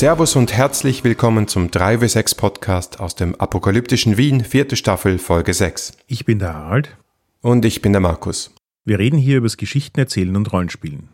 Servus 0.00 0.34
und 0.34 0.54
herzlich 0.54 1.04
willkommen 1.04 1.46
zum 1.46 1.68
3W6 1.68 2.34
Podcast 2.34 3.00
aus 3.00 3.16
dem 3.16 3.34
apokalyptischen 3.34 4.16
Wien, 4.16 4.42
vierte 4.42 4.76
Staffel, 4.76 5.18
Folge 5.18 5.52
6. 5.52 5.92
Ich 6.06 6.24
bin 6.24 6.38
der 6.38 6.54
Harald. 6.54 6.96
Und 7.42 7.66
ich 7.66 7.82
bin 7.82 7.92
der 7.92 8.00
Markus. 8.00 8.50
Wir 8.86 8.98
reden 8.98 9.18
hier 9.18 9.36
über 9.36 9.44
das 9.44 9.58
Geschichten 9.58 10.00
erzählen 10.00 10.34
und 10.36 10.50
Rollenspielen. 10.54 11.10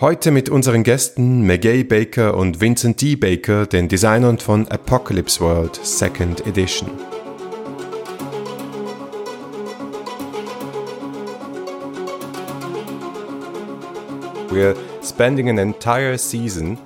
Heute 0.00 0.32
mit 0.32 0.48
unseren 0.48 0.82
Gästen 0.82 1.46
Magay 1.46 1.84
Baker 1.84 2.36
und 2.36 2.60
Vincent 2.60 3.00
D. 3.00 3.14
Baker, 3.14 3.66
den 3.66 3.88
Designern 3.88 4.38
von 4.38 4.66
Apocalypse 4.66 5.38
World 5.40 5.76
Second 5.84 6.44
Edition. 6.44 6.90
We're 14.50 14.74
spending 15.04 15.48
an 15.48 15.58
entire 15.58 16.18
season 16.18 16.78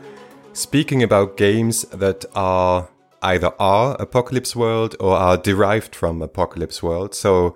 speaking 0.59 1.03
about 1.03 1.37
games 1.37 1.83
that 1.85 2.25
are 2.35 2.91
either 3.23 3.53
are 3.61 3.97
Apocalypse 4.01 4.57
World 4.57 4.97
or 4.99 5.17
are 5.17 5.37
derived 5.37 5.95
from 5.95 6.21
Apocalypse 6.21 6.83
World. 6.83 7.15
So 7.15 7.55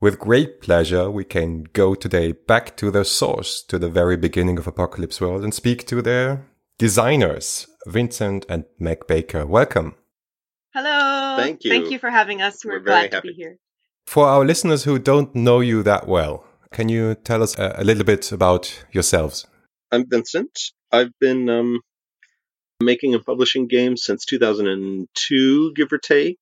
with 0.00 0.18
great 0.18 0.60
pleasure, 0.60 1.10
we 1.10 1.24
can 1.24 1.64
go 1.74 1.94
today 1.94 2.32
back 2.32 2.76
to 2.78 2.90
the 2.90 3.04
source, 3.04 3.62
to 3.64 3.78
the 3.78 3.90
very 3.90 4.16
beginning 4.16 4.58
of 4.58 4.66
Apocalypse 4.66 5.20
World 5.20 5.44
and 5.44 5.52
speak 5.52 5.86
to 5.88 6.00
their 6.00 6.46
designers, 6.78 7.66
Vincent 7.86 8.46
and 8.48 8.64
Meg 8.78 9.06
Baker. 9.06 9.46
Welcome. 9.46 9.94
Hello. 10.74 11.36
Thank 11.36 11.64
you. 11.64 11.70
Thank 11.70 11.90
you 11.90 11.98
for 11.98 12.10
having 12.10 12.40
us. 12.40 12.64
We're, 12.64 12.72
We're 12.72 12.84
very 12.84 12.84
glad 12.84 13.10
to 13.10 13.16
happy. 13.18 13.28
be 13.28 13.34
here. 13.34 13.58
For 14.06 14.26
our 14.26 14.44
listeners 14.44 14.84
who 14.84 14.98
don't 14.98 15.34
know 15.34 15.60
you 15.60 15.82
that 15.82 16.08
well, 16.08 16.44
can 16.72 16.88
you 16.88 17.14
tell 17.14 17.42
us 17.42 17.56
a, 17.58 17.74
a 17.76 17.84
little 17.84 18.04
bit 18.04 18.32
about 18.32 18.84
yourselves? 18.92 19.46
I'm 19.92 20.08
Vincent. 20.08 20.58
I've 20.90 21.18
been 21.20 21.48
um, 21.48 21.80
making 22.84 23.14
and 23.14 23.24
publishing 23.24 23.66
games 23.66 24.04
since 24.04 24.24
2002, 24.24 25.74
give 25.74 25.92
or 25.92 25.98
take. 25.98 26.40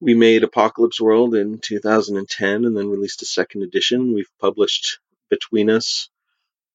We 0.00 0.14
made 0.14 0.44
Apocalypse 0.44 1.00
World 1.00 1.34
in 1.34 1.58
2010 1.58 2.64
and 2.64 2.76
then 2.76 2.88
released 2.88 3.22
a 3.22 3.26
second 3.26 3.62
edition. 3.62 4.14
We've 4.14 4.30
published 4.40 4.98
between 5.28 5.68
us 5.70 6.08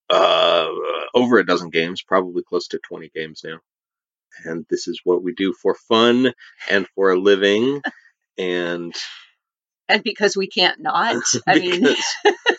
uh, 0.10 0.68
over 1.14 1.38
a 1.38 1.46
dozen 1.46 1.70
games, 1.70 2.04
probably 2.04 2.44
close 2.44 2.68
to 2.70 2.80
20 2.80 3.10
games 3.14 3.42
now. 3.44 3.60
And 4.44 4.66
this 4.70 4.88
is 4.88 5.02
what 5.04 5.24
we 5.24 5.34
do 5.34 5.54
for 5.54 5.76
fun 5.76 6.34
and 6.70 6.88
for 6.96 7.12
a 7.12 7.20
living. 7.20 7.82
and 8.38 8.94
And 9.88 10.04
because 10.04 10.36
we 10.36 10.48
can't 10.48 10.80
not. 10.82 11.24
I 11.48 11.60
mean, 11.60 11.88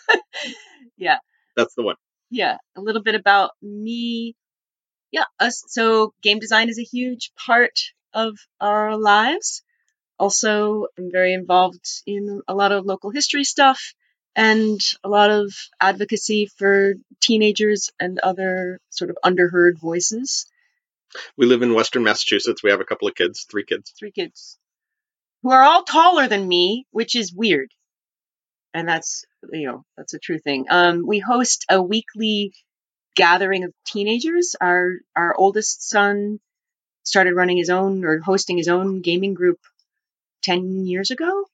yeah, 0.97 1.17
that's 1.55 1.75
the 1.75 1.83
one. 1.83 1.95
yeah. 2.29 2.57
A 2.75 2.81
little 2.81 3.03
bit 3.03 3.15
about 3.15 3.51
me. 3.61 4.35
Yeah. 5.11 5.25
Us, 5.39 5.63
so 5.67 6.13
game 6.21 6.39
design 6.39 6.69
is 6.69 6.79
a 6.79 6.83
huge 6.83 7.31
part 7.35 7.79
of 8.13 8.37
our 8.59 8.97
lives. 8.97 9.63
Also, 10.19 10.87
I'm 10.97 11.11
very 11.11 11.33
involved 11.33 11.85
in 12.05 12.41
a 12.47 12.55
lot 12.55 12.71
of 12.71 12.85
local 12.85 13.11
history 13.11 13.43
stuff 13.43 13.93
and 14.35 14.79
a 15.03 15.09
lot 15.09 15.29
of 15.29 15.53
advocacy 15.79 16.47
for 16.57 16.95
teenagers 17.19 17.91
and 17.99 18.19
other 18.19 18.79
sort 18.89 19.09
of 19.09 19.17
underheard 19.23 19.79
voices. 19.79 20.47
We 21.37 21.45
live 21.45 21.61
in 21.61 21.73
Western 21.73 22.03
Massachusetts. 22.03 22.63
We 22.63 22.71
have 22.71 22.81
a 22.81 22.85
couple 22.85 23.07
of 23.07 23.15
kids, 23.15 23.45
three 23.49 23.63
kids. 23.63 23.93
three 23.97 24.11
kids 24.11 24.57
who 25.43 25.51
are 25.51 25.63
all 25.63 25.83
taller 25.83 26.27
than 26.27 26.47
me, 26.47 26.85
which 26.91 27.15
is 27.15 27.33
weird. 27.33 27.71
And 28.73 28.87
that's, 28.87 29.25
you 29.51 29.67
know, 29.67 29.85
that's 29.95 30.13
a 30.13 30.19
true 30.19 30.39
thing. 30.39 30.65
Um, 30.69 31.05
we 31.07 31.19
host 31.19 31.65
a 31.69 31.81
weekly 31.81 32.53
gathering 33.17 33.65
of 33.65 33.73
teenagers. 33.85 34.55
Our, 34.61 34.99
our 35.17 35.35
oldest 35.37 35.89
son 35.89 36.39
started 37.03 37.35
running 37.35 37.57
his 37.57 37.69
own 37.69 38.05
or 38.05 38.19
hosting 38.19 38.57
his 38.57 38.69
own 38.69 39.01
gaming 39.01 39.35
group 39.35 39.59
10 40.43 40.85
years 40.85 41.11
ago, 41.11 41.45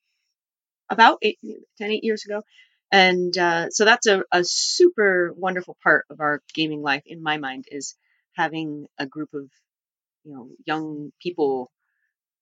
about 0.89 1.19
eight, 1.21 1.39
10, 1.77 1.91
eight 1.91 2.03
years 2.03 2.25
ago. 2.25 2.43
And, 2.91 3.35
uh, 3.37 3.69
so 3.71 3.85
that's 3.85 4.07
a, 4.07 4.23
a 4.31 4.43
super 4.43 5.33
wonderful 5.35 5.77
part 5.83 6.05
of 6.09 6.19
our 6.21 6.41
gaming 6.53 6.83
life 6.83 7.03
in 7.07 7.23
my 7.23 7.37
mind 7.37 7.65
is 7.71 7.95
having 8.35 8.87
a 8.99 9.07
group 9.07 9.33
of, 9.33 9.49
you 10.23 10.33
know, 10.33 10.49
young 10.65 11.11
people 11.21 11.71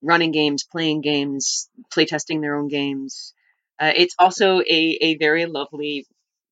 running 0.02 0.32
games, 0.32 0.64
playing 0.64 1.02
games, 1.02 1.70
playtesting 1.94 2.42
their 2.42 2.56
own 2.56 2.68
games. 2.68 3.34
Uh, 3.80 3.94
it's 3.96 4.16
also 4.20 4.60
a, 4.62 4.98
a 5.02 5.18
very 5.18 5.46
lovely 5.46 6.06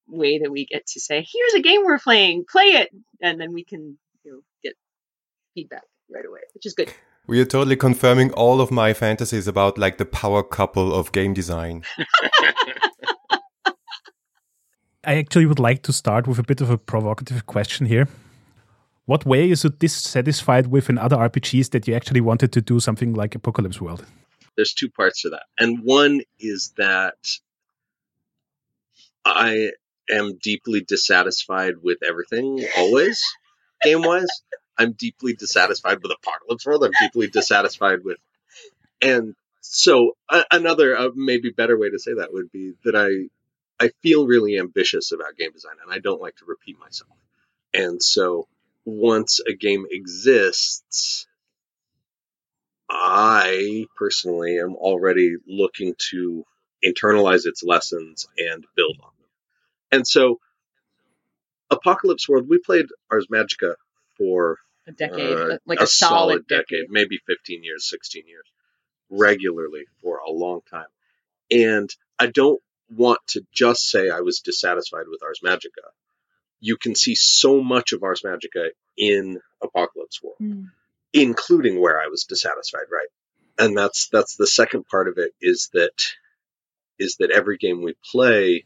way 0.10 0.40
that 0.40 0.52
we 0.52 0.66
get 0.66 0.88
to 0.88 1.00
say, 1.00 1.26
here's 1.32 1.54
a 1.54 1.62
game 1.62 1.84
we're 1.84 2.00
playing, 2.00 2.46
play 2.50 2.64
it. 2.64 2.90
And 3.22 3.40
then 3.40 3.54
we 3.54 3.64
can 3.64 3.98
you 4.24 4.32
know, 4.32 4.40
get 4.64 4.74
feedback 5.54 5.84
right 6.14 6.26
away, 6.26 6.42
which 6.54 6.66
is 6.66 6.74
good. 6.74 6.94
We 7.28 7.40
are 7.42 7.46
totally 7.46 7.76
confirming 7.76 8.32
all 8.32 8.60
of 8.60 8.72
my 8.72 8.94
fantasies 8.94 9.48
about 9.48 9.78
like 9.78 9.98
the 9.98 10.06
power 10.06 10.42
couple 10.42 10.94
of 10.94 11.12
game 11.12 11.34
design. 11.34 11.84
I 15.04 15.16
actually 15.16 15.46
would 15.46 15.60
like 15.60 15.84
to 15.84 15.94
start 15.94 16.28
with 16.28 16.40
a 16.40 16.44
bit 16.44 16.60
of 16.62 16.70
a 16.70 16.78
provocative 16.78 17.46
question 17.46 17.86
here. 17.86 18.08
What 19.06 19.26
way 19.26 19.42
are 19.42 19.46
you 19.46 19.56
dissatisfied 19.56 20.68
with 20.68 20.90
in 20.90 20.98
other 20.98 21.16
RPGs 21.16 21.72
that 21.72 21.88
you 21.88 21.96
actually 21.96 22.22
wanted 22.22 22.52
to 22.54 22.62
do 22.62 22.80
something 22.80 23.14
like 23.14 23.34
Apocalypse 23.34 23.82
World? 23.82 24.06
there's 24.60 24.74
two 24.74 24.90
parts 24.90 25.22
to 25.22 25.30
that. 25.30 25.44
And 25.58 25.86
one 25.86 26.20
is 26.38 26.74
that 26.76 27.16
I 29.24 29.72
am 30.10 30.38
deeply 30.42 30.82
dissatisfied 30.82 31.76
with 31.82 32.00
everything 32.04 32.66
always, 32.78 33.22
game 33.84 34.02
wise. 34.02 34.28
I'm 34.78 34.94
deeply 34.94 35.34
dissatisfied 35.34 36.00
with 36.02 36.12
Apocalypse 36.12 36.66
World. 36.66 36.86
I'm 36.86 36.92
deeply 37.00 37.28
dissatisfied 37.28 38.04
with, 38.04 38.18
and 39.02 39.36
so 39.62 40.16
a 40.30 40.46
another 40.52 40.98
uh, 40.98 41.10
maybe 41.16 41.52
better 41.52 41.78
way 41.78 41.90
to 41.90 42.00
say 42.00 42.14
that 42.14 42.34
would 42.34 42.52
be 42.52 42.74
that 42.86 42.96
I 42.96 43.30
I 43.84 43.92
feel 44.02 44.28
really 44.28 44.58
ambitious 44.58 45.12
about 45.12 45.38
game 45.38 45.52
design, 45.52 45.76
and 45.84 45.94
I 45.94 46.00
don't 46.00 46.22
like 46.22 46.38
to 46.38 46.46
repeat 46.46 46.80
myself. 46.80 47.12
And 47.74 48.02
so 48.02 48.48
once 48.86 49.40
a 49.48 49.54
game 49.54 49.86
exists, 49.90 51.28
I 52.90 53.86
personally 53.96 54.60
am 54.60 54.76
already 54.76 55.36
looking 55.48 55.96
to 56.12 56.46
internalize 56.84 57.46
its 57.46 57.64
lessons 57.64 58.28
and 58.38 58.66
build 58.76 58.98
on. 59.04 59.12
And 59.92 60.08
so, 60.08 60.40
Apocalypse 61.72 62.28
World, 62.28 62.48
we 62.50 62.60
played 62.60 62.86
Ars 63.12 63.28
Magica 63.32 63.76
for 64.18 64.58
A 64.88 64.92
decade, 64.92 65.38
uh, 65.38 65.58
like 65.66 65.80
a, 65.82 65.88
solid, 65.88 66.48
decade. 66.48 66.90
maybe 66.90 67.20
15 67.28 67.64
years, 67.64 67.90
16 67.90 68.28
years, 68.28 68.46
regularly 69.10 69.84
for 70.02 70.18
a 70.18 70.32
long 70.32 70.62
time. 70.70 70.88
And 71.52 71.90
I 72.18 72.28
don't 72.28 72.62
want 72.96 73.20
to 73.28 73.42
just 73.52 73.90
say 73.90 74.10
I 74.10 74.22
was 74.22 74.40
dissatisfied 74.40 75.06
with 75.08 75.22
Ars 75.24 75.42
Magica. 75.44 75.90
You 76.60 76.76
can 76.78 76.96
see 76.96 77.16
so 77.16 77.62
much 77.62 77.94
of 77.94 78.04
Ars 78.04 78.24
Magica 78.26 78.70
in 78.98 79.40
Apocalypse 79.62 80.22
World 80.22 80.38
Mm. 80.42 80.72
including 81.14 81.80
where 81.80 82.00
I 82.00 82.08
was 82.08 82.26
dissatisfied, 82.26 82.86
right? 82.92 83.08
And 83.58 83.78
that's 83.78 84.10
that's 84.10 84.36
the 84.36 84.46
second 84.48 84.86
part 84.88 85.08
of 85.08 85.18
it 85.18 85.34
is 85.42 85.70
that 85.74 86.06
is 86.98 87.16
that 87.18 87.32
every 87.32 87.58
game 87.58 87.82
we 87.82 87.96
play 88.12 88.66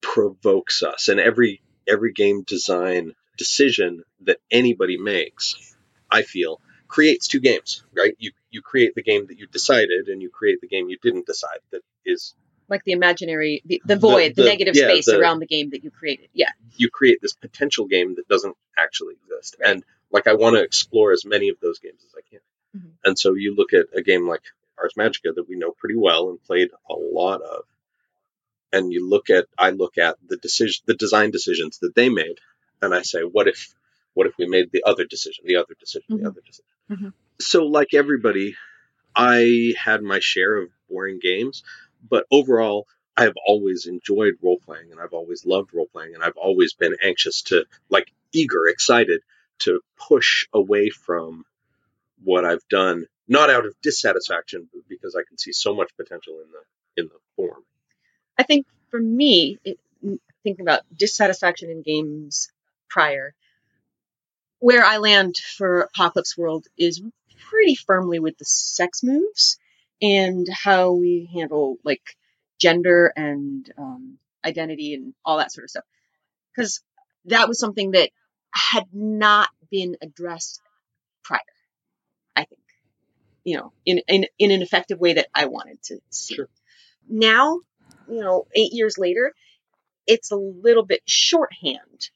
provokes 0.00 0.82
us 0.82 1.08
and 1.08 1.20
every 1.20 1.60
every 1.88 2.12
game 2.12 2.42
design 2.42 3.14
decision 3.36 4.02
that 4.22 4.38
anybody 4.50 4.98
makes, 4.98 5.74
I 6.10 6.22
feel, 6.22 6.60
creates 6.86 7.28
two 7.28 7.40
games, 7.40 7.82
right? 7.96 8.14
You 8.18 8.32
you 8.50 8.62
create 8.62 8.94
the 8.94 9.02
game 9.02 9.26
that 9.28 9.38
you 9.38 9.46
decided 9.46 10.08
and 10.08 10.20
you 10.22 10.30
create 10.30 10.60
the 10.60 10.68
game 10.68 10.88
you 10.88 10.98
didn't 11.02 11.26
decide 11.26 11.58
that 11.70 11.82
is 12.04 12.34
Like 12.68 12.84
the 12.84 12.92
imaginary, 12.92 13.62
the, 13.64 13.80
the 13.84 13.94
The- 13.94 14.00
void, 14.00 14.34
the, 14.36 14.42
the- 14.42 14.48
negative 14.48 14.74
yeah, 14.76 14.88
space 14.88 15.06
the- 15.06 15.18
around 15.18 15.38
the 15.40 15.46
game 15.46 15.70
that 15.70 15.84
you 15.84 15.90
created. 15.90 16.28
Yeah. 16.34 16.50
you 16.76 16.90
create 16.90 17.18
this 17.22 17.32
potential 17.34 17.86
game 17.86 18.14
that 18.16 18.28
doesn't 18.28 18.56
actually 18.76 19.14
exist. 19.22 19.56
And 19.64 19.84
like 20.10 20.26
I 20.26 20.34
want 20.34 20.56
to 20.56 20.62
explore 20.62 21.12
as 21.12 21.24
many 21.24 21.48
of 21.50 21.56
those 21.60 21.78
games 21.78 22.02
as 22.06 22.14
I 22.16 22.22
can. 22.30 22.40
Mhm. 22.76 22.90
And 23.04 23.18
so 23.18 23.34
you 23.34 23.54
look 23.54 23.72
at 23.72 23.86
a 23.94 24.02
game 24.02 24.26
like 24.28 24.42
Ars 24.78 24.94
Magica 24.96 25.34
that 25.34 25.48
we 25.48 25.56
know 25.56 25.72
pretty 25.72 25.96
well 25.96 26.30
and 26.30 26.42
played 26.44 26.70
a 26.88 26.94
lot 26.94 27.40
of, 27.42 27.64
and 28.72 28.92
you 28.92 29.08
look 29.08 29.30
at 29.30 29.46
I 29.58 29.70
look 29.70 29.98
at 29.98 30.16
the 30.26 30.36
decision 30.36 30.82
the 30.86 30.94
design 30.94 31.30
decisions 31.30 31.78
that 31.78 31.94
they 31.94 32.08
made, 32.08 32.38
and 32.82 32.94
I 32.94 33.02
say, 33.02 33.20
what 33.22 33.48
if 33.48 33.74
what 34.14 34.26
if 34.26 34.34
we 34.38 34.46
made 34.48 34.70
the 34.72 34.82
other 34.84 35.04
decision, 35.04 35.44
the 35.46 35.56
other 35.56 35.74
decision, 35.78 36.06
Mhm. 36.18 36.22
the 36.22 36.28
other 36.28 36.40
decision? 36.40 36.70
Mhm. 36.90 37.12
So 37.40 37.66
like 37.66 37.94
everybody, 37.94 38.56
I 39.14 39.74
had 39.76 40.02
my 40.02 40.18
share 40.20 40.56
of 40.56 40.70
boring 40.88 41.18
games, 41.20 41.62
but 42.08 42.26
overall 42.30 42.86
I 43.16 43.24
have 43.24 43.36
always 43.46 43.86
enjoyed 43.86 44.34
role 44.42 44.58
playing 44.64 44.92
and 44.92 45.00
I've 45.00 45.12
always 45.12 45.44
loved 45.44 45.74
role 45.74 45.88
playing 45.92 46.14
and 46.14 46.22
I've 46.22 46.36
always 46.36 46.74
been 46.74 46.96
anxious 47.02 47.42
to 47.42 47.64
like 47.90 48.12
eager, 48.32 48.66
excited 48.68 49.22
to 49.60 49.80
push 49.96 50.46
away 50.52 50.90
from 50.90 51.44
what 52.22 52.44
I've 52.44 52.66
done, 52.68 53.06
not 53.26 53.50
out 53.50 53.66
of 53.66 53.74
dissatisfaction, 53.82 54.68
but 54.72 54.82
because 54.88 55.14
I 55.16 55.22
can 55.26 55.36
see 55.38 55.52
so 55.52 55.74
much 55.74 55.90
potential 55.96 56.40
in 56.44 56.50
the 56.52 57.02
in 57.02 57.08
the 57.08 57.18
form. 57.36 57.64
I 58.38 58.44
think 58.44 58.66
for 58.90 59.00
me, 59.00 59.58
it, 59.64 59.78
thinking 60.44 60.64
about 60.64 60.82
dissatisfaction 60.96 61.70
in 61.70 61.82
games 61.82 62.50
prior, 62.88 63.34
where 64.60 64.84
I 64.84 64.98
land 64.98 65.36
for 65.36 65.82
Apocalypse 65.82 66.36
World 66.36 66.66
is 66.76 67.02
pretty 67.50 67.74
firmly 67.74 68.18
with 68.18 68.36
the 68.38 68.44
sex 68.44 69.02
moves 69.02 69.58
and 70.02 70.46
how 70.50 70.92
we 70.92 71.28
handle 71.32 71.76
like 71.84 72.02
gender 72.60 73.12
and 73.16 73.70
um, 73.78 74.18
identity 74.44 74.94
and 74.94 75.14
all 75.24 75.38
that 75.38 75.52
sort 75.52 75.64
of 75.64 75.70
stuff. 75.70 75.84
Because 76.54 76.80
that 77.26 77.48
was 77.48 77.58
something 77.58 77.92
that 77.92 78.10
had 78.52 78.84
not 78.92 79.48
been 79.70 79.96
addressed 80.02 80.60
prior, 81.22 81.40
I 82.34 82.44
think. 82.44 82.60
You 83.44 83.58
know, 83.58 83.72
in, 83.86 84.00
in, 84.08 84.26
in 84.38 84.50
an 84.50 84.62
effective 84.62 84.98
way 84.98 85.14
that 85.14 85.28
I 85.34 85.46
wanted 85.46 85.82
to 85.84 85.98
see. 86.10 86.34
Sure. 86.34 86.48
Now, 87.08 87.60
you 88.08 88.20
know, 88.20 88.46
eight 88.54 88.72
years 88.72 88.98
later, 88.98 89.34
it's 90.06 90.30
a 90.30 90.36
little 90.36 90.84
bit 90.84 91.02
shorthand 91.06 92.10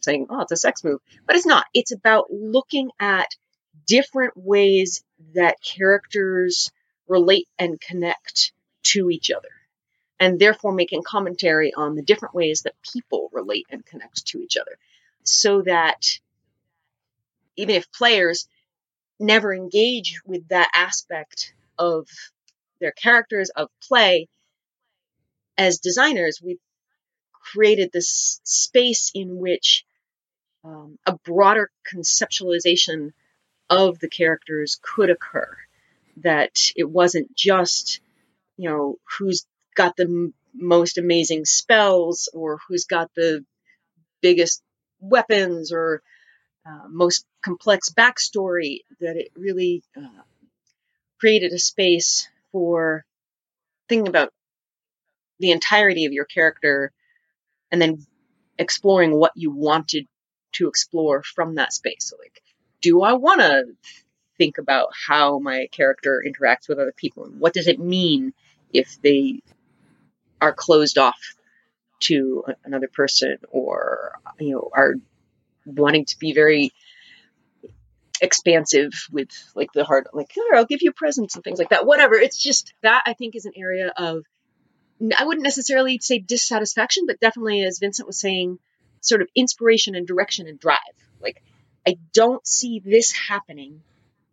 saying, 0.00 0.26
oh, 0.30 0.40
it's 0.40 0.52
a 0.52 0.56
sex 0.56 0.84
move. 0.84 1.00
But 1.26 1.36
it's 1.36 1.46
not. 1.46 1.66
It's 1.74 1.92
about 1.92 2.30
looking 2.30 2.90
at 3.00 3.28
different 3.86 4.34
ways 4.36 5.02
that 5.34 5.56
characters 5.62 6.70
relate 7.08 7.48
and 7.58 7.80
connect 7.80 8.52
to 8.84 9.10
each 9.10 9.30
other. 9.30 9.48
And 10.20 10.38
therefore 10.38 10.72
making 10.72 11.02
commentary 11.04 11.72
on 11.72 11.94
the 11.94 12.02
different 12.02 12.34
ways 12.34 12.62
that 12.62 12.74
people 12.92 13.30
relate 13.32 13.66
and 13.70 13.86
connect 13.86 14.26
to 14.26 14.40
each 14.40 14.56
other. 14.56 14.76
So 15.22 15.62
that 15.62 16.04
even 17.56 17.74
if 17.74 17.90
players 17.92 18.48
never 19.20 19.54
engage 19.54 20.20
with 20.24 20.48
that 20.48 20.70
aspect 20.74 21.54
of 21.78 22.08
their 22.80 22.92
characters, 22.92 23.50
of 23.50 23.68
play, 23.82 24.28
as 25.58 25.80
designers, 25.80 26.40
we've 26.42 26.60
created 27.32 27.90
this 27.92 28.40
space 28.44 29.12
in 29.14 29.38
which 29.38 29.84
um, 30.64 30.98
a 31.06 31.16
broader 31.24 31.70
conceptualization 31.92 33.12
of 33.70 33.98
the 34.00 34.08
characters 34.08 34.78
could 34.82 35.10
occur. 35.10 35.56
That 36.18 36.58
it 36.76 36.88
wasn't 36.90 37.34
just, 37.36 38.00
you 38.56 38.68
know, 38.70 38.96
who's 39.18 39.46
got 39.76 39.96
the 39.96 40.04
m- 40.04 40.34
most 40.54 40.98
amazing 40.98 41.44
spells 41.46 42.28
or 42.34 42.58
who's 42.68 42.84
got 42.86 43.10
the 43.14 43.44
biggest 44.22 44.62
weapons 45.00 45.72
or 45.72 46.02
uh, 46.66 46.88
most 46.88 47.26
complex 47.42 47.90
backstory, 47.90 48.80
that 49.00 49.16
it 49.16 49.32
really 49.36 49.82
uh, 49.96 50.22
created 51.20 51.52
a 51.52 51.58
space 51.58 52.28
for 52.52 53.04
thinking 53.88 54.08
about 54.08 54.32
the 55.38 55.50
entirety 55.50 56.04
of 56.04 56.12
your 56.12 56.24
character 56.24 56.92
and 57.70 57.80
then 57.80 58.04
exploring 58.58 59.14
what 59.14 59.32
you 59.34 59.50
wanted 59.50 60.06
to 60.52 60.68
explore 60.68 61.22
from 61.22 61.56
that 61.56 61.72
space. 61.72 62.08
So 62.08 62.16
like, 62.18 62.42
do 62.80 63.02
I 63.02 63.14
want 63.14 63.40
to 63.40 63.64
think 64.38 64.58
about 64.58 64.88
how 65.06 65.38
my 65.38 65.68
character 65.72 66.22
interacts 66.26 66.68
with 66.68 66.78
other 66.78 66.94
people 66.96 67.24
and 67.24 67.40
what 67.40 67.52
does 67.52 67.66
it 67.66 67.78
mean 67.78 68.32
if 68.72 69.00
they 69.02 69.40
are 70.40 70.52
closed 70.52 70.96
off 70.96 71.18
to 72.00 72.44
another 72.64 72.88
person 72.88 73.36
or 73.50 74.12
you 74.38 74.52
know 74.52 74.70
are 74.72 74.94
wanting 75.66 76.04
to 76.04 76.16
be 76.18 76.32
very 76.32 76.72
expansive 78.20 78.92
with 79.10 79.28
like 79.56 79.72
the 79.72 79.84
heart 79.84 80.06
like 80.12 80.30
here 80.32 80.44
i'll 80.54 80.64
give 80.64 80.82
you 80.82 80.92
presents 80.92 81.34
and 81.34 81.42
things 81.42 81.58
like 81.58 81.70
that 81.70 81.86
whatever 81.86 82.14
it's 82.14 82.40
just 82.40 82.72
that 82.82 83.02
i 83.06 83.12
think 83.12 83.34
is 83.34 83.44
an 83.44 83.52
area 83.56 83.92
of 83.96 84.24
i 85.18 85.24
wouldn't 85.24 85.44
necessarily 85.44 85.98
say 86.00 86.18
dissatisfaction 86.18 87.04
but 87.06 87.20
definitely 87.20 87.62
as 87.62 87.78
vincent 87.78 88.06
was 88.06 88.18
saying 88.18 88.58
sort 89.00 89.22
of 89.22 89.28
inspiration 89.34 89.94
and 89.94 90.06
direction 90.06 90.46
and 90.46 90.58
drive. 90.58 90.78
Like, 91.20 91.42
I 91.86 91.96
don't 92.12 92.46
see 92.46 92.80
this 92.80 93.12
happening 93.12 93.82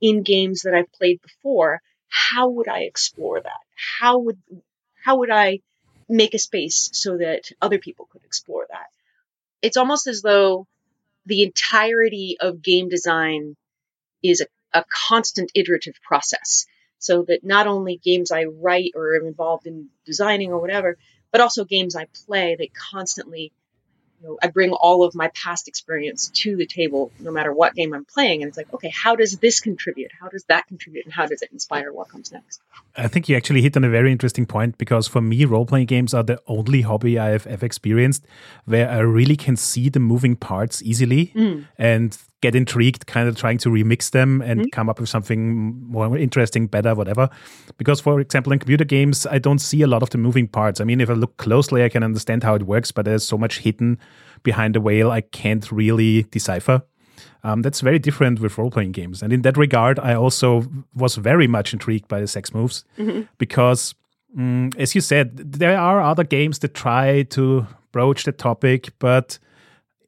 in 0.01 0.23
games 0.23 0.61
that 0.61 0.73
I've 0.73 0.91
played 0.91 1.21
before. 1.21 1.81
How 2.09 2.49
would 2.49 2.67
I 2.67 2.81
explore 2.81 3.41
that? 3.41 3.51
How 3.99 4.19
would 4.19 4.39
how 5.03 5.17
would 5.17 5.29
I 5.29 5.59
make 6.09 6.33
a 6.33 6.39
space 6.39 6.89
so 6.93 7.17
that 7.17 7.51
other 7.61 7.77
people 7.77 8.07
could 8.11 8.23
explore 8.23 8.65
that? 8.69 8.87
It's 9.61 9.77
almost 9.77 10.07
as 10.07 10.21
though 10.21 10.67
the 11.25 11.43
entirety 11.43 12.37
of 12.39 12.61
game 12.61 12.89
design 12.89 13.55
is 14.23 14.41
a, 14.41 14.79
a 14.79 14.85
constant 15.07 15.51
iterative 15.55 15.95
process. 16.01 16.65
So 16.99 17.23
that 17.23 17.43
not 17.43 17.67
only 17.67 17.97
games 17.97 18.31
I 18.31 18.45
write 18.45 18.91
or 18.95 19.15
am 19.15 19.25
involved 19.25 19.67
in 19.67 19.89
designing 20.05 20.51
or 20.51 20.59
whatever, 20.59 20.97
but 21.31 21.41
also 21.41 21.65
games 21.65 21.95
I 21.95 22.07
play, 22.25 22.55
they 22.57 22.71
constantly 22.91 23.51
you 24.21 24.27
know, 24.27 24.37
I 24.41 24.47
bring 24.47 24.71
all 24.71 25.03
of 25.03 25.15
my 25.15 25.29
past 25.33 25.67
experience 25.67 26.29
to 26.29 26.55
the 26.55 26.65
table, 26.65 27.11
no 27.19 27.31
matter 27.31 27.53
what 27.53 27.75
game 27.75 27.93
I'm 27.93 28.05
playing. 28.05 28.41
And 28.41 28.49
it's 28.49 28.57
like, 28.57 28.73
okay, 28.73 28.89
how 28.89 29.15
does 29.15 29.37
this 29.37 29.59
contribute? 29.59 30.11
How 30.19 30.29
does 30.29 30.45
that 30.45 30.67
contribute? 30.67 31.05
And 31.05 31.13
how 31.13 31.25
does 31.25 31.41
it 31.41 31.51
inspire 31.51 31.91
what 31.91 32.09
comes 32.09 32.31
next? 32.31 32.61
I 32.95 33.07
think 33.07 33.27
you 33.27 33.35
actually 33.35 33.61
hit 33.61 33.75
on 33.75 33.83
a 33.83 33.89
very 33.89 34.11
interesting 34.11 34.45
point 34.45 34.77
because 34.77 35.07
for 35.07 35.21
me, 35.21 35.45
role 35.45 35.65
playing 35.65 35.87
games 35.87 36.13
are 36.13 36.23
the 36.23 36.41
only 36.47 36.81
hobby 36.81 37.19
I 37.19 37.29
have 37.29 37.45
ever 37.47 37.65
experienced 37.65 38.25
where 38.65 38.89
I 38.89 38.99
really 38.99 39.35
can 39.35 39.57
see 39.57 39.89
the 39.89 39.99
moving 39.99 40.35
parts 40.35 40.81
easily 40.81 41.33
mm. 41.35 41.67
and 41.77 42.17
get 42.41 42.55
intrigued, 42.55 43.07
kind 43.07 43.27
of 43.27 43.35
trying 43.35 43.57
to 43.59 43.69
remix 43.69 44.11
them 44.11 44.41
and 44.41 44.61
mm-hmm. 44.61 44.69
come 44.71 44.89
up 44.89 44.99
with 44.99 45.09
something 45.09 45.73
more 45.87 46.17
interesting, 46.17 46.67
better, 46.67 46.93
whatever. 46.93 47.29
Because, 47.77 47.99
for 47.99 48.19
example, 48.19 48.53
in 48.53 48.59
computer 48.59 48.83
games, 48.83 49.25
I 49.25 49.39
don't 49.39 49.59
see 49.59 49.81
a 49.81 49.87
lot 49.87 50.03
of 50.03 50.09
the 50.09 50.17
moving 50.17 50.47
parts. 50.47 50.79
I 50.79 50.83
mean, 50.83 51.01
if 51.01 51.09
I 51.09 51.13
look 51.13 51.37
closely, 51.37 51.83
I 51.83 51.89
can 51.89 52.03
understand 52.03 52.43
how 52.43 52.55
it 52.55 52.63
works, 52.63 52.91
but 52.91 53.05
there's 53.05 53.23
so 53.23 53.37
much 53.37 53.59
hidden 53.59 53.97
behind 54.43 54.75
the 54.75 54.79
veil 54.79 55.11
I 55.11 55.21
can't 55.21 55.71
really 55.71 56.23
decipher. 56.23 56.83
Um, 57.43 57.61
that's 57.61 57.81
very 57.81 57.99
different 57.99 58.39
with 58.39 58.57
role 58.57 58.71
playing 58.71 58.91
games. 58.91 59.21
And 59.21 59.31
in 59.31 59.43
that 59.43 59.55
regard, 59.55 59.99
I 59.99 60.15
also 60.15 60.63
was 60.93 61.15
very 61.15 61.47
much 61.47 61.73
intrigued 61.73 62.07
by 62.07 62.19
the 62.19 62.27
sex 62.27 62.53
moves 62.53 62.83
mm-hmm. 62.97 63.21
because, 63.37 63.93
um, 64.37 64.71
as 64.77 64.95
you 64.95 65.01
said, 65.01 65.37
there 65.37 65.77
are 65.77 66.01
other 66.01 66.23
games 66.23 66.59
that 66.59 66.73
try 66.73 67.23
to 67.23 67.67
broach 67.91 68.23
the 68.23 68.31
topic, 68.31 68.89
but 68.99 69.39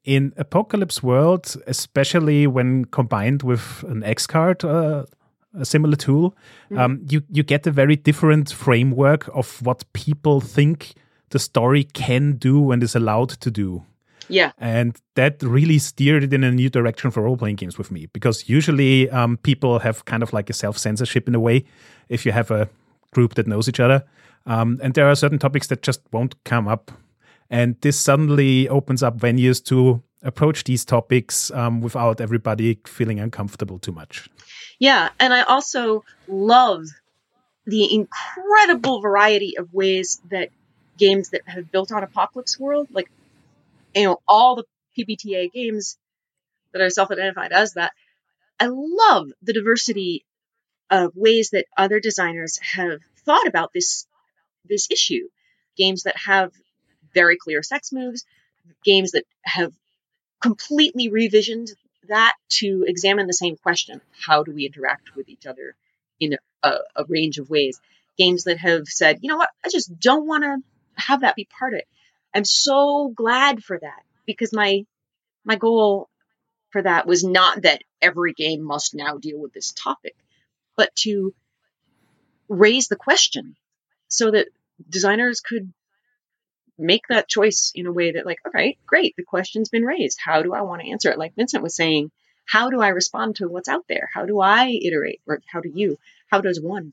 in 0.08 0.32
Apocalypse 0.38 1.02
World, 1.02 1.54
especially 1.66 2.46
when 2.46 2.86
combined 2.86 3.42
with 3.42 3.84
an 3.86 4.02
X 4.02 4.26
card, 4.26 4.64
uh, 4.64 5.04
a 5.52 5.66
similar 5.66 5.96
tool, 5.96 6.34
mm. 6.70 6.78
um, 6.78 7.00
you 7.10 7.22
you 7.30 7.42
get 7.42 7.66
a 7.66 7.70
very 7.70 7.94
different 7.94 8.50
framework 8.50 9.28
of 9.34 9.60
what 9.60 9.84
people 9.92 10.40
think 10.40 10.94
the 11.28 11.38
story 11.38 11.84
can 11.84 12.36
do 12.36 12.72
and 12.72 12.82
is 12.82 12.96
allowed 12.96 13.28
to 13.28 13.50
do. 13.50 13.84
Yeah, 14.30 14.52
and 14.56 14.96
that 15.14 15.42
really 15.42 15.78
steered 15.78 16.24
it 16.24 16.32
in 16.32 16.42
a 16.42 16.50
new 16.50 16.70
direction 16.70 17.10
for 17.10 17.22
role 17.22 17.36
playing 17.36 17.56
games 17.56 17.76
with 17.76 17.90
me 17.90 18.06
because 18.14 18.48
usually 18.48 19.10
um, 19.10 19.36
people 19.36 19.78
have 19.80 20.06
kind 20.06 20.22
of 20.22 20.32
like 20.32 20.48
a 20.48 20.54
self 20.54 20.78
censorship 20.78 21.28
in 21.28 21.34
a 21.34 21.40
way 21.40 21.64
if 22.08 22.24
you 22.24 22.32
have 22.32 22.50
a 22.50 22.70
group 23.12 23.34
that 23.34 23.46
knows 23.46 23.68
each 23.68 23.80
other, 23.80 24.04
um, 24.46 24.80
and 24.82 24.94
there 24.94 25.06
are 25.06 25.14
certain 25.14 25.38
topics 25.38 25.66
that 25.66 25.82
just 25.82 26.00
won't 26.12 26.34
come 26.44 26.66
up 26.66 26.92
and 27.50 27.76
this 27.80 28.00
suddenly 28.00 28.68
opens 28.68 29.02
up 29.02 29.18
venues 29.18 29.64
to 29.64 30.02
approach 30.22 30.64
these 30.64 30.84
topics 30.84 31.50
um, 31.52 31.80
without 31.80 32.20
everybody 32.20 32.78
feeling 32.86 33.20
uncomfortable 33.20 33.78
too 33.78 33.92
much. 33.92 34.28
Yeah, 34.78 35.10
and 35.18 35.32
I 35.32 35.42
also 35.42 36.04
love 36.26 36.84
the 37.66 37.94
incredible 37.94 39.00
variety 39.00 39.56
of 39.58 39.72
ways 39.72 40.20
that 40.30 40.50
games 40.98 41.30
that 41.30 41.42
have 41.46 41.70
built 41.70 41.92
on 41.92 42.02
Apocalypse 42.02 42.58
World, 42.58 42.88
like 42.90 43.10
you 43.94 44.04
know, 44.04 44.18
all 44.26 44.56
the 44.56 44.64
PBTA 44.98 45.52
games 45.52 45.96
that 46.72 46.82
are 46.82 46.90
self-identified 46.90 47.52
as 47.52 47.74
that. 47.74 47.92
I 48.60 48.68
love 48.70 49.28
the 49.42 49.52
diversity 49.52 50.24
of 50.90 51.12
ways 51.14 51.50
that 51.50 51.66
other 51.76 52.00
designers 52.00 52.58
have 52.74 53.00
thought 53.24 53.46
about 53.46 53.72
this 53.72 54.06
this 54.68 54.88
issue. 54.90 55.28
Games 55.76 56.02
that 56.02 56.16
have 56.16 56.52
very 57.14 57.36
clear 57.36 57.62
sex 57.62 57.92
moves, 57.92 58.24
games 58.84 59.12
that 59.12 59.24
have 59.42 59.72
completely 60.40 61.08
revisioned 61.08 61.68
that 62.08 62.34
to 62.48 62.84
examine 62.86 63.26
the 63.26 63.32
same 63.32 63.56
question 63.56 64.00
how 64.18 64.42
do 64.42 64.52
we 64.52 64.66
interact 64.66 65.14
with 65.16 65.28
each 65.28 65.46
other 65.46 65.74
in 66.20 66.36
a, 66.62 66.72
a 66.96 67.04
range 67.08 67.38
of 67.38 67.50
ways? 67.50 67.80
Games 68.16 68.44
that 68.44 68.58
have 68.58 68.86
said 68.86 69.18
you 69.22 69.28
know 69.28 69.36
what? 69.36 69.50
I 69.64 69.68
just 69.68 69.98
don't 69.98 70.26
want 70.26 70.44
to 70.44 70.58
have 70.96 71.20
that 71.20 71.36
be 71.36 71.48
part 71.58 71.74
of 71.74 71.78
it. 71.78 71.88
I'm 72.34 72.44
so 72.44 73.08
glad 73.14 73.62
for 73.62 73.78
that 73.78 74.02
because 74.26 74.52
my 74.52 74.84
my 75.44 75.56
goal 75.56 76.08
for 76.70 76.82
that 76.82 77.06
was 77.06 77.24
not 77.24 77.62
that 77.62 77.82
every 78.02 78.32
game 78.32 78.62
must 78.62 78.94
now 78.94 79.16
deal 79.16 79.38
with 79.38 79.52
this 79.52 79.72
topic 79.72 80.14
but 80.76 80.94
to 80.94 81.34
raise 82.48 82.88
the 82.88 82.96
question 82.96 83.56
so 84.06 84.30
that 84.30 84.48
designers 84.88 85.40
could 85.40 85.72
make 86.78 87.08
that 87.08 87.28
choice 87.28 87.72
in 87.74 87.86
a 87.86 87.92
way 87.92 88.12
that 88.12 88.26
like, 88.26 88.38
all 88.44 88.52
right, 88.54 88.78
great, 88.86 89.14
the 89.16 89.24
question's 89.24 89.68
been 89.68 89.84
raised. 89.84 90.18
How 90.22 90.42
do 90.42 90.54
I 90.54 90.62
want 90.62 90.82
to 90.82 90.90
answer 90.90 91.10
it? 91.10 91.18
Like 91.18 91.34
Vincent 91.34 91.62
was 91.62 91.74
saying, 91.74 92.10
how 92.44 92.70
do 92.70 92.80
I 92.80 92.88
respond 92.88 93.36
to 93.36 93.48
what's 93.48 93.68
out 93.68 93.84
there? 93.88 94.08
How 94.12 94.24
do 94.24 94.40
I 94.40 94.68
iterate? 94.68 95.20
Or 95.26 95.40
how 95.46 95.60
do 95.60 95.70
you? 95.72 95.98
How 96.28 96.40
does 96.40 96.60
one, 96.60 96.92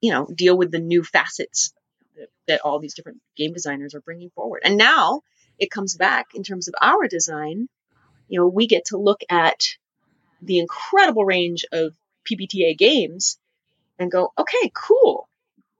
you 0.00 0.12
know, 0.12 0.26
deal 0.26 0.56
with 0.56 0.72
the 0.72 0.80
new 0.80 1.04
facets 1.04 1.72
that, 2.16 2.28
that 2.48 2.60
all 2.62 2.80
these 2.80 2.94
different 2.94 3.20
game 3.36 3.52
designers 3.52 3.94
are 3.94 4.00
bringing 4.00 4.30
forward? 4.30 4.62
And 4.64 4.76
now 4.76 5.22
it 5.58 5.70
comes 5.70 5.96
back 5.96 6.28
in 6.34 6.42
terms 6.42 6.68
of 6.68 6.74
our 6.80 7.06
design. 7.06 7.68
You 8.28 8.40
know, 8.40 8.48
we 8.48 8.66
get 8.66 8.86
to 8.86 8.96
look 8.96 9.20
at 9.30 9.76
the 10.42 10.58
incredible 10.58 11.24
range 11.24 11.64
of 11.72 11.94
PBTA 12.30 12.76
games 12.76 13.38
and 13.98 14.10
go, 14.10 14.32
okay, 14.38 14.70
cool. 14.74 15.28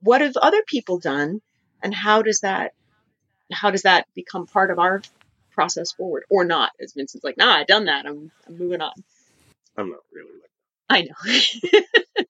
What 0.00 0.20
have 0.20 0.36
other 0.36 0.62
people 0.66 0.98
done? 0.98 1.40
And 1.82 1.94
how 1.94 2.22
does 2.22 2.40
that, 2.40 2.72
how 3.52 3.70
does 3.70 3.82
that 3.82 4.06
become 4.14 4.46
part 4.46 4.70
of 4.70 4.78
our 4.78 5.02
process 5.50 5.92
forward 5.92 6.24
or 6.30 6.44
not? 6.44 6.72
As 6.80 6.92
Vincent's 6.92 7.24
like, 7.24 7.36
nah, 7.36 7.56
I've 7.56 7.66
done 7.66 7.86
that. 7.86 8.06
I'm, 8.06 8.30
I'm 8.46 8.58
moving 8.58 8.80
on. 8.80 8.92
I'm 9.76 9.90
not 9.90 10.00
really 10.12 10.30
like 10.32 10.50
that. 10.88 10.94
I 10.94 11.02
know. 11.02 12.24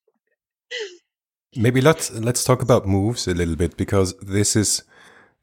Maybe 1.56 1.80
let's 1.80 2.10
let's 2.12 2.44
talk 2.44 2.62
about 2.62 2.86
moves 2.86 3.26
a 3.26 3.34
little 3.34 3.56
bit 3.56 3.76
because 3.76 4.16
this 4.18 4.54
is 4.54 4.82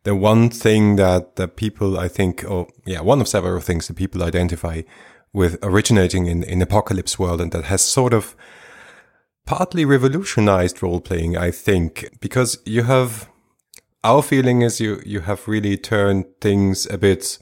the 0.04 0.16
one 0.16 0.50
thing 0.50 0.96
that 0.98 1.36
the 1.36 1.48
people 1.48 1.98
I 2.00 2.08
think, 2.08 2.46
or 2.48 2.68
yeah, 2.86 3.02
one 3.02 3.22
of 3.22 3.28
several 3.28 3.60
things 3.60 3.88
that 3.88 3.96
people 3.96 4.24
identify 4.24 4.84
with 5.34 5.58
originating 5.64 6.28
in 6.28 6.44
in 6.44 6.62
Apocalypse 6.62 7.18
World, 7.20 7.42
and 7.42 7.52
that 7.52 7.66
has 7.66 7.82
sort 7.84 8.14
of 8.14 8.36
partly 9.46 9.84
revolutionized 9.84 10.82
role 10.84 11.02
playing. 11.02 11.36
I 11.36 11.52
think 11.52 12.08
because 12.22 12.60
you 12.66 12.84
have 12.84 13.30
our 14.06 14.22
feeling 14.22 14.62
is 14.62 14.80
you 14.80 15.02
you 15.04 15.22
have 15.22 15.48
really 15.48 15.78
turned 15.78 16.26
things 16.40 16.86
a 16.92 16.98
bit 16.98 17.40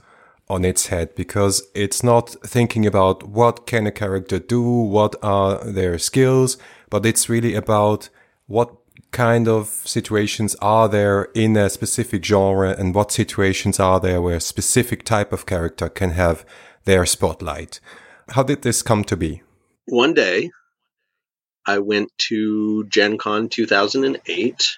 on 0.47 0.63
its 0.63 0.87
head 0.87 1.13
because 1.15 1.61
it's 1.75 2.03
not 2.03 2.29
thinking 2.45 2.85
about 2.85 3.23
what 3.23 3.67
can 3.67 3.85
a 3.85 3.91
character 3.91 4.39
do, 4.39 4.61
what 4.61 5.15
are 5.21 5.63
their 5.63 5.97
skills, 5.97 6.57
but 6.89 7.05
it's 7.05 7.29
really 7.29 7.53
about 7.53 8.09
what 8.47 8.69
kind 9.11 9.47
of 9.47 9.67
situations 9.67 10.55
are 10.61 10.87
there 10.87 11.23
in 11.35 11.57
a 11.57 11.69
specific 11.69 12.23
genre 12.23 12.71
and 12.79 12.95
what 12.95 13.11
situations 13.11 13.79
are 13.79 13.99
there 13.99 14.21
where 14.21 14.37
a 14.37 14.49
specific 14.53 15.03
type 15.03 15.33
of 15.33 15.45
character 15.45 15.89
can 15.89 16.11
have 16.11 16.45
their 16.85 17.05
spotlight. 17.05 17.79
How 18.29 18.43
did 18.43 18.61
this 18.61 18.81
come 18.81 19.03
to 19.05 19.17
be? 19.17 19.41
One 19.85 20.13
day, 20.13 20.49
I 21.65 21.79
went 21.79 22.09
to 22.29 22.85
Gen 22.85 23.17
Con 23.17 23.49
2008. 23.49 24.77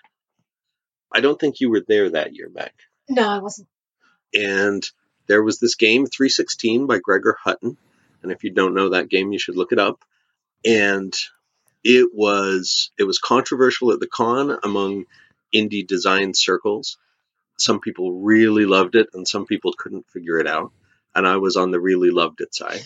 I 1.16 1.22
don't 1.22 1.40
think 1.40 1.62
you 1.62 1.70
were 1.70 1.84
there 1.88 2.10
that 2.10 2.36
year, 2.36 2.52
Meg. 2.54 2.74
no, 3.10 3.28
I 3.28 3.40
wasn't. 3.40 3.70
And 4.34 4.84
there 5.28 5.42
was 5.42 5.60
this 5.60 5.76
game, 5.76 6.06
316 6.06 6.88
by 6.88 7.00
Gregor 7.00 7.38
Hutton. 7.42 7.78
And 8.22 8.34
if 8.34 8.44
you 8.44 8.52
don't 8.52 8.76
know 8.76 8.90
that 8.90 9.10
game, 9.10 9.32
you 9.32 9.40
should 9.40 9.56
look 9.56 9.72
it 9.72 9.80
up. 9.80 10.04
And 10.66 11.16
it 11.86 12.10
was 12.14 12.92
it 12.98 13.04
was 13.04 13.20
controversial 13.20 13.94
at 13.94 14.00
the 14.02 14.08
con 14.08 14.58
among 14.62 15.06
indie 15.54 15.88
design 15.88 16.34
circles. 16.34 16.98
Some 17.58 17.80
people 17.80 18.12
really 18.12 18.66
loved 18.66 18.96
it, 18.96 19.08
and 19.14 19.26
some 19.26 19.46
people 19.46 19.74
couldn't 19.78 20.10
figure 20.10 20.38
it 20.40 20.48
out. 20.48 20.74
And 21.16 21.26
I 21.26 21.38
was 21.38 21.56
on 21.56 21.72
the 21.72 21.80
really 21.80 22.10
loved 22.10 22.42
it 22.42 22.54
side. 22.54 22.82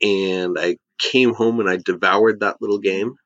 And 0.00 0.56
I 0.56 0.76
came 0.98 1.34
home 1.34 1.58
and 1.58 1.68
I 1.68 1.76
devoured 1.76 2.40
that 2.40 2.62
little 2.62 2.78
game. 2.78 3.16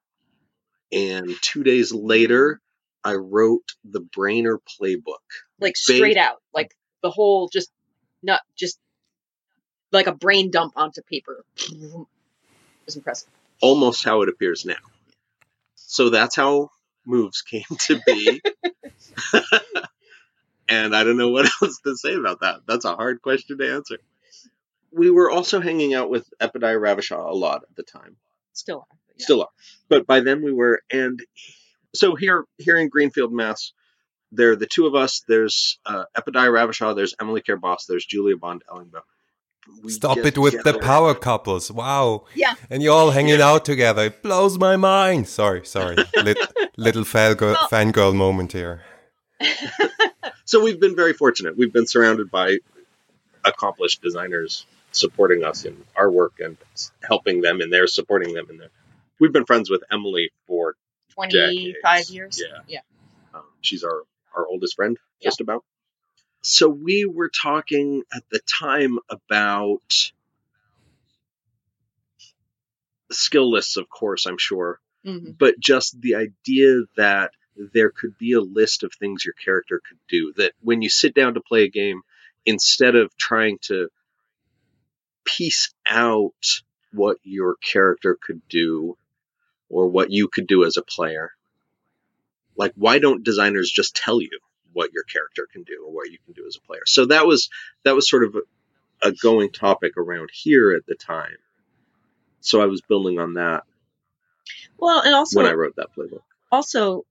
And 0.90 1.34
two 1.42 1.62
days 1.64 1.92
later, 1.92 2.60
I 3.04 3.14
wrote 3.14 3.73
the 3.85 4.00
Brainer 4.00 4.59
playbook. 4.59 5.23
Like 5.61 5.76
straight 5.76 6.16
out, 6.16 6.42
like 6.54 6.75
the 7.02 7.11
whole 7.11 7.49
just 7.49 7.71
not 8.23 8.40
just 8.56 8.78
like 9.90 10.06
a 10.06 10.14
brain 10.14 10.50
dump 10.50 10.73
onto 10.76 11.02
paper. 11.02 11.44
It 11.59 12.06
was 12.87 12.97
impressive. 12.97 13.28
almost 13.61 14.04
how 14.04 14.23
it 14.23 14.28
appears 14.28 14.64
now. 14.64 14.75
So 15.75 16.11
that's 16.11 16.35
how 16.35 16.71
moves 17.04 17.42
came 17.42 17.62
to 17.80 18.00
be. 18.06 18.40
and 20.68 20.97
I 20.97 21.04
don't 21.04 21.16
know 21.16 21.28
what 21.28 21.50
else 21.62 21.78
to 21.85 21.97
say 21.97 22.14
about 22.14 22.40
that. 22.40 22.61
That's 22.66 22.85
a 22.85 22.97
hard 22.97 23.23
question 23.23 23.59
to 23.59 23.73
answer. 23.73 23.99
We 24.90 25.11
were 25.11 25.30
also 25.30 25.61
hanging 25.61 25.94
out 25.94 26.11
with 26.11 26.28
Epidiah 26.40 26.80
Ravachol 26.80 27.30
a 27.30 27.35
lot 27.35 27.62
at 27.68 27.76
the 27.76 27.82
time. 27.82 28.16
Still 28.52 28.78
are. 28.78 28.99
yeah. 29.16 29.25
Still 29.25 29.42
are. 29.42 29.49
But 29.88 30.06
by 30.06 30.21
then 30.21 30.42
we 30.42 30.52
were 30.52 30.82
and 30.90 31.21
so 31.94 32.14
here 32.14 32.44
here 32.58 32.76
in 32.76 32.88
Greenfield, 32.88 33.32
Mass, 33.32 33.72
there 34.30 34.52
are 34.52 34.56
the 34.56 34.66
two 34.66 34.87
of 34.87 34.94
us. 34.94 35.22
There's 35.26 35.78
uh, 35.87 36.04
Epidiah 36.16 36.50
Ravachol, 36.50 36.96
there's 36.96 37.14
Emily 37.20 37.40
Care 37.40 37.56
Boss, 37.56 37.87
there's 37.87 38.04
Julia 38.04 38.37
Bond 38.37 38.62
Ellingboe. 38.68 39.02
We 39.82 39.92
Stop 39.92 40.18
it 40.18 40.37
with 40.37 40.64
the 40.64 40.78
power 40.80 41.14
couples. 41.14 41.70
Wow. 41.70 42.25
Yeah. 42.34 42.54
And 42.68 42.82
you're 42.82 42.94
all 42.94 43.12
hanging 43.12 43.40
out 43.40 43.64
together. 43.64 44.06
It 44.06 44.20
blows 44.20 44.58
my 44.58 44.76
mind. 44.76 45.28
Sorry, 45.28 45.64
sorry. 45.64 45.96
Lit, 46.16 46.37
little 46.76 47.04
fangirl, 47.04 47.52
Well- 47.52 47.68
fangirl 47.68 48.14
moment 48.14 48.52
here. 48.52 48.82
So 50.44 50.62
we've 50.62 50.80
been 50.80 50.96
very 50.96 51.14
fortunate. 51.14 51.56
We've 51.56 51.72
been 51.72 51.87
surrounded 51.87 52.30
by 52.30 52.58
accomplished 53.44 54.02
designers 54.02 54.66
supporting 54.90 55.44
us 55.44 55.64
in 55.64 55.82
our 55.96 56.11
work 56.11 56.40
and 56.40 56.58
helping 57.02 57.40
them 57.40 57.61
and 57.62 57.72
they're 57.72 57.87
supporting 57.87 58.34
them 58.34 58.46
in 58.50 58.58
their. 58.58 58.68
We've 59.18 59.32
been 59.32 59.46
friends 59.46 59.70
with 59.70 59.82
Emily 59.90 60.30
for 60.46 60.75
25 61.14 61.83
Decades. 61.83 62.11
years. 62.11 62.42
Yeah. 62.45 62.61
Yeah. 62.66 62.81
um, 63.35 63.45
she's 63.61 63.85
our 63.85 64.02
our 64.35 64.47
oldest 64.47 64.76
friend, 64.76 64.99
just 65.23 65.40
about. 65.40 65.64
So 66.42 66.69
we 66.69 67.04
were 67.07 67.28
talking 67.31 68.02
at 68.14 68.25
the 68.31 68.40
time 68.40 68.99
about 69.11 70.12
skill 73.11 73.50
lists, 73.50 73.76
of 73.76 73.88
course, 73.88 74.26
I'm 74.26 74.38
sure, 74.38 74.81
Mhm. 75.04 75.37
but 75.38 75.59
just 75.61 76.00
the 76.00 76.14
idea 76.16 76.83
that 76.97 77.33
there 77.57 77.90
could 77.90 78.16
be 78.19 78.33
a 78.33 78.40
list 78.40 78.83
of 78.83 78.92
things 78.95 79.25
your 79.25 79.35
character 79.35 79.81
could 79.87 79.99
do. 80.09 80.33
That 80.35 80.54
when 80.61 80.81
you 80.83 80.88
sit 80.88 81.14
down 81.14 81.35
to 81.35 81.40
play 81.40 81.64
a 81.64 81.69
game, 81.69 82.02
instead 82.47 82.97
of 82.97 83.14
trying 83.16 83.59
to 83.59 83.88
piece 85.25 85.73
out 85.87 86.62
what 86.92 87.19
your 87.23 87.57
character 87.57 88.16
could 88.21 88.40
do 88.49 88.97
or 89.72 89.88
what 89.88 90.10
you 90.12 90.28
could 90.28 90.46
do 90.46 90.64
as 90.64 90.76
a 90.76 90.82
player, 90.82 91.32
like 92.56 92.72
why 92.76 93.00
don't 93.00 93.24
designers 93.24 93.70
just 93.70 93.96
tell 93.96 94.20
you 94.20 94.38
what 94.72 94.92
your 94.92 95.02
character 95.04 95.48
can 95.52 95.64
do 95.64 95.84
or 95.86 95.92
what 95.92 96.10
you 96.10 96.18
can 96.24 96.34
do 96.34 96.46
as 96.46 96.56
a 96.56 96.60
player? 96.60 96.82
So 96.86 97.06
that 97.06 97.26
was 97.26 97.48
that 97.84 97.96
was 97.96 98.08
sort 98.08 98.22
of 98.24 98.36
a, 98.36 99.08
a 99.08 99.12
going 99.12 99.50
topic 99.50 99.96
around 99.96 100.30
here 100.32 100.72
at 100.72 100.86
the 100.86 100.94
time. 100.94 101.36
So 102.40 102.60
I 102.60 102.66
was 102.66 102.80
building 102.82 103.18
on 103.18 103.34
that 103.34 103.64
Well, 104.78 105.00
and 105.00 105.14
also, 105.14 105.40
when 105.40 105.50
I 105.50 105.54
wrote 105.54 105.76
that 105.76 105.88
playbook. 105.96 106.22
also 106.50 107.04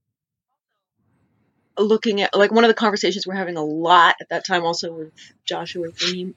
looking 1.77 2.21
at 2.21 2.35
like 2.35 2.51
one 2.51 2.63
of 2.63 2.67
the 2.67 2.75
conversations 2.75 3.25
we're 3.25 3.33
having 3.33 3.57
a 3.57 3.63
lot 3.63 4.15
at 4.21 4.29
that 4.29 4.45
time, 4.45 4.63
also 4.63 4.93
with 4.93 5.11
Joshua 5.45 5.87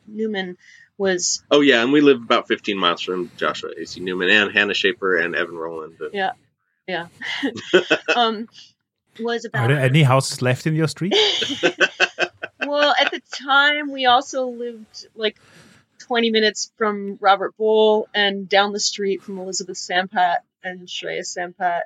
Newman, 0.06 0.56
was 0.98 1.42
Oh 1.50 1.60
yeah, 1.60 1.82
and 1.82 1.92
we 1.92 2.00
live 2.00 2.22
about 2.22 2.48
15 2.48 2.78
miles 2.78 3.02
from 3.02 3.30
Joshua 3.36 3.70
A.C. 3.76 4.00
Newman 4.00 4.30
and 4.30 4.52
Hannah 4.52 4.74
Shaper 4.74 5.16
and 5.16 5.34
Evan 5.34 5.56
Rowland. 5.56 5.96
And- 6.00 6.14
Yeah. 6.14 6.32
yeah, 6.86 7.06
um, 8.16 8.48
was 9.20 9.44
Are 9.44 9.48
about 9.48 9.68
there 9.68 9.80
any 9.80 10.02
houses 10.02 10.42
left 10.42 10.66
in 10.66 10.74
your 10.74 10.88
street? 10.88 11.14
well, 12.66 12.94
at 13.00 13.10
the 13.10 13.20
time, 13.32 13.90
we 13.92 14.06
also 14.06 14.46
lived 14.46 15.06
like 15.14 15.38
20 16.00 16.30
minutes 16.30 16.72
from 16.76 17.16
Robert 17.20 17.54
Bohl 17.58 18.06
and 18.14 18.48
down 18.48 18.72
the 18.72 18.80
street 18.80 19.22
from 19.22 19.38
Elizabeth 19.38 19.76
Sampat 19.76 20.38
and 20.62 20.86
Shreya 20.88 21.20
Sampat. 21.20 21.82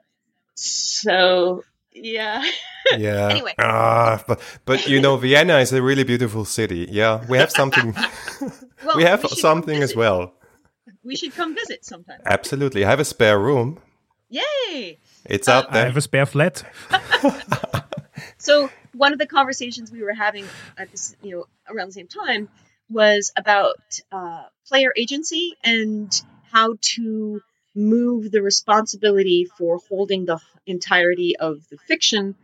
So, 0.55 1.63
yeah. 2.03 2.43
Yeah. 2.97 3.29
Anyway. 3.29 3.55
Ah, 3.59 4.23
but, 4.27 4.41
but 4.65 4.87
you 4.89 5.01
know, 5.01 5.17
Vienna 5.17 5.59
is 5.59 5.73
a 5.73 5.83
really 5.83 6.05
beautiful 6.05 6.45
city. 6.45 6.87
Yeah. 6.91 7.25
We 7.29 7.39
have 7.39 7.51
something. 7.51 7.95
Well, 8.85 8.97
we 8.97 9.03
have 9.03 9.21
should 9.21 9.31
come 9.31 9.39
something 9.39 9.83
as 9.83 9.97
well. 9.97 10.33
We 11.03 11.17
should 11.17 11.35
come 11.35 11.53
visit 11.55 11.85
sometime. 11.85 12.21
Absolutely. 12.25 12.85
I 12.85 12.89
have 12.91 13.01
a 13.01 13.05
spare 13.05 13.37
room. 13.39 13.81
Yay! 14.31 14.99
It's 15.27 15.49
Uh, 15.49 15.53
out 15.53 15.71
I 15.71 15.73
there. 15.73 15.87
have 15.87 15.97
a 15.97 16.01
spare 16.01 16.25
flat. 16.27 16.63
So 18.39 18.71
one 18.95 19.13
of 19.13 19.19
the 19.19 19.27
conversations 19.27 19.91
we 19.91 20.03
were 20.03 20.15
having 20.15 20.45
at 20.77 20.91
this, 20.91 21.15
you 21.23 21.33
know, 21.33 21.45
around 21.69 21.89
the 21.89 21.93
same 21.93 22.09
time 22.09 22.49
was 22.89 23.33
about 23.37 23.77
uh, 24.13 24.45
player 24.67 24.93
agency 24.97 25.55
and 25.65 26.11
how 26.53 26.77
to 26.95 27.43
move 27.79 28.31
the 28.31 28.43
responsibility 28.43 29.47
for 29.57 29.79
holding 29.89 30.25
the 30.27 30.39
entirety 30.67 31.37
of 31.37 31.67
the 31.71 31.79
fiction 31.87 32.35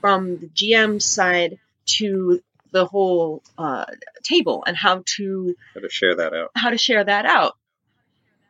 from 0.00 0.38
the 0.38 0.48
GM 0.48 1.00
side 1.00 1.58
to 1.86 2.40
the 2.70 2.84
whole 2.84 3.42
uh, 3.56 3.86
table 4.22 4.62
and 4.66 4.76
how 4.76 5.02
to 5.16 5.54
How 5.74 5.80
to 5.80 5.88
share 5.88 6.14
that 6.16 6.34
out. 6.34 6.50
how 6.54 6.70
to 6.70 6.78
share 6.78 7.02
that 7.04 7.24
out. 7.24 7.54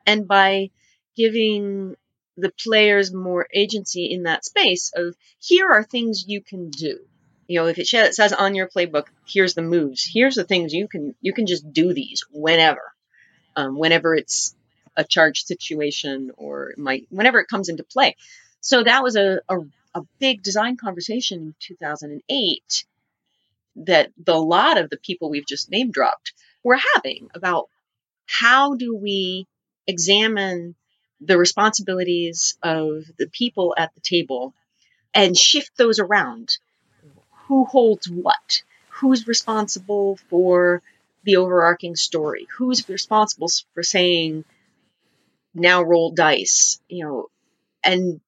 And 0.07 0.27
by 0.27 0.71
giving 1.17 1.95
the 2.37 2.53
players 2.65 3.15
more 3.15 3.47
agency 3.55 4.07
in 4.07 4.25
that 4.25 4.45
space 4.45 4.93
of 4.97 5.15
here 5.39 5.69
are 5.71 5.85
things 5.85 6.25
you 6.27 6.43
can 6.43 6.71
do. 6.71 6.99
You 7.47 7.61
know, 7.61 7.67
if 7.67 7.79
it 7.79 7.87
says 7.87 8.33
on 8.33 8.55
your 8.55 8.69
playbook, 8.69 9.05
here's 9.27 9.55
the 9.55 9.63
moves, 9.63 10.09
here's 10.11 10.35
the 10.35 10.45
things 10.45 10.73
you 10.73 10.89
can 10.89 11.15
you 11.21 11.33
can 11.33 11.47
just 11.47 11.73
do 11.73 11.93
these 11.93 12.25
whenever, 12.33 12.93
um, 13.55 13.79
whenever 13.79 14.15
it's 14.15 14.57
a 14.97 15.05
charged 15.05 15.47
situation 15.47 16.31
or 16.37 16.75
might 16.77 17.07
whenever 17.11 17.41
it 17.41 17.49
comes 17.49 17.69
into 17.69 17.85
play. 17.85 18.17
So 18.61 18.83
that 18.83 19.03
was 19.03 19.17
a, 19.17 19.41
a, 19.49 19.59
a 19.95 20.03
big 20.19 20.43
design 20.43 20.77
conversation 20.77 21.41
in 21.41 21.55
2008 21.61 22.85
that 23.77 24.13
the 24.23 24.35
lot 24.35 24.79
of 24.79 24.91
the 24.91 24.97
people 24.97 25.31
we've 25.31 25.47
just 25.47 25.71
name 25.71 25.91
dropped 25.91 26.33
were 26.63 26.79
having 26.95 27.29
about 27.35 27.69
how 28.27 28.75
do 28.75 28.97
we 28.97 29.47
examine 29.87 30.75
the 31.21 31.39
responsibilities 31.39 32.57
of 32.63 33.05
the 33.19 33.27
people 33.27 33.75
at 33.77 33.95
the 33.95 34.01
table 34.01 34.55
and 35.15 35.37
shift 35.37 35.71
those 35.77 35.99
around. 35.99 36.59
Who 37.47 37.65
holds 37.65 38.09
what? 38.09 38.63
Who's 38.89 39.27
responsible 39.27 40.17
for 40.29 40.83
the 41.25 41.37
overarching 41.37 41.97
story? 41.97 42.47
Who's 42.57 42.89
responsible 42.89 43.49
for 43.75 43.83
saying, 43.83 44.45
now 45.55 45.83
roll 45.83 46.13
dice, 46.13 46.81
you 46.89 47.05
know, 47.05 47.29
and 47.85 48.21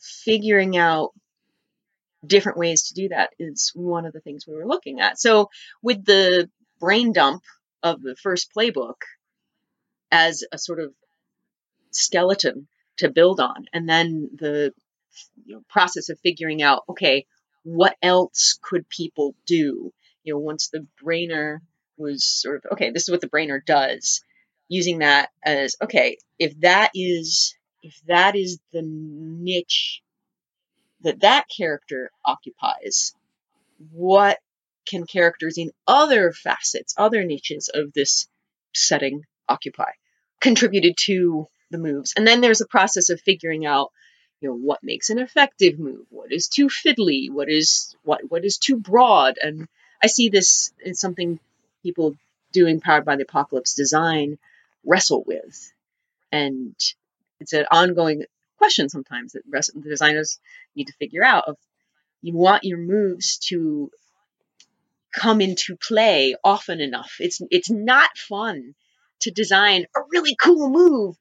figuring 0.00 0.76
out 0.76 1.10
different 2.26 2.58
ways 2.58 2.84
to 2.84 2.94
do 2.94 3.08
that 3.08 3.30
is 3.38 3.72
one 3.74 4.06
of 4.06 4.12
the 4.12 4.20
things 4.20 4.46
we 4.46 4.54
were 4.54 4.66
looking 4.66 5.00
at. 5.00 5.18
So 5.18 5.50
with 5.82 6.04
the 6.04 6.48
brain 6.78 7.12
dump 7.12 7.42
of 7.82 8.02
the 8.02 8.16
first 8.16 8.50
playbook 8.56 9.02
as 10.10 10.44
a 10.52 10.58
sort 10.58 10.80
of 10.80 10.92
skeleton 11.90 12.68
to 12.98 13.10
build 13.10 13.40
on, 13.40 13.66
and 13.72 13.88
then 13.88 14.30
the 14.34 14.72
you 15.44 15.56
know, 15.56 15.62
process 15.68 16.08
of 16.08 16.18
figuring 16.20 16.62
out, 16.62 16.82
okay, 16.88 17.26
what 17.62 17.96
else 18.02 18.58
could 18.62 18.88
people 18.88 19.34
do? 19.46 19.92
You 20.22 20.34
know, 20.34 20.38
once 20.38 20.68
the 20.68 20.86
brainer 21.02 21.58
was 21.96 22.24
sort 22.24 22.64
of, 22.64 22.72
okay, 22.72 22.90
this 22.90 23.04
is 23.04 23.10
what 23.10 23.20
the 23.20 23.28
brainer 23.28 23.64
does, 23.64 24.22
using 24.70 25.00
that 25.00 25.30
as, 25.42 25.76
okay, 25.82 26.16
if 26.38 26.58
that 26.60 26.92
is, 26.94 27.54
if 27.82 28.00
that 28.06 28.36
is 28.36 28.58
the 28.72 28.82
niche 28.82 30.00
that 31.02 31.20
that 31.20 31.46
character 31.54 32.10
occupies, 32.24 33.14
what 33.90 34.38
can 34.86 35.06
characters 35.06 35.58
in 35.58 35.72
other 35.86 36.32
facets, 36.32 36.94
other 36.96 37.24
niches 37.24 37.68
of 37.72 37.92
this 37.92 38.28
setting 38.74 39.24
occupy? 39.48 39.90
Contributed 40.40 40.94
to 40.98 41.48
the 41.70 41.78
moves. 41.78 42.12
And 42.16 42.26
then 42.26 42.40
there's 42.40 42.60
a 42.60 42.66
process 42.66 43.10
of 43.10 43.20
figuring 43.20 43.66
out, 43.66 43.90
you 44.40 44.48
know, 44.48 44.54
what 44.54 44.84
makes 44.84 45.10
an 45.10 45.18
effective 45.18 45.78
move, 45.78 46.06
what 46.10 46.32
is 46.32 46.48
too 46.48 46.68
fiddly, 46.68 47.30
what 47.30 47.48
is 47.48 47.96
what 48.04 48.20
what 48.30 48.44
is 48.44 48.58
too 48.58 48.76
broad. 48.76 49.36
And 49.42 49.66
I 50.02 50.06
see 50.06 50.28
this 50.28 50.72
in 50.84 50.94
something 50.94 51.40
people 51.82 52.16
doing 52.52 52.80
powered 52.80 53.04
by 53.04 53.16
the 53.16 53.22
apocalypse 53.22 53.74
design 53.74 54.38
wrestle 54.84 55.24
with. 55.26 55.72
And 56.32 56.74
it's 57.40 57.52
an 57.52 57.66
ongoing 57.70 58.24
question 58.58 58.88
sometimes 58.88 59.32
that 59.32 59.42
the 59.50 59.88
designers 59.88 60.38
need 60.76 60.86
to 60.86 60.92
figure 60.94 61.24
out 61.24 61.44
of 61.48 61.56
you 62.22 62.36
want 62.36 62.64
your 62.64 62.78
moves 62.78 63.38
to 63.38 63.90
come 65.14 65.40
into 65.40 65.76
play 65.76 66.36
often 66.44 66.80
enough. 66.80 67.16
It's 67.18 67.40
it's 67.50 67.70
not 67.70 68.10
fun 68.16 68.74
to 69.20 69.30
design 69.30 69.86
a 69.96 70.00
really 70.10 70.36
cool 70.36 70.70
move 70.70 71.16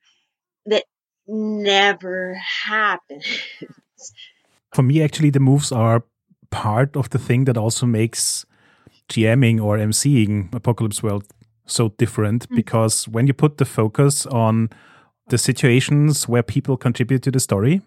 that 0.65 0.83
never 1.27 2.35
happens. 2.35 3.25
For 4.73 4.83
me, 4.83 5.01
actually, 5.01 5.31
the 5.31 5.39
moves 5.39 5.71
are 5.71 6.03
part 6.51 6.95
of 6.95 7.09
the 7.09 7.17
thing 7.17 7.45
that 7.45 7.57
also 7.57 7.85
makes 7.85 8.45
GMing 9.09 9.61
or 9.61 9.77
MCing 9.77 10.53
Apocalypse 10.53 11.01
World 11.01 11.25
so 11.69 11.89
different 11.97 12.49
mm. 12.49 12.55
because 12.55 13.07
when 13.07 13.27
you 13.27 13.33
put 13.33 13.57
the 13.57 13.65
focus 13.65 14.25
on 14.25 14.69
the 15.29 15.37
situations 15.37 16.27
where 16.27 16.43
people 16.43 16.77
contribute 16.77 17.23
to 17.23 17.31
the 17.31 17.39
story, 17.39 17.81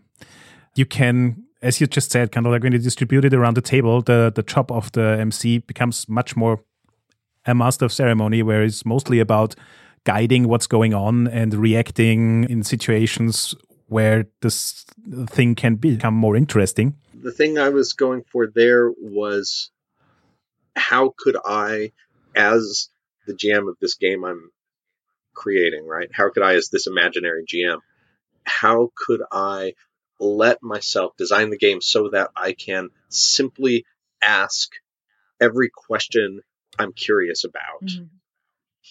you 0.74 0.86
can, 0.86 1.44
as 1.60 1.80
you 1.80 1.86
just 1.86 2.10
said, 2.10 2.32
kind 2.32 2.46
of 2.46 2.52
like 2.52 2.62
when 2.62 2.72
you 2.72 2.78
distribute 2.78 3.24
it 3.24 3.34
around 3.34 3.54
the 3.54 3.62
table, 3.62 4.00
the, 4.00 4.32
the 4.34 4.42
job 4.42 4.70
of 4.70 4.90
the 4.92 5.18
MC 5.20 5.58
becomes 5.58 6.08
much 6.08 6.36
more 6.36 6.60
a 7.44 7.54
master 7.54 7.84
of 7.84 7.92
ceremony, 7.92 8.42
where 8.42 8.62
it's 8.62 8.86
mostly 8.86 9.18
about 9.18 9.54
guiding 10.04 10.48
what's 10.48 10.66
going 10.66 10.94
on 10.94 11.28
and 11.28 11.54
reacting 11.54 12.44
in 12.44 12.62
situations 12.62 13.54
where 13.88 14.26
this 14.40 14.84
thing 15.28 15.54
can 15.54 15.76
become 15.76 16.14
more 16.14 16.36
interesting. 16.36 16.94
The 17.22 17.32
thing 17.32 17.58
I 17.58 17.68
was 17.68 17.92
going 17.92 18.22
for 18.24 18.46
there 18.46 18.90
was 18.98 19.70
how 20.76 21.14
could 21.18 21.36
I, 21.44 21.92
as 22.34 22.88
the 23.26 23.34
GM 23.34 23.68
of 23.68 23.76
this 23.80 23.94
game 23.94 24.24
I'm 24.24 24.50
creating, 25.34 25.86
right? 25.86 26.08
How 26.12 26.30
could 26.30 26.42
I, 26.42 26.54
as 26.54 26.68
this 26.68 26.86
imaginary 26.86 27.44
GM, 27.44 27.78
how 28.44 28.90
could 28.96 29.22
I 29.30 29.74
let 30.18 30.62
myself 30.62 31.16
design 31.16 31.50
the 31.50 31.58
game 31.58 31.80
so 31.80 32.10
that 32.10 32.30
I 32.36 32.52
can 32.52 32.90
simply 33.08 33.84
ask 34.22 34.70
every 35.40 35.70
question 35.74 36.40
I'm 36.78 36.92
curious 36.92 37.44
about 37.44 37.84
mm-hmm. 37.84 38.04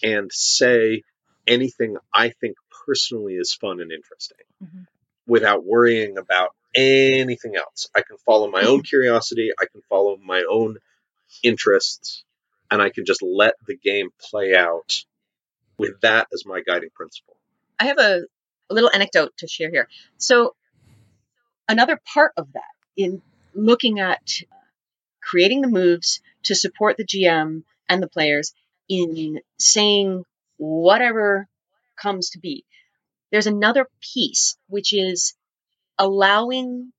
and 0.04 0.32
say 0.32 1.04
anything 1.48 1.98
I 2.13 2.30
think 2.30 2.58
personally 2.86 3.36
is 3.36 3.54
fun 3.54 3.80
and 3.80 3.91
interesting 3.91 4.46
mm-hmm. 4.63 4.82
without 5.26 5.65
worrying 5.65 6.17
about 6.17 6.50
anything 6.76 7.56
else. 7.56 7.89
I 7.96 8.02
can 8.02 8.17
follow 8.26 8.50
my 8.50 8.63
own 8.63 8.84
curiosity, 8.84 9.52
I 9.60 9.65
can 9.72 9.82
follow 9.89 10.17
my 10.17 10.44
own 10.50 10.78
interests, 11.44 12.24
and 12.71 12.81
I 12.81 12.89
can 12.89 13.05
just 13.05 13.21
let 13.21 13.55
the 13.67 13.75
game 13.75 14.10
play 14.19 14.55
out 14.55 15.03
with 15.77 15.99
that 16.01 16.27
as 16.34 16.45
my 16.45 16.62
guiding 16.62 16.89
principle. 16.95 17.36
I 17.77 17.86
have 17.86 17.99
a, 17.99 18.21
a 18.69 18.73
little 18.73 18.89
anecdote 18.91 19.34
to 19.39 19.47
share 19.47 19.69
here. 19.69 19.88
So, 20.17 20.55
another 21.67 21.99
part 22.13 22.31
of 22.38 22.53
that 22.53 22.63
in 22.95 23.21
looking 23.53 23.99
at 23.99 24.41
creating 25.21 25.62
the 25.62 25.67
moves 25.67 26.21
to 26.43 26.55
support 26.55 26.97
the 26.97 27.05
GM 27.05 27.63
and 27.89 28.01
the 28.01 28.07
players 28.07 28.53
in 28.88 29.41
saying 29.60 30.23
whatever 30.57 31.47
comes 31.97 32.31
to 32.31 32.39
be. 32.39 32.65
There's 33.31 33.47
another 33.47 33.88
piece, 34.13 34.57
which 34.67 34.93
is 34.93 35.36
allowing 35.97 36.91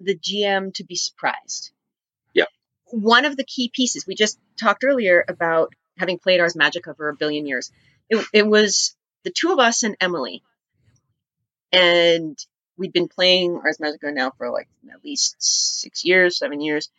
the 0.00 0.16
GM 0.16 0.74
to 0.74 0.84
be 0.84 0.96
surprised. 0.96 1.71
One 2.92 3.24
of 3.24 3.36
the 3.38 3.44
key 3.44 3.70
pieces, 3.74 4.06
we 4.06 4.14
just 4.14 4.38
talked 4.60 4.84
earlier 4.84 5.24
about 5.26 5.72
having 5.98 6.18
played 6.18 6.40
Ars 6.40 6.54
Magica 6.54 6.94
for 6.94 7.08
a 7.08 7.16
billion 7.16 7.46
years. 7.46 7.72
It, 8.10 8.24
it 8.34 8.46
was 8.46 8.94
the 9.24 9.30
two 9.30 9.50
of 9.50 9.58
us 9.58 9.82
and 9.82 9.96
Emily. 9.98 10.42
And 11.72 12.38
we'd 12.76 12.92
been 12.92 13.08
playing 13.08 13.58
Ars 13.64 13.78
Magica 13.78 14.12
now 14.12 14.30
for 14.36 14.50
like 14.50 14.68
at 14.92 15.02
least 15.02 15.36
six 15.38 16.04
years, 16.04 16.36
seven 16.36 16.60
years. 16.60 16.90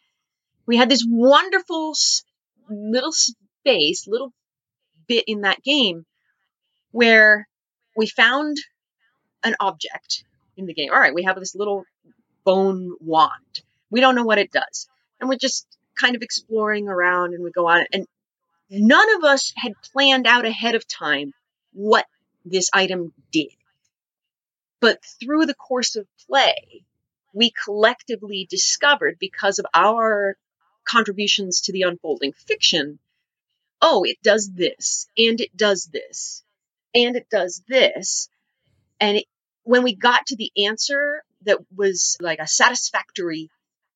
We 0.65 0.77
had 0.77 0.89
this 0.89 1.05
wonderful 1.07 1.95
little 2.69 3.11
space, 3.11 4.07
little 4.07 4.33
bit 5.07 5.25
in 5.27 5.41
that 5.41 5.61
game 5.61 6.05
where 6.91 7.47
we 7.95 8.07
found 8.07 8.57
an 9.43 9.55
object 9.59 10.23
in 10.57 10.65
the 10.65 10.73
game. 10.73 10.89
All 10.91 10.99
right, 10.99 11.13
we 11.13 11.23
have 11.23 11.39
this 11.39 11.53
little 11.53 11.83
bone 12.43 12.95
wand. 12.99 13.61
We 13.91 14.01
don't 14.01 14.15
know 14.15 14.23
what 14.23 14.39
it 14.39 14.51
does. 14.51 14.87
And 15.19 15.29
we're 15.29 15.37
just 15.37 15.67
kind 15.99 16.15
of 16.15 16.21
exploring 16.21 16.87
around 16.87 17.33
and 17.33 17.43
we 17.43 17.51
go 17.51 17.67
on. 17.67 17.85
And 17.91 18.07
none 18.69 19.15
of 19.15 19.23
us 19.23 19.53
had 19.55 19.73
planned 19.91 20.27
out 20.27 20.45
ahead 20.45 20.75
of 20.75 20.87
time 20.87 21.33
what 21.73 22.05
this 22.45 22.69
item 22.73 23.13
did. 23.31 23.51
But 24.79 24.99
through 25.19 25.45
the 25.45 25.53
course 25.53 25.95
of 25.95 26.07
play, 26.27 26.83
we 27.33 27.51
collectively 27.51 28.45
discovered 28.49 29.17
because 29.19 29.59
of 29.59 29.65
our 29.73 30.35
contributions 30.85 31.61
to 31.61 31.71
the 31.71 31.83
unfolding 31.83 32.33
fiction 32.33 32.99
oh, 33.83 34.03
it 34.05 34.17
does 34.23 34.49
this, 34.51 35.07
and 35.17 35.39
it 35.41 35.55
does 35.55 35.89
this, 35.91 36.41
and 36.95 37.17
it 37.17 37.29
does 37.29 37.61
this. 37.67 38.29
And 38.99 39.17
it, 39.17 39.25
when 39.63 39.83
we 39.83 39.93
got 39.93 40.25
to 40.27 40.37
the 40.37 40.51
answer 40.65 41.23
that 41.43 41.59
was 41.75 42.17
like 42.21 42.39
a 42.39 42.47
satisfactory, 42.47 43.49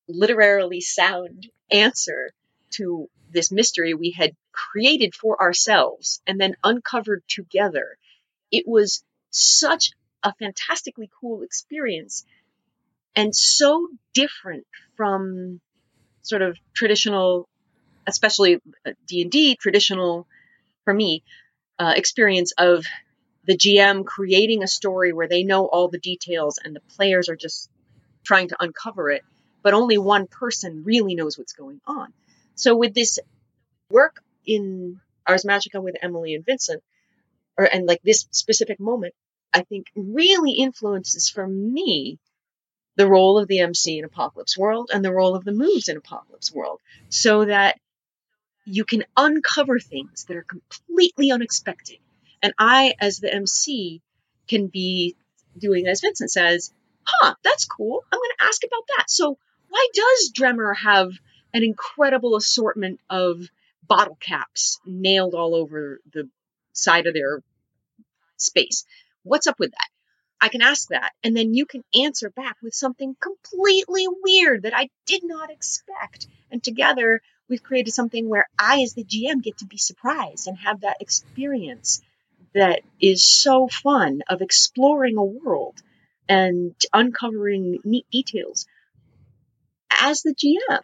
literarily 0.08 0.80
sound 0.80 1.48
answer 1.70 2.30
to 2.70 3.08
this 3.30 3.52
mystery 3.52 3.94
we 3.94 4.10
had 4.10 4.32
created 4.52 5.14
for 5.14 5.40
ourselves 5.40 6.20
and 6.26 6.40
then 6.40 6.54
uncovered 6.64 7.22
together, 7.28 7.98
it 8.50 8.64
was 8.66 9.04
such 9.30 9.92
a 10.22 10.34
fantastically 10.34 11.10
cool 11.20 11.42
experience 11.42 12.24
and 13.14 13.34
so 13.34 13.88
different 14.14 14.66
from 14.96 15.60
sort 16.22 16.42
of 16.42 16.56
traditional 16.74 17.48
especially 18.06 18.60
D&D 19.06 19.56
traditional 19.56 20.26
for 20.84 20.94
me 20.94 21.22
uh, 21.78 21.92
experience 21.94 22.52
of 22.58 22.84
the 23.44 23.56
GM 23.56 24.04
creating 24.04 24.62
a 24.62 24.68
story 24.68 25.12
where 25.12 25.28
they 25.28 25.42
know 25.42 25.66
all 25.66 25.88
the 25.88 25.98
details 25.98 26.58
and 26.62 26.74
the 26.74 26.80
players 26.96 27.28
are 27.28 27.36
just 27.36 27.70
trying 28.24 28.48
to 28.48 28.56
uncover 28.60 29.10
it, 29.10 29.22
but 29.62 29.74
only 29.74 29.98
one 29.98 30.26
person 30.26 30.82
really 30.84 31.14
knows 31.14 31.38
what's 31.38 31.52
going 31.52 31.80
on. 31.86 32.12
So 32.54 32.76
with 32.76 32.94
this 32.94 33.18
work 33.90 34.22
in 34.46 35.00
Ars 35.26 35.44
Magica 35.44 35.82
with 35.82 35.96
Emily 36.02 36.34
and 36.34 36.44
Vincent, 36.44 36.82
or 37.56 37.64
and 37.64 37.86
like 37.86 38.02
this 38.02 38.26
specific 38.30 38.80
moment, 38.80 39.14
I 39.52 39.62
think 39.62 39.86
really 39.94 40.52
influences 40.52 41.28
for 41.28 41.46
me 41.46 42.18
the 42.96 43.08
role 43.08 43.38
of 43.38 43.46
the 43.46 43.60
MC 43.60 43.98
in 43.98 44.04
Apocalypse 44.04 44.58
World 44.58 44.90
and 44.92 45.04
the 45.04 45.12
role 45.12 45.36
of 45.36 45.44
the 45.44 45.52
moves 45.52 45.88
in 45.88 45.96
Apocalypse 45.96 46.52
World, 46.52 46.80
so 47.08 47.44
that 47.44 47.78
you 48.64 48.84
can 48.84 49.04
uncover 49.16 49.78
things 49.78 50.24
that 50.24 50.36
are 50.36 50.44
completely 50.44 51.30
unexpected. 51.30 51.98
And 52.42 52.52
I, 52.58 52.94
as 53.00 53.18
the 53.18 53.32
MC, 53.32 54.02
can 54.48 54.66
be 54.66 55.16
doing 55.56 55.86
as 55.86 56.00
Vincent 56.00 56.30
says, 56.30 56.72
huh, 57.04 57.34
that's 57.42 57.64
cool. 57.64 58.04
I'm 58.12 58.18
going 58.18 58.30
to 58.38 58.44
ask 58.44 58.62
about 58.64 58.84
that. 58.96 59.10
So 59.10 59.38
why 59.68 59.88
does 59.92 60.32
Dremmer 60.32 60.76
have 60.76 61.10
an 61.52 61.62
incredible 61.62 62.36
assortment 62.36 63.00
of 63.08 63.48
bottle 63.86 64.18
caps 64.20 64.78
nailed 64.86 65.34
all 65.34 65.54
over 65.54 66.00
the 66.12 66.28
side 66.72 67.06
of 67.06 67.14
their 67.14 67.42
space? 68.36 68.84
What's 69.22 69.46
up 69.46 69.58
with 69.58 69.70
that? 69.70 69.88
I 70.40 70.48
can 70.48 70.62
ask 70.62 70.88
that, 70.88 71.12
and 71.24 71.36
then 71.36 71.54
you 71.54 71.66
can 71.66 71.82
answer 71.98 72.30
back 72.30 72.56
with 72.62 72.72
something 72.72 73.16
completely 73.20 74.06
weird 74.22 74.62
that 74.62 74.76
I 74.76 74.88
did 75.04 75.22
not 75.24 75.50
expect. 75.50 76.28
And 76.50 76.62
together, 76.62 77.20
we've 77.48 77.62
created 77.62 77.92
something 77.92 78.28
where 78.28 78.46
I, 78.58 78.82
as 78.82 78.94
the 78.94 79.04
GM, 79.04 79.42
get 79.42 79.58
to 79.58 79.66
be 79.66 79.78
surprised 79.78 80.46
and 80.46 80.56
have 80.58 80.82
that 80.82 80.98
experience 81.00 82.00
that 82.54 82.82
is 83.00 83.24
so 83.24 83.68
fun 83.68 84.22
of 84.28 84.40
exploring 84.40 85.16
a 85.16 85.24
world 85.24 85.82
and 86.28 86.74
uncovering 86.92 87.80
neat 87.84 88.06
details 88.10 88.66
as 90.00 90.22
the 90.22 90.34
GM, 90.34 90.80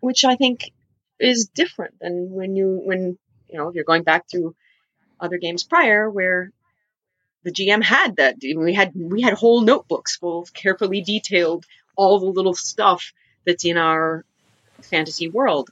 which 0.00 0.24
I 0.24 0.36
think 0.36 0.72
is 1.18 1.50
different 1.54 1.94
than 2.00 2.30
when 2.30 2.56
you, 2.56 2.80
when, 2.84 3.18
you 3.48 3.58
know, 3.58 3.68
if 3.68 3.74
you're 3.74 3.84
going 3.84 4.02
back 4.04 4.24
through 4.30 4.54
other 5.20 5.38
games 5.38 5.64
prior 5.64 6.08
where 6.08 6.50
the 7.42 7.52
GM 7.52 7.82
had 7.82 8.16
that. 8.16 8.36
We 8.40 8.74
had 8.74 8.92
we 8.94 9.22
had 9.22 9.34
whole 9.34 9.62
notebooks 9.62 10.16
full 10.16 10.42
of 10.42 10.52
carefully 10.52 11.00
detailed 11.02 11.64
all 11.96 12.20
the 12.20 12.26
little 12.26 12.54
stuff 12.54 13.12
that's 13.46 13.64
in 13.64 13.76
our 13.76 14.24
fantasy 14.82 15.28
world. 15.28 15.70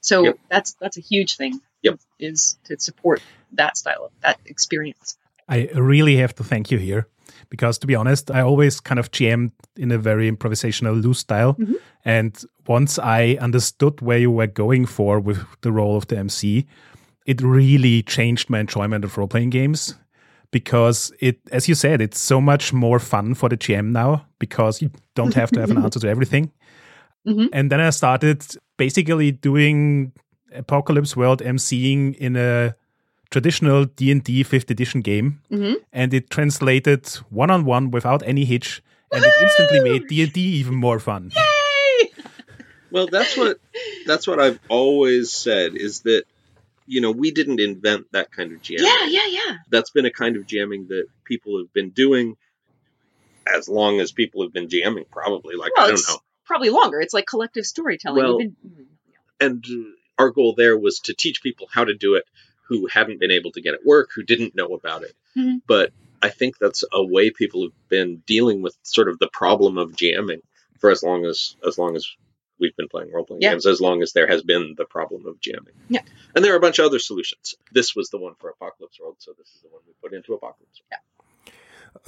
So 0.00 0.24
Yep. 0.24 0.38
that's 0.48 0.76
that's 0.80 0.96
a 0.98 1.00
huge 1.02 1.36
thing. 1.36 1.60
Yep. 1.82 2.00
Is 2.18 2.58
to 2.64 2.78
support 2.78 3.22
that 3.52 3.76
style 3.76 4.06
of 4.06 4.12
that 4.22 4.38
experience. 4.46 5.18
I 5.48 5.68
really 5.74 6.16
have 6.16 6.34
to 6.36 6.44
thank 6.44 6.70
you 6.70 6.78
here 6.78 7.06
because, 7.50 7.78
to 7.78 7.86
be 7.86 7.94
honest, 7.94 8.30
I 8.30 8.40
always 8.40 8.80
kind 8.80 8.98
of 8.98 9.10
jammed 9.10 9.52
in 9.76 9.92
a 9.92 9.98
very 9.98 10.30
improvisational, 10.30 11.00
loose 11.02 11.20
style. 11.20 11.54
Mhm. 11.54 11.74
And 12.04 12.44
once 12.66 12.98
I 12.98 13.36
understood 13.40 14.00
where 14.00 14.18
you 14.18 14.30
were 14.30 14.46
going 14.48 14.86
for 14.86 15.20
with 15.20 15.38
the 15.60 15.70
role 15.72 15.96
of 15.96 16.06
the 16.06 16.18
MC, 16.18 16.66
it 17.26 17.40
really 17.42 18.02
changed 18.02 18.50
my 18.50 18.60
enjoyment 18.60 19.04
of 19.04 19.16
role 19.18 19.28
playing 19.28 19.50
games 19.50 19.94
because 20.50 21.12
it, 21.20 21.38
as 21.52 21.68
you 21.68 21.74
said, 21.74 22.00
it's 22.00 22.18
so 22.20 22.40
much 22.40 22.72
more 22.72 22.98
fun 22.98 23.34
for 23.34 23.48
the 23.48 23.56
GM 23.56 23.92
now 23.92 24.26
because 24.38 24.80
you 24.82 24.90
don't 25.14 25.34
have 25.34 25.50
to 25.52 25.60
have 25.60 25.70
an 25.70 25.78
answer 25.84 26.00
to 26.00 26.08
everything. 26.08 26.50
Mhm. 27.26 27.48
And 27.52 27.70
then 27.70 27.80
I 27.80 27.90
started 27.90 28.44
basically 28.76 29.32
doing 29.32 30.12
Apocalypse 30.54 31.16
World 31.16 31.42
MCing 31.42 32.14
in 32.16 32.36
a 32.36 32.74
traditional 33.30 33.84
D&D 33.84 34.44
5th 34.44 34.70
edition 34.70 35.00
game 35.00 35.40
Mhm. 35.50 35.76
and 35.92 36.14
it 36.14 36.30
translated 36.30 37.06
one 37.30 37.50
on 37.50 37.64
one 37.64 37.90
without 37.90 38.22
any 38.26 38.44
hitch, 38.44 38.82
and 39.12 39.24
it 39.24 39.32
instantly 39.42 39.80
made 39.80 40.06
D 40.08 40.22
and 40.22 40.32
D 40.32 40.40
even 40.40 40.74
more 40.74 40.98
fun. 40.98 41.32
Yay! 41.34 42.10
Well, 42.90 43.06
that's 43.08 43.36
what 43.36 43.58
that's 44.06 44.26
what 44.26 44.38
I've 44.40 44.60
always 44.68 45.32
said 45.32 45.76
is 45.76 46.00
that 46.02 46.24
you 46.86 47.00
know 47.00 47.10
we 47.10 47.30
didn't 47.32 47.60
invent 47.60 48.06
that 48.12 48.30
kind 48.30 48.52
of 48.52 48.62
jamming. 48.62 48.84
Yeah, 48.86 49.06
yeah, 49.08 49.26
yeah. 49.28 49.56
That's 49.70 49.90
been 49.90 50.06
a 50.06 50.10
kind 50.12 50.36
of 50.36 50.46
jamming 50.46 50.86
that 50.88 51.06
people 51.24 51.58
have 51.58 51.72
been 51.72 51.90
doing 51.90 52.36
as 53.46 53.68
long 53.68 54.00
as 54.00 54.12
people 54.12 54.42
have 54.42 54.52
been 54.52 54.68
jamming. 54.68 55.04
Probably, 55.10 55.56
like 55.56 55.72
Well, 55.76 55.86
I 55.86 55.90
don't 55.90 56.08
know. 56.08 56.18
probably 56.44 56.70
longer. 56.70 57.00
It's 57.00 57.14
like 57.14 57.26
collective 57.26 57.64
storytelling. 57.66 58.22
Well, 58.24 58.38
been- 58.38 58.56
And 59.40 59.64
uh, 59.68 59.90
our 60.22 60.30
goal 60.30 60.54
there 60.56 60.76
was 60.78 61.00
to 61.00 61.14
teach 61.14 61.42
people 61.42 61.68
how 61.70 61.84
to 61.84 61.94
do 61.94 62.14
it 62.14 62.24
who 62.68 62.86
hadn't 62.86 63.20
been 63.20 63.30
able 63.30 63.52
to 63.52 63.60
get 63.60 63.74
it 63.74 63.80
work, 63.84 64.10
who 64.14 64.22
didn't 64.22 64.54
know 64.56 64.74
about 64.74 65.02
it. 65.02 65.14
Mhm. 65.36 65.62
But 65.66 65.92
I 66.22 66.28
think 66.30 66.58
that's 66.58 66.82
a 66.92 67.04
way 67.04 67.30
people 67.30 67.62
have 67.62 67.88
been 67.88 68.22
dealing 68.26 68.62
with 68.62 68.76
sort 68.82 69.08
of 69.08 69.18
the 69.18 69.28
problem 69.32 69.78
of 69.78 69.94
jamming 69.96 70.40
for 70.80 70.90
as 70.90 71.02
long 71.02 71.24
as 71.24 71.56
as 71.66 71.78
long 71.78 71.96
as 71.96 72.06
we've 72.58 72.74
been 72.76 72.88
playing 72.88 73.12
role 73.12 73.24
playing 73.24 73.42
Yeah. 73.42 73.50
games, 73.50 73.66
as 73.66 73.80
long 73.82 74.02
as 74.02 74.12
there 74.14 74.26
has 74.26 74.42
been 74.42 74.74
the 74.78 74.86
problem 74.86 75.26
of 75.26 75.38
jamming. 75.40 75.74
Yeah. 75.90 76.00
And 76.34 76.42
there 76.44 76.54
are 76.54 76.56
a 76.56 76.60
bunch 76.60 76.78
of 76.78 76.86
other 76.86 76.98
solutions. 76.98 77.54
This 77.70 77.94
was 77.94 78.08
the 78.08 78.18
one 78.18 78.34
for 78.40 78.48
Apocalypse 78.48 78.98
World, 78.98 79.16
so 79.18 79.32
this 79.38 79.48
is 79.54 79.60
the 79.60 79.68
one 79.68 79.82
we 79.86 79.92
put 80.02 80.14
into 80.14 80.32
Apocalypse. 80.32 80.80
World. 80.90 81.02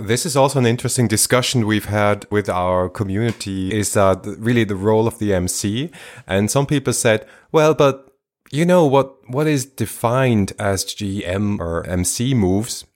This 0.09 0.25
is 0.27 0.37
also 0.37 0.59
an 0.59 0.67
interesting 0.67 1.07
discussion 1.09 1.67
we've 1.67 1.87
had 1.87 2.27
with 2.31 2.49
our 2.49 2.89
community 2.89 3.77
is 3.79 3.93
that 3.95 4.25
really 4.39 4.65
the 4.65 4.77
role 4.77 5.07
of 5.07 5.19
the 5.19 5.33
MC. 5.35 5.91
And 6.27 6.51
some 6.51 6.67
people 6.67 6.93
said, 6.93 7.27
well, 7.53 7.75
but 7.75 8.08
you 8.51 8.65
know 8.65 8.87
what, 8.87 9.17
what 9.29 9.47
is 9.47 9.67
defined 9.67 10.53
as 10.59 10.85
GM 10.85 11.61
or 11.61 11.87
MC 11.87 12.35
moves? 12.35 12.87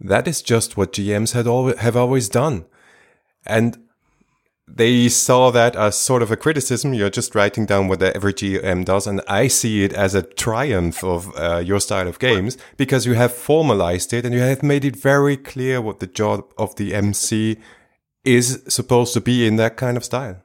That 0.00 0.26
is 0.26 0.42
just 0.42 0.76
what 0.76 0.92
GMs 0.92 1.32
had 1.32 1.46
have 1.78 1.96
always 1.96 2.28
done. 2.28 2.66
And 3.46 3.78
they 4.66 5.08
saw 5.08 5.50
that 5.50 5.76
as 5.76 5.96
sort 5.96 6.22
of 6.22 6.30
a 6.30 6.36
criticism. 6.36 6.94
You're 6.94 7.10
just 7.10 7.34
writing 7.34 7.66
down 7.66 7.88
what 7.88 8.02
every 8.02 8.32
GM 8.32 8.84
does. 8.84 9.06
And 9.06 9.20
I 9.28 9.48
see 9.48 9.84
it 9.84 9.92
as 9.92 10.14
a 10.14 10.22
triumph 10.22 11.04
of 11.04 11.34
uh, 11.36 11.58
your 11.58 11.80
style 11.80 12.08
of 12.08 12.18
games 12.18 12.56
because 12.76 13.06
you 13.06 13.14
have 13.14 13.32
formalized 13.32 14.12
it 14.12 14.24
and 14.24 14.34
you 14.34 14.40
have 14.40 14.62
made 14.62 14.84
it 14.84 14.96
very 14.96 15.36
clear 15.36 15.80
what 15.80 16.00
the 16.00 16.06
job 16.06 16.44
of 16.56 16.76
the 16.76 16.94
MC 16.94 17.58
is 18.24 18.62
supposed 18.68 19.12
to 19.12 19.20
be 19.20 19.46
in 19.46 19.56
that 19.56 19.76
kind 19.76 19.96
of 19.96 20.04
style. 20.04 20.42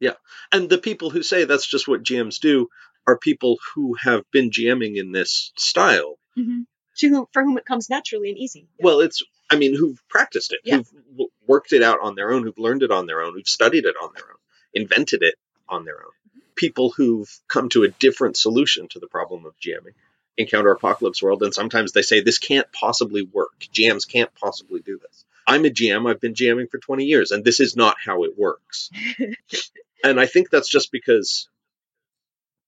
Yeah, 0.00 0.14
and 0.52 0.68
the 0.68 0.78
people 0.78 1.08
who 1.08 1.22
say 1.22 1.44
that's 1.44 1.66
just 1.66 1.88
what 1.88 2.02
GMs 2.02 2.38
do 2.38 2.68
are 3.06 3.16
people 3.18 3.58
who 3.74 3.94
have 3.94 4.24
been 4.32 4.50
GMing 4.50 4.96
in 4.96 5.12
this 5.12 5.52
style. 5.56 6.18
Mhm. 6.36 6.66
To 6.98 7.08
whom, 7.08 7.26
for 7.32 7.42
whom 7.44 7.58
it 7.58 7.66
comes 7.66 7.90
naturally 7.90 8.30
and 8.30 8.38
easy. 8.38 8.68
Well, 8.78 9.00
it's, 9.00 9.22
I 9.50 9.56
mean, 9.56 9.74
who've 9.76 10.02
practiced 10.08 10.52
it, 10.52 10.60
Yeah. 10.64 10.76
who've 10.78 10.90
w- 11.12 11.30
worked 11.46 11.72
it 11.72 11.82
out 11.82 11.98
on 12.00 12.14
their 12.14 12.32
own, 12.32 12.42
who've 12.42 12.58
learned 12.58 12.82
it 12.82 12.90
on 12.90 13.06
their 13.06 13.20
own, 13.22 13.34
who've 13.34 13.46
studied 13.46 13.84
it 13.84 13.96
on 14.02 14.10
their 14.14 14.24
own, 14.24 14.38
invented 14.72 15.22
it 15.22 15.34
on 15.68 15.84
their 15.84 15.98
own. 15.98 16.12
People 16.54 16.90
who've 16.90 17.28
come 17.48 17.68
to 17.70 17.82
a 17.84 17.88
different 17.88 18.36
solution 18.36 18.88
to 18.88 18.98
the 18.98 19.06
problem 19.08 19.44
of 19.46 19.54
GMing 19.60 19.94
encounter 20.38 20.70
Apocalypse 20.70 21.22
World, 21.22 21.42
and 21.42 21.54
sometimes 21.54 21.92
they 21.92 22.02
say, 22.02 22.20
this 22.20 22.38
can't 22.38 22.70
possibly 22.72 23.22
work. 23.22 23.58
GMs 23.72 24.06
can't 24.06 24.34
possibly 24.34 24.80
do 24.80 24.98
this. 24.98 25.24
I'm 25.46 25.64
a 25.64 25.70
GM, 25.70 26.06
I've 26.10 26.20
been 26.20 26.34
GMing 26.34 26.70
for 26.70 26.78
20 26.78 27.04
years, 27.04 27.30
and 27.30 27.42
this 27.44 27.58
is 27.60 27.74
not 27.76 27.96
how 28.04 28.24
it 28.24 28.36
works. 28.36 28.90
and 30.04 30.20
I 30.20 30.26
think 30.26 30.50
that's 30.50 30.68
just 30.68 30.92
because, 30.92 31.48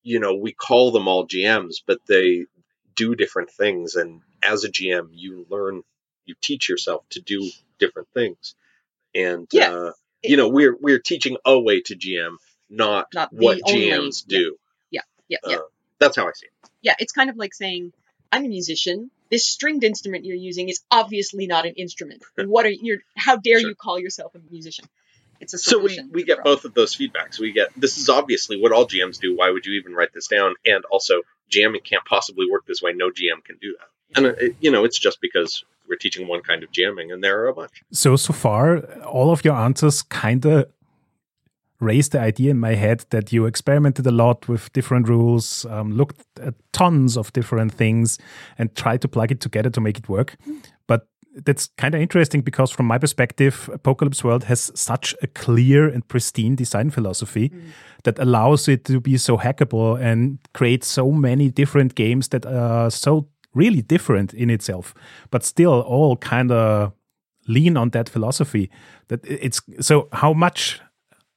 you 0.02 0.20
know, 0.20 0.34
we 0.34 0.52
call 0.52 0.90
them 0.92 1.08
all 1.08 1.26
GMs, 1.26 1.76
but 1.86 1.98
they 2.06 2.46
do 2.94 3.14
different 3.14 3.50
things. 3.50 3.94
And 3.94 4.20
as 4.42 4.64
a 4.64 4.70
GM, 4.70 5.08
you 5.12 5.46
learn, 5.50 5.82
you 6.24 6.34
teach 6.40 6.68
yourself 6.68 7.04
to 7.10 7.20
do 7.20 7.50
different 7.78 8.08
things. 8.14 8.54
And, 9.14 9.46
Yeah. 9.52 9.72
uh, 9.72 9.92
you 10.22 10.36
know, 10.36 10.48
we're, 10.48 10.76
we're 10.80 10.98
teaching 10.98 11.36
a 11.44 11.58
way 11.58 11.80
to 11.82 11.94
GM, 11.96 12.36
not, 12.70 13.08
Not 13.14 13.32
what 13.32 13.60
only- 13.66 13.88
GMs 13.90 14.26
do. 14.26 14.56
Yeah, 14.90 15.02
yeah, 15.28 15.38
yeah. 15.46 15.56
Uh, 15.56 15.60
that's 15.98 16.16
how 16.16 16.26
I 16.26 16.32
see 16.34 16.46
it. 16.46 16.70
yeah, 16.82 16.94
it's 16.98 17.12
kind 17.12 17.30
of 17.30 17.36
like 17.36 17.54
saying, 17.54 17.92
I'm 18.30 18.44
a 18.44 18.48
musician. 18.48 19.10
This 19.30 19.46
stringed 19.46 19.84
instrument 19.84 20.24
you're 20.24 20.36
using 20.36 20.68
is 20.68 20.80
obviously 20.90 21.46
not 21.46 21.66
an 21.66 21.74
instrument. 21.74 22.22
What 22.36 22.66
are 22.66 22.70
you? 22.70 23.00
How 23.16 23.36
dare 23.36 23.60
Sure. 23.60 23.70
you 23.70 23.74
call 23.74 23.98
yourself 23.98 24.34
a 24.34 24.38
musician? 24.50 24.86
It's 25.40 25.54
a 25.54 25.58
So 25.58 25.78
we, 25.78 26.00
we 26.10 26.24
get 26.24 26.42
both 26.42 26.64
of 26.64 26.74
those 26.74 26.94
feedbacks. 26.96 27.38
We 27.38 27.52
get 27.52 27.68
this 27.76 27.98
is 27.98 28.08
obviously 28.08 28.60
what 28.60 28.72
all 28.72 28.86
GMs 28.86 29.20
do. 29.20 29.36
Why 29.36 29.50
would 29.50 29.66
you 29.66 29.78
even 29.78 29.94
write 29.94 30.12
this 30.12 30.26
down? 30.26 30.54
And 30.66 30.84
also, 30.90 31.22
jamming 31.48 31.82
can't 31.82 32.04
possibly 32.04 32.46
work 32.50 32.66
this 32.66 32.82
way. 32.82 32.92
No 32.92 33.10
GM 33.10 33.44
can 33.44 33.56
do 33.60 33.76
that. 33.78 34.18
And 34.18 34.26
uh, 34.26 34.34
it, 34.38 34.56
you 34.60 34.70
know, 34.70 34.84
it's 34.84 34.98
just 34.98 35.20
because 35.20 35.64
we're 35.88 35.96
teaching 35.96 36.26
one 36.26 36.42
kind 36.42 36.62
of 36.62 36.70
jamming, 36.70 37.12
and 37.12 37.22
there 37.22 37.40
are 37.40 37.48
a 37.48 37.54
bunch. 37.54 37.82
So 37.92 38.16
so 38.16 38.32
far, 38.32 38.78
all 39.04 39.30
of 39.30 39.44
your 39.44 39.54
answers 39.54 40.02
kind 40.02 40.44
of 40.44 40.66
raised 41.80 42.12
the 42.12 42.20
idea 42.20 42.50
in 42.50 42.58
my 42.58 42.74
head 42.74 43.04
that 43.10 43.32
you 43.32 43.46
experimented 43.46 44.06
a 44.06 44.10
lot 44.10 44.48
with 44.48 44.72
different 44.72 45.08
rules, 45.08 45.64
um, 45.66 45.92
looked 45.92 46.20
at 46.40 46.54
tons 46.72 47.16
of 47.16 47.32
different 47.32 47.72
things, 47.72 48.18
and 48.58 48.74
tried 48.74 49.00
to 49.02 49.08
plug 49.08 49.30
it 49.30 49.40
together 49.40 49.70
to 49.70 49.80
make 49.80 49.98
it 49.98 50.08
work. 50.08 50.36
That's 51.44 51.68
kind 51.76 51.94
of 51.94 52.00
interesting 52.00 52.40
because, 52.42 52.70
from 52.70 52.86
my 52.86 52.98
perspective, 52.98 53.70
Apocalypse 53.72 54.24
World 54.24 54.44
has 54.44 54.72
such 54.74 55.14
a 55.22 55.26
clear 55.26 55.88
and 55.88 56.06
pristine 56.08 56.56
design 56.56 56.90
philosophy 56.90 57.50
mm. 57.50 57.70
that 58.04 58.18
allows 58.18 58.68
it 58.68 58.84
to 58.86 59.00
be 59.00 59.16
so 59.16 59.36
hackable 59.36 60.00
and 60.00 60.38
create 60.52 60.84
so 60.84 61.12
many 61.12 61.50
different 61.50 61.94
games 61.94 62.28
that 62.28 62.44
are 62.46 62.90
so 62.90 63.28
really 63.54 63.82
different 63.82 64.34
in 64.34 64.50
itself, 64.50 64.94
but 65.30 65.44
still 65.44 65.80
all 65.80 66.16
kind 66.16 66.50
of 66.50 66.92
lean 67.46 67.76
on 67.76 67.90
that 67.90 68.08
philosophy. 68.08 68.70
That 69.08 69.20
it's 69.24 69.60
so. 69.80 70.08
How 70.12 70.32
much 70.32 70.80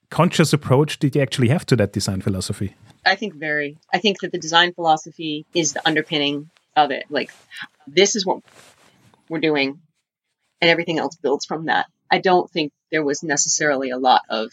conscious 0.09 0.53
approach 0.53 0.99
did 0.99 1.15
you 1.15 1.21
actually 1.21 1.49
have 1.49 1.65
to 1.65 1.75
that 1.77 1.93
design 1.93 2.21
philosophy? 2.21 2.75
I 3.05 3.15
think 3.15 3.35
very. 3.35 3.77
I 3.93 3.99
think 3.99 4.19
that 4.21 4.31
the 4.31 4.37
design 4.37 4.73
philosophy 4.73 5.45
is 5.53 5.73
the 5.73 5.87
underpinning 5.87 6.49
of 6.75 6.91
it. 6.91 7.05
Like, 7.09 7.31
this 7.87 8.15
is 8.15 8.25
what 8.25 8.41
we're 9.29 9.39
doing, 9.39 9.79
and 10.61 10.69
everything 10.69 10.99
else 10.99 11.15
builds 11.15 11.45
from 11.45 11.65
that. 11.65 11.87
I 12.09 12.19
don't 12.19 12.49
think 12.49 12.71
there 12.91 13.03
was 13.03 13.23
necessarily 13.23 13.89
a 13.89 13.97
lot 13.97 14.21
of, 14.29 14.51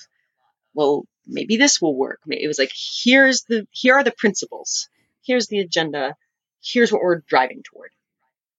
well, 0.74 1.04
maybe 1.26 1.56
this 1.56 1.80
will 1.80 1.94
work. 1.94 2.20
It 2.26 2.48
was 2.48 2.58
like, 2.58 2.72
here's 2.74 3.42
the, 3.42 3.66
here 3.70 3.94
are 3.94 4.04
the 4.04 4.12
principles, 4.16 4.88
here's 5.22 5.48
the 5.48 5.58
agenda, 5.58 6.16
here's 6.62 6.92
what 6.92 7.02
we're 7.02 7.20
driving 7.28 7.62
toward, 7.62 7.90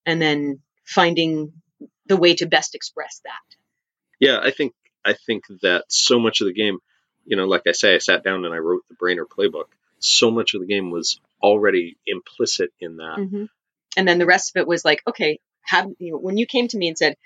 and 0.06 0.20
then 0.22 0.60
finding 0.84 1.52
the 2.06 2.16
way 2.16 2.34
to 2.34 2.46
best 2.46 2.74
express 2.74 3.20
that. 3.24 3.56
Yeah, 4.18 4.38
I 4.42 4.50
think 4.50 4.74
I 5.04 5.14
think 5.14 5.44
that 5.62 5.84
so 5.88 6.18
much 6.18 6.40
of 6.40 6.46
the 6.46 6.52
game, 6.52 6.78
you 7.24 7.36
know, 7.36 7.46
like 7.46 7.62
I 7.66 7.72
say, 7.72 7.94
I 7.94 7.98
sat 7.98 8.22
down 8.22 8.44
and 8.44 8.52
I 8.52 8.58
wrote 8.58 8.84
the 8.88 8.96
Brainer 8.96 9.24
playbook. 9.24 9.68
So 9.98 10.30
much 10.30 10.54
of 10.54 10.60
the 10.60 10.66
game 10.66 10.90
was 10.90 11.20
already 11.42 11.96
implicit 12.06 12.70
in 12.80 12.96
that. 12.96 13.16
hmm 13.16 13.44
And 13.96 14.06
then 14.06 14.18
the 14.18 14.26
rest 14.26 14.54
of 14.54 14.60
it 14.60 14.68
was 14.68 14.84
like, 14.84 15.02
okay, 15.06 15.40
have 15.62 15.90
you 15.98 16.12
know, 16.12 16.18
when 16.18 16.36
you 16.36 16.46
came 16.46 16.68
to 16.68 16.76
me 16.76 16.88
and 16.88 16.98
said, 16.98 17.16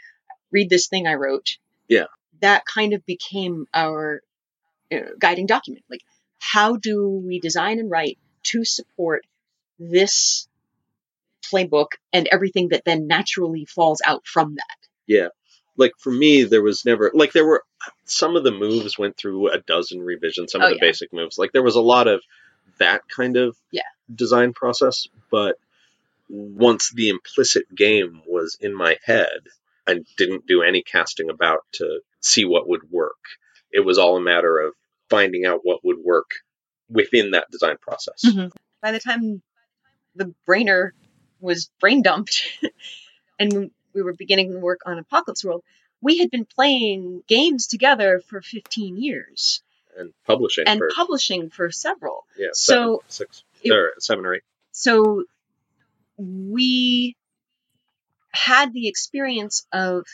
"Read 0.54 0.70
this 0.70 0.86
thing 0.88 1.06
I 1.06 1.14
wrote," 1.14 1.58
Yeah. 1.88 2.06
that 2.40 2.64
kind 2.64 2.92
of 2.94 3.04
became 3.04 3.66
our 3.74 4.22
uh, 4.92 5.10
guiding 5.18 5.46
document. 5.46 5.84
Like, 5.90 6.02
how 6.38 6.76
do 6.76 7.08
we 7.08 7.40
design 7.40 7.78
and 7.78 7.90
write 7.90 8.18
to 8.44 8.64
support 8.64 9.26
this 9.78 10.46
playbook 11.42 11.88
and 12.12 12.28
everything 12.30 12.68
that 12.68 12.84
then 12.84 13.06
naturally 13.06 13.64
falls 13.64 14.00
out 14.06 14.26
from 14.26 14.54
that? 14.54 14.88
Yeah. 15.06 15.28
Like 15.76 15.92
for 15.98 16.12
me, 16.12 16.44
there 16.44 16.62
was 16.62 16.84
never 16.84 17.10
like 17.14 17.32
there 17.32 17.46
were 17.46 17.64
some 18.04 18.36
of 18.36 18.44
the 18.44 18.52
moves 18.52 18.96
went 18.98 19.16
through 19.16 19.50
a 19.50 19.58
dozen 19.58 20.00
revisions, 20.00 20.52
some 20.52 20.62
Oh, 20.62 20.66
of 20.66 20.70
the 20.70 20.76
yeah. 20.76 20.90
basic 20.90 21.12
moves. 21.12 21.36
Like 21.38 21.52
there 21.52 21.62
was 21.62 21.74
a 21.76 21.80
lot 21.80 22.06
of 22.06 22.22
that 22.78 23.02
kind 23.08 23.36
of 23.36 23.56
Yeah. 23.72 23.82
design 24.14 24.52
process, 24.52 25.08
but 25.30 25.56
once 26.28 26.90
the 26.92 27.08
implicit 27.08 27.64
game 27.74 28.22
was 28.26 28.56
in 28.60 28.72
my 28.74 28.96
head, 29.04 29.40
I 29.86 30.00
didn't 30.16 30.46
do 30.46 30.62
any 30.62 30.82
casting 30.82 31.30
about 31.30 31.60
to 31.74 32.00
see 32.20 32.44
what 32.44 32.68
would 32.68 32.90
work. 32.90 33.16
It 33.70 33.80
was 33.84 33.98
all 33.98 34.16
a 34.16 34.20
matter 34.20 34.58
of 34.58 34.72
finding 35.10 35.44
out 35.44 35.60
what 35.62 35.84
would 35.84 35.98
work 35.98 36.30
within 36.88 37.32
that 37.32 37.50
design 37.50 37.76
process. 37.80 38.22
Mhm. 38.24 38.52
By 38.80 38.92
the 38.92 39.00
time 39.00 39.42
the 40.14 40.34
brainer 40.48 40.90
was 41.40 41.70
brain 41.80 42.02
dumped 42.02 42.42
and 43.38 43.70
we 43.92 44.02
were 44.02 44.14
beginning 44.14 44.52
to 44.52 44.58
work 44.58 44.80
on 44.86 44.98
Apocalypse 44.98 45.44
World, 45.44 45.62
we 46.00 46.18
had 46.18 46.30
been 46.30 46.44
playing 46.46 47.22
games 47.26 47.66
together 47.66 48.20
for 48.26 48.40
15 48.42 48.96
years 48.96 49.62
And 49.96 50.12
publishing 50.26 50.64
and 50.66 50.78
for 50.78 50.88
publishing 50.94 51.50
for 51.50 51.70
several. 51.70 52.26
yeah, 52.38 52.48
so 52.52 53.02
seven, 53.08 53.10
six, 53.10 53.44
it- 53.62 53.72
or 53.72 53.92
seven 53.98 54.24
or 54.26 54.34
eight. 54.36 54.42
So 54.72 55.24
we 56.16 57.16
had 58.34 58.72
the 58.72 58.88
experience 58.88 59.66
of 59.72 60.06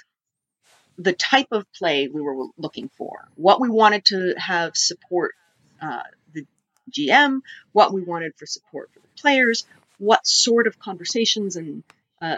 the 0.99 1.13
type 1.15 1.49
of 1.53 1.65
play 1.73 2.09
we 2.09 2.21
were 2.21 2.49
looking 2.59 2.91
for, 2.97 3.29
what 3.35 3.61
we 3.61 3.71
wanted 3.71 4.05
to 4.05 4.35
have 4.37 4.77
support 4.77 5.35
uh, 5.81 6.03
the 6.35 6.47
GM, 6.91 7.41
what 7.73 7.93
we 7.93 8.03
wanted 8.03 8.35
for 8.37 8.45
support 8.45 8.91
for 8.93 9.01
the 9.01 9.21
players, 9.21 9.67
what 9.99 10.27
sort 10.27 10.67
of 10.67 10.79
conversations 10.79 11.57
and 11.57 11.83
uh, 12.21 12.37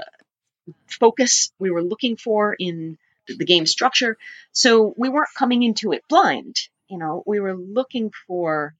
focus 0.88 1.52
we 1.58 1.70
were 1.70 1.82
looking 1.82 2.16
for 2.16 2.54
in 2.56 2.96
the 3.26 3.44
game 3.44 3.66
structure. 3.66 4.16
So 4.52 4.94
we 4.96 5.08
weren't 5.08 5.34
coming 5.36 5.62
into 5.62 5.92
it 5.92 6.02
blind. 6.08 6.56
You 6.88 6.98
know, 6.98 7.22
we 7.26 7.40
were 7.40 7.56
looking 7.56 8.12
for, 8.26 8.74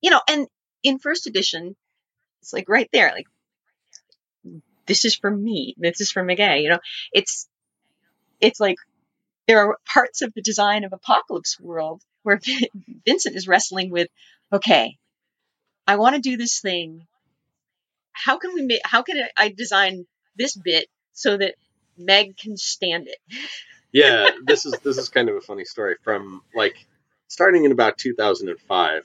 you 0.00 0.10
know, 0.10 0.20
and 0.28 0.46
in 0.82 0.98
first 0.98 1.26
edition, 1.26 1.76
it's 2.40 2.52
like 2.52 2.68
right 2.68 2.88
there, 2.92 3.10
like 3.14 3.26
this 4.86 5.04
is 5.04 5.14
for 5.14 5.30
me, 5.30 5.74
this 5.78 6.00
is 6.00 6.10
for 6.10 6.24
Meguey. 6.24 6.62
You 6.62 6.70
know, 6.70 6.80
it's 7.12 7.48
it's 8.40 8.60
like 8.60 8.76
there 9.46 9.60
are 9.60 9.78
parts 9.86 10.22
of 10.22 10.32
the 10.34 10.42
design 10.42 10.84
of 10.84 10.92
Apocalypse 10.92 11.58
World 11.60 12.02
where 12.22 12.40
Vincent 13.06 13.36
is 13.36 13.48
wrestling 13.48 13.90
with, 13.90 14.08
okay, 14.52 14.96
I 15.86 15.96
want 15.96 16.14
to 16.14 16.20
do 16.20 16.36
this 16.36 16.60
thing. 16.60 17.06
How 18.12 18.38
can 18.38 18.54
we 18.54 18.62
make? 18.62 18.80
How 18.84 19.02
can 19.02 19.22
I 19.36 19.48
design 19.48 20.06
this 20.36 20.56
bit 20.56 20.88
so 21.12 21.36
that 21.36 21.54
Meg 21.98 22.36
can 22.36 22.56
stand 22.56 23.08
it? 23.08 23.18
yeah 23.94 24.26
this 24.44 24.66
is 24.66 24.74
this 24.82 24.98
is 24.98 25.08
kind 25.08 25.30
of 25.30 25.36
a 25.36 25.40
funny 25.40 25.64
story 25.64 25.94
from 26.02 26.42
like 26.54 26.74
starting 27.28 27.64
in 27.64 27.72
about 27.72 27.96
2005 27.96 29.04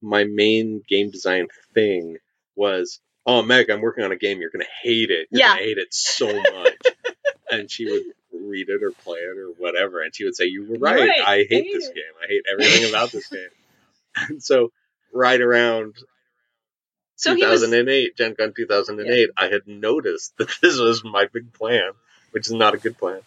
my 0.00 0.24
main 0.24 0.82
game 0.88 1.10
design 1.10 1.46
thing 1.74 2.16
was 2.56 3.00
oh 3.26 3.42
meg 3.42 3.70
i'm 3.70 3.80
working 3.80 4.04
on 4.04 4.12
a 4.12 4.16
game. 4.16 4.40
You're 4.40 4.50
gonna 4.50 4.64
hate 4.82 5.10
it. 5.10 5.28
You're 5.30 5.40
Yeah. 5.40 5.48
gonna 5.54 5.60
hate 5.64 5.78
it 5.78 5.92
so 5.94 6.26
much. 6.52 6.92
And 7.50 7.70
she 7.70 7.90
would 7.90 8.02
read 8.32 8.68
it 8.68 8.82
or 8.82 8.90
play 8.92 9.18
it 9.18 9.38
or 9.38 9.48
whatever 9.58 10.02
and 10.02 10.14
she 10.14 10.24
would 10.24 10.34
say 10.36 10.46
you 10.46 10.64
were 10.64 10.78
right, 10.78 10.96
right. 10.98 11.10
i 11.10 11.36
hate, 11.36 11.50
I 11.50 11.54
hate 11.54 11.72
this 11.72 11.88
it." 11.88 11.94
game. 11.94 12.14
I 12.22 12.26
hate 12.26 12.44
everything 12.50 12.88
about 12.90 13.12
this 13.12 13.28
game. 13.32 13.48
And 14.28 14.42
so 14.42 14.72
right 15.12 15.40
around 15.40 15.96
So 17.16 17.34
he 17.34 17.44
was 17.46 17.60
2008 17.60 18.16
gen 18.16 18.34
con 18.34 18.52
2008 18.56 19.30
i 19.36 19.46
had 19.46 19.66
noticed 19.66 20.36
that 20.38 20.48
this 20.62 20.78
was 20.78 21.04
my 21.04 21.26
big 21.32 21.52
plan 21.52 21.92
which 22.32 22.46
is 22.46 22.52
not 22.52 22.74
a 22.74 22.78
good 22.78 22.96
plan. 22.98 23.20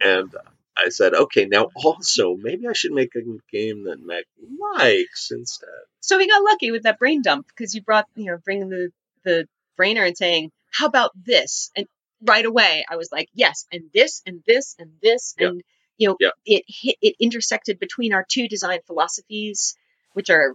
And 0.00 0.32
i 0.76 0.88
said 0.90 1.14
okay 1.14 1.46
now 1.46 1.68
also 1.74 2.36
maybe 2.36 2.66
i 2.68 2.72
should 2.72 2.92
make 2.92 3.14
a 3.16 3.22
game 3.50 3.84
that 3.84 3.98
meg 4.04 4.24
likes 4.60 5.30
instead. 5.30 5.68
So 6.00 6.16
we 6.16 6.28
got 6.28 6.42
lucky 6.42 6.70
with 6.70 6.84
that 6.84 6.98
brain 6.98 7.22
dump 7.22 7.46
because 7.48 7.74
you 7.74 7.82
brought 7.82 8.06
you 8.14 8.26
know 8.26 8.38
bringing 8.44 8.68
the 8.68 8.90
the 9.24 9.46
brainer 9.78 10.06
and 10.06 10.16
saying 10.16 10.50
how 10.70 10.86
about 10.86 11.10
this 11.14 11.70
and 11.76 11.86
right 12.22 12.44
away 12.44 12.84
i 12.88 12.96
was 12.96 13.10
like 13.10 13.28
yes 13.32 13.66
and 13.72 13.84
this 13.94 14.22
and 14.26 14.42
this 14.46 14.74
and 14.78 14.90
this 15.02 15.34
Yeah. 15.38 15.48
and 15.48 15.62
you 15.98 16.08
know 16.08 16.16
Yeah. 16.20 16.30
it 16.44 16.64
hit 16.66 16.96
it 17.00 17.14
intersected 17.20 17.78
between 17.78 18.12
our 18.12 18.24
two 18.28 18.48
design 18.48 18.80
philosophies 18.86 19.76
which 20.12 20.30
are 20.30 20.54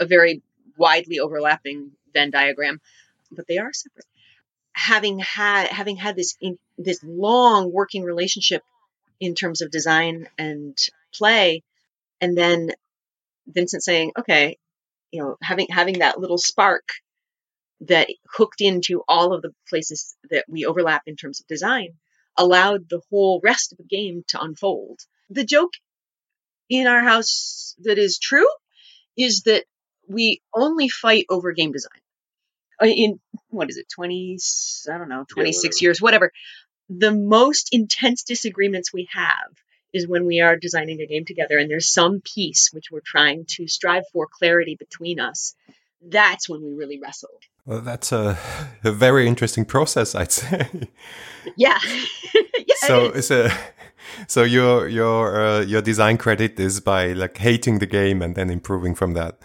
a 0.00 0.06
very 0.06 0.42
widely 0.76 1.18
overlapping 1.20 1.92
venn 2.12 2.30
diagram 2.30 2.80
but 3.30 3.46
they 3.46 3.58
are 3.58 3.72
separate 3.72 4.06
having 4.74 5.18
had 5.18 5.66
having 5.68 5.96
had 5.96 6.16
this 6.16 6.36
in, 6.40 6.58
this 6.78 7.00
long 7.04 7.70
working 7.72 8.04
relationship 8.04 8.62
in 9.20 9.34
terms 9.34 9.60
of 9.60 9.70
design 9.70 10.28
and 10.38 10.76
play 11.14 11.62
and 12.20 12.36
then 12.38 12.70
vincent 13.46 13.82
saying 13.82 14.12
okay 14.18 14.56
you 15.10 15.20
know 15.22 15.36
having 15.42 15.66
having 15.68 15.98
that 15.98 16.18
little 16.18 16.38
spark 16.38 16.88
that 17.88 18.08
hooked 18.28 18.60
into 18.60 19.02
all 19.08 19.32
of 19.32 19.42
the 19.42 19.52
places 19.68 20.16
that 20.30 20.44
we 20.48 20.64
overlap 20.64 21.02
in 21.06 21.16
terms 21.16 21.40
of 21.40 21.46
design 21.46 21.88
allowed 22.36 22.88
the 22.88 23.00
whole 23.10 23.40
rest 23.42 23.72
of 23.72 23.78
the 23.78 23.84
game 23.84 24.24
to 24.28 24.40
unfold. 24.40 25.00
The 25.30 25.44
joke 25.44 25.72
in 26.68 26.86
our 26.86 27.02
house 27.02 27.74
that 27.82 27.98
is 27.98 28.18
true 28.18 28.46
is 29.16 29.42
that 29.42 29.64
we 30.08 30.40
only 30.54 30.88
fight 30.88 31.26
over 31.28 31.52
game 31.52 31.72
design. 31.72 31.90
Uh, 32.82 32.86
in 32.86 33.20
what 33.48 33.68
is 33.70 33.76
it 33.76 33.86
20 33.94 34.38
i 34.90 34.98
don't 34.98 35.08
know 35.08 35.24
26 35.28 35.62
whatever. 35.76 35.84
years 35.84 36.00
whatever. 36.00 36.32
The 36.88 37.12
most 37.12 37.68
intense 37.72 38.22
disagreements 38.22 38.92
we 38.92 39.08
have 39.12 39.52
is 39.92 40.08
when 40.08 40.24
we 40.24 40.40
are 40.40 40.56
designing 40.56 41.00
a 41.00 41.06
game 41.06 41.24
together 41.24 41.58
and 41.58 41.70
there's 41.70 41.90
some 41.90 42.20
piece 42.22 42.70
which 42.72 42.90
we're 42.90 43.00
trying 43.04 43.44
to 43.46 43.68
strive 43.68 44.04
for 44.12 44.26
clarity 44.30 44.76
between 44.78 45.20
us. 45.20 45.54
That's 46.00 46.48
when 46.48 46.62
we 46.62 46.72
really 46.72 46.98
wrestle 47.00 47.38
Well, 47.64 47.80
that's 47.80 48.12
a, 48.12 48.38
a 48.82 48.92
very 48.92 49.26
interesting 49.26 49.64
process, 49.64 50.14
I'd 50.14 50.32
say. 50.32 50.68
yeah 51.56 51.78
yeah 52.34 52.74
so 52.86 53.06
it 53.06 53.16
it's 53.16 53.30
a 53.30 53.50
so 54.26 54.42
your 54.42 54.88
your 54.88 55.40
uh, 55.40 55.60
your 55.60 55.82
design 55.82 56.18
credit 56.18 56.58
is 56.58 56.80
by 56.80 57.12
like 57.12 57.38
hating 57.38 57.78
the 57.78 57.86
game 57.86 58.22
and 58.22 58.34
then 58.34 58.50
improving 58.50 58.94
from 58.94 59.14
that. 59.14 59.38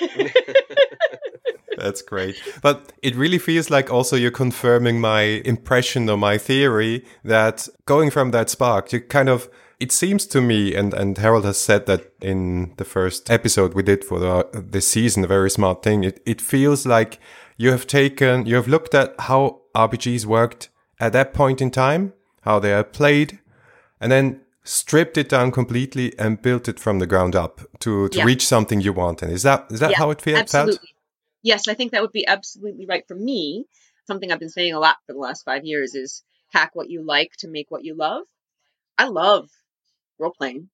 That's 1.76 2.02
great. 2.02 2.36
But 2.60 2.92
it 3.02 3.16
really 3.16 3.38
feels 3.38 3.70
like 3.70 3.90
also 3.90 4.14
you're 4.16 4.30
confirming 4.30 5.00
my 5.00 5.22
impression 5.44 6.10
or 6.10 6.18
my 6.18 6.36
theory 6.36 7.06
that 7.24 7.68
going 7.86 8.10
from 8.10 8.32
that 8.32 8.50
spark, 8.50 8.92
you 8.92 9.00
kind 9.00 9.30
of, 9.30 9.48
it 9.80 9.90
seems 9.92 10.26
to 10.26 10.40
me, 10.40 10.74
and, 10.74 10.92
and 10.92 11.16
Harald 11.16 11.44
has 11.46 11.58
said 11.58 11.86
that 11.86 12.12
in 12.20 12.74
the 12.76 12.84
first 12.84 13.30
episode 13.30 13.74
we 13.74 13.82
did 13.82 14.04
for 14.04 14.18
the, 14.18 14.48
this 14.52 14.86
season, 14.88 15.24
a 15.24 15.26
very 15.26 15.50
smart 15.50 15.82
thing. 15.82 16.04
It, 16.04 16.20
it 16.26 16.40
feels 16.40 16.84
like 16.86 17.18
you 17.56 17.70
have 17.72 17.86
taken, 17.86 18.46
you 18.46 18.56
have 18.56 18.68
looked 18.68 18.94
at 18.94 19.14
how 19.20 19.62
RPGs 19.74 20.26
worked 20.26 20.68
at 20.98 21.12
that 21.14 21.32
point 21.32 21.62
in 21.62 21.70
time, 21.70 22.12
how 22.42 22.58
they 22.58 22.72
are 22.74 22.84
played, 22.84 23.38
and 24.00 24.12
then 24.12 24.42
stripped 24.64 25.16
it 25.16 25.28
down 25.30 25.50
completely 25.50 26.16
and 26.18 26.42
built 26.42 26.68
it 26.68 26.78
from 26.78 26.98
the 26.98 27.06
ground 27.06 27.34
up 27.34 27.60
to, 27.80 28.08
to 28.10 28.18
Yeah. 28.18 28.24
reach 28.24 28.46
something 28.46 28.80
you 28.82 28.92
want. 28.92 29.22
And 29.22 29.32
is 29.32 29.42
that, 29.42 29.66
is 29.70 29.80
that 29.80 29.92
Yeah, 29.92 29.98
how 29.98 30.10
it 30.10 30.20
feel, 30.20 30.36
absolutely. 30.36 30.76
felt? 30.76 30.86
Yes, 31.42 31.68
I 31.68 31.74
think 31.74 31.92
that 31.92 32.02
would 32.02 32.12
be 32.12 32.26
absolutely 32.26 32.84
right 32.86 33.04
for 33.08 33.14
me. 33.14 33.64
Something 34.06 34.30
I've 34.30 34.38
been 34.38 34.50
saying 34.50 34.74
a 34.74 34.78
lot 34.80 34.96
for 35.06 35.14
the 35.14 35.18
last 35.18 35.44
five 35.44 35.64
years 35.64 35.94
is 35.94 36.22
hack 36.52 36.72
what 36.74 36.90
you 36.90 37.02
like 37.02 37.32
to 37.38 37.48
make 37.48 37.70
what 37.70 37.84
you 37.84 37.94
love. 37.94 38.24
I 38.98 39.06
love 39.08 39.48
role 40.20 40.32
playing. 40.36 40.68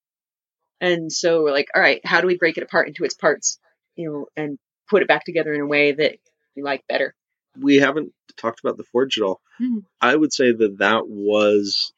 And 0.80 1.11
so 1.11 1.42
we're 1.42 1.52
like, 1.52 1.68
all 1.74 1.80
right, 1.80 2.04
how 2.04 2.20
do 2.20 2.26
we 2.26 2.37
break 2.37 2.59
it 2.59 2.62
apart 2.62 2.88
into 2.88 3.04
its 3.04 3.14
parts, 3.14 3.59
you 3.94 4.11
know, 4.11 4.26
and 4.37 4.59
put 4.90 5.02
it 5.02 5.09
back 5.09 5.24
together 5.24 5.54
in 5.54 5.61
a 5.62 5.66
way 5.66 5.92
that 5.92 6.16
you 6.54 6.64
like 6.64 6.85
better? 6.88 7.14
we 7.59 7.76
haven't 7.76 8.12
talked 8.37 8.61
about 8.61 8.76
the 8.76 8.85
forge 8.85 9.16
at 9.16 9.24
all 9.24 9.40
Hmm. 9.56 9.78
i 10.02 10.14
would 10.14 10.30
say 10.30 10.52
that 10.52 10.76
that 10.76 11.09
was 11.09 11.94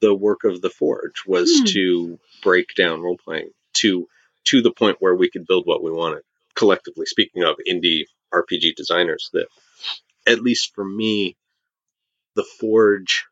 the 0.00 0.14
work 0.14 0.44
of 0.44 0.60
the 0.60 0.68
forge 0.68 1.22
was 1.26 1.50
Hmm. 1.60 1.64
to 1.68 2.18
break 2.42 2.74
down 2.74 3.00
role 3.00 3.16
playing 3.16 3.48
to 3.74 4.06
to 4.44 4.60
the 4.60 4.70
point 4.70 4.98
where 5.00 5.14
we 5.14 5.30
could 5.30 5.46
build 5.46 5.64
what 5.64 5.82
we 5.82 5.90
wanted 5.90 6.22
collectively 6.54 7.06
speaking 7.06 7.44
of 7.44 7.56
indie 7.66 8.04
rpg 8.30 8.74
designers 8.76 9.30
that 9.32 9.46
at 10.26 10.42
least 10.42 10.74
for 10.74 10.84
me 10.84 11.34
the 12.34 12.44
forge 12.60 13.24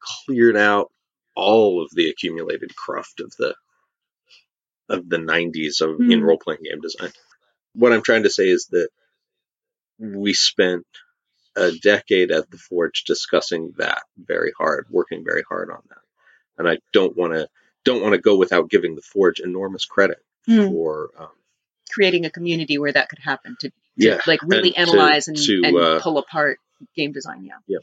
cleared 0.00 0.56
out 0.56 0.90
all 1.36 1.82
of 1.82 1.90
the 1.92 2.08
accumulated 2.10 2.74
cruft 2.74 3.20
of 3.20 3.32
the 3.38 3.54
of 4.88 5.08
the 5.08 5.18
90s 5.18 5.80
of 5.80 6.00
in 6.00 6.20
Hmm. 6.20 6.24
role 6.24 6.38
playing 6.38 6.62
game 6.62 6.80
design. 6.80 7.10
What 7.74 7.92
I'm 7.92 8.02
trying 8.02 8.22
to 8.22 8.30
say 8.30 8.48
is 8.48 8.66
that 8.70 8.88
we 9.98 10.32
spent 10.32 10.86
a 11.56 11.72
decade 11.72 12.30
at 12.30 12.50
the 12.50 12.58
Forge 12.58 13.04
discussing 13.04 13.72
that 13.78 14.02
very 14.16 14.52
hard, 14.56 14.86
working 14.90 15.24
very 15.24 15.42
hard 15.48 15.70
on 15.70 15.82
that. 15.88 15.98
And 16.58 16.68
I 16.68 16.78
don't 16.92 17.16
want 17.16 17.32
to 17.32 17.48
don't 17.84 18.02
want 18.02 18.14
to 18.14 18.20
go 18.20 18.36
without 18.36 18.68
giving 18.70 18.94
the 18.94 19.02
Forge 19.02 19.40
enormous 19.40 19.84
credit 19.84 20.18
Hmm. 20.46 20.68
for 20.68 21.10
um, 21.18 21.28
Creating 21.90 22.24
a 22.26 22.30
community 22.30 22.78
where 22.78 22.92
that 22.92 23.08
could 23.08 23.18
happen 23.20 23.56
to, 23.60 23.68
to 23.70 23.74
yeah. 23.96 24.20
like 24.26 24.42
really 24.42 24.74
and 24.76 24.86
to- 24.88 24.92
analyze 24.92 25.28
and, 25.28 25.36
to, 25.36 25.62
and 25.64 25.76
uh, 25.76 26.00
pull 26.00 26.18
apart 26.18 26.58
game 26.94 27.12
design. 27.12 27.44
Yeah. 27.44 27.58
Yeah. 27.66 27.78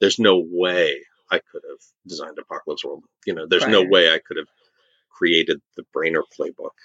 There's 0.00 0.18
no 0.18 0.38
way 0.44 1.02
I 1.30 1.38
could 1.38 1.62
have 1.68 1.78
designed 2.06 2.38
Apocalypse 2.38 2.84
World. 2.84 3.04
You 3.26 3.34
know, 3.34 3.46
there's 3.48 3.66
no 3.66 3.82
way 3.82 4.12
I 4.12 4.18
could 4.26 4.36
have 4.36 4.48
created 5.10 5.60
the 5.76 5.84
Brainer 5.94 6.22
playbook 6.38 6.76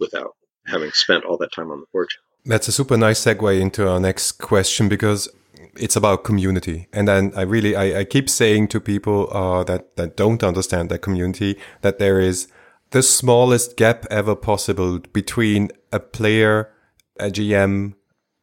without 0.00 0.34
having 0.66 0.90
spent 0.92 1.24
all 1.24 1.36
that 1.38 1.52
time 1.52 1.70
on 1.70 1.80
the 1.80 1.86
Forge. 1.92 2.18
That's 2.44 2.68
a 2.68 2.72
super 2.72 2.96
nice 2.96 3.24
segue 3.24 3.60
into 3.60 3.88
our 3.88 4.00
next 4.00 4.32
question 4.32 4.88
because 4.88 5.28
it's 5.76 5.96
about 5.96 6.24
community. 6.24 6.88
And 6.92 7.06
then 7.06 7.32
I 7.36 7.42
really, 7.42 7.76
I, 7.76 8.00
I 8.00 8.04
keep 8.04 8.28
saying 8.28 8.68
to 8.68 8.80
people 8.80 9.28
uh, 9.34 9.64
that, 9.64 9.96
that 9.96 10.16
don't 10.16 10.42
understand 10.42 10.90
that 10.90 10.98
community 10.98 11.58
that 11.82 11.98
there 11.98 12.20
is 12.20 12.48
the 12.90 13.02
smallest 13.02 13.76
gap 13.76 14.06
ever 14.10 14.34
possible 14.34 14.98
between 14.98 15.70
a 15.92 16.00
player, 16.00 16.70
a 17.18 17.26
GM, 17.26 17.94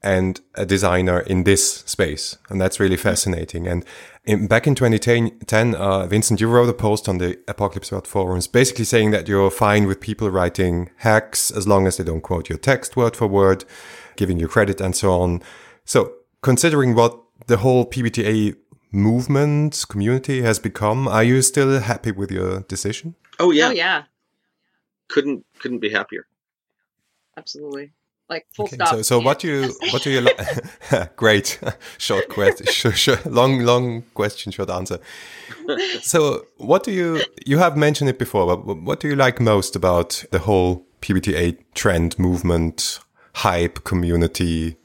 and 0.02 0.40
a 0.56 0.66
designer 0.66 1.20
in 1.20 1.44
this 1.44 1.80
space. 1.80 2.38
And 2.50 2.60
that's 2.62 2.80
really 2.80 2.98
fascinating. 2.98 3.68
And 3.68 3.84
in, 4.24 4.48
back 4.48 4.66
in 4.66 4.76
2010, 4.76 5.76
uh, 5.76 6.06
Vincent, 6.08 6.40
you 6.40 6.48
wrote 6.48 6.70
a 6.70 6.74
post 6.74 7.10
on 7.10 7.18
the 7.18 7.38
Apocalypse 7.48 7.92
World 7.92 8.08
forums 8.08 8.48
basically 8.48 8.86
saying 8.86 9.12
that 9.12 9.28
you're 9.28 9.52
fine 9.52 9.88
with 9.88 10.00
people 10.00 10.30
writing 10.30 10.90
hacks 10.98 11.52
as 11.52 11.68
long 11.68 11.86
as 11.86 11.98
they 11.98 12.04
don't 12.04 12.22
quote 12.22 12.48
your 12.50 12.58
text 12.58 12.96
word 12.96 13.16
for 13.16 13.28
word, 13.28 13.66
giving 14.16 14.40
you 14.40 14.48
credit 14.48 14.80
and 14.80 14.96
so 14.96 15.12
on. 15.12 15.42
So 15.84 16.14
considering 16.42 16.96
what 16.96 17.20
the 17.48 17.58
whole 17.58 17.86
PBTA 17.86 18.56
movement 18.92 19.86
community 19.90 20.42
has 20.44 20.60
become, 20.60 21.08
are 21.08 21.24
you 21.24 21.42
still 21.42 21.80
happy 21.80 22.12
with 22.12 22.32
your 22.32 22.62
decision? 22.62 23.16
Oh 23.40 23.52
yeah, 23.52 23.68
Oh 23.68 23.72
yeah. 23.72 24.04
couldn't 25.10 25.46
couldn't 25.60 25.80
be 25.80 25.90
happier. 25.90 26.26
Absolutely. 27.38 27.92
Like 28.30 28.46
full 28.54 28.65
Okay, 28.65 28.76
stop. 28.76 28.89
So, 28.89 29.02
so 29.02 29.20
Yeah. 29.20 29.26
what 29.26 29.39
do 29.39 29.48
you, 29.48 29.74
what 29.92 30.04
do 30.04 30.12
you 30.12 30.22
like? 30.22 31.15
Great, 31.15 31.60
short 31.98 32.30
question, 32.30 32.68
sh- 32.68 32.94
sh- 32.96 33.26
long, 33.26 33.62
long 33.62 34.04
question, 34.13 34.52
short 34.52 34.70
answer. 34.70 35.00
So, 36.02 36.46
what 36.58 36.84
do 36.84 36.92
you, 36.92 37.22
you 37.46 37.58
have 37.60 37.76
mentioned 37.78 38.10
it 38.10 38.18
before, 38.20 38.58
but 38.58 38.82
what 38.82 39.00
do 39.00 39.08
you 39.08 39.15
like 39.15 39.39
most 39.39 39.76
about 39.76 40.24
the 40.32 40.39
whole 40.39 40.86
PBTA 41.02 41.58
trend, 41.76 42.18
movement, 42.18 43.00
hype, 43.36 43.84
community, 43.84 44.78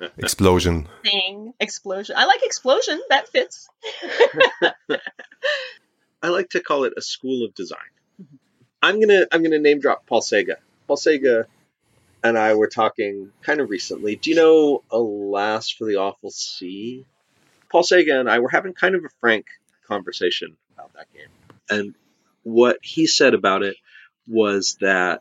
explosion? 0.18 0.88
thing 1.02 1.52
explosion. 1.60 2.16
I 2.18 2.24
like 2.26 2.40
explosion. 2.44 3.00
That 3.10 3.28
fits. 3.28 3.68
I 6.22 6.28
like 6.28 6.50
to 6.50 6.60
call 6.60 6.84
it 6.84 6.94
a 6.96 7.02
school 7.02 7.44
of 7.44 7.54
design. 7.54 7.78
Mm-hmm. 8.20 8.36
I'm 8.82 9.00
gonna 9.00 9.26
I'm 9.30 9.42
gonna 9.42 9.58
name 9.58 9.80
drop 9.80 10.06
Paul 10.06 10.22
Czege. 10.22 10.56
Paul 10.86 10.96
Czege 10.96 11.44
and 12.24 12.38
I 12.38 12.54
were 12.54 12.68
talking 12.68 13.30
kind 13.42 13.60
of 13.60 13.68
recently. 13.68 14.16
Do 14.16 14.30
you 14.30 14.36
know 14.36 14.82
Alas 14.90 15.68
for 15.68 15.84
the 15.84 15.96
Awful 15.96 16.30
Sea? 16.30 17.04
Paul 17.70 17.82
Czege 17.82 18.18
and 18.18 18.30
I 18.30 18.38
were 18.38 18.48
having 18.48 18.72
kind 18.72 18.94
of 18.94 19.04
a 19.04 19.10
frank 19.20 19.44
conversation 19.86 20.56
about 20.74 20.94
that 20.94 21.12
game. 21.12 21.28
And 21.68 21.94
what 22.42 22.78
he 22.82 23.06
said 23.06 23.34
about 23.34 23.62
it 23.62 23.76
was 24.26 24.78
that 24.80 25.20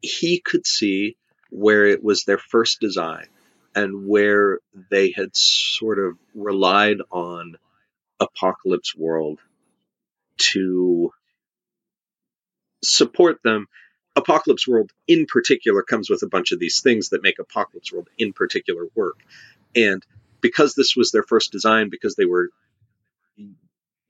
he 0.00 0.40
could 0.40 0.66
see 0.66 1.16
where 1.50 1.86
it 1.86 2.02
was 2.02 2.24
their 2.24 2.38
first 2.38 2.80
design 2.80 3.26
and 3.74 4.08
where 4.08 4.60
they 4.90 5.12
had 5.14 5.36
sort 5.36 5.98
of 5.98 6.16
relied 6.34 6.98
on 7.10 7.56
Apocalypse 8.18 8.96
World 8.96 9.40
to 10.38 11.12
support 12.82 13.42
them. 13.42 13.66
Apocalypse 14.28 14.68
World 14.68 14.92
in 15.06 15.26
particular 15.26 15.82
comes 15.82 16.10
with 16.10 16.22
a 16.22 16.28
bunch 16.28 16.52
of 16.52 16.58
these 16.58 16.80
things 16.80 17.10
that 17.10 17.22
make 17.22 17.38
Apocalypse 17.38 17.92
World 17.92 18.08
in 18.18 18.32
particular 18.32 18.84
work. 18.94 19.16
And 19.74 20.04
because 20.40 20.74
this 20.74 20.94
was 20.94 21.10
their 21.10 21.22
first 21.22 21.50
design, 21.50 21.88
because 21.88 22.14
they 22.14 22.26
were 22.26 22.50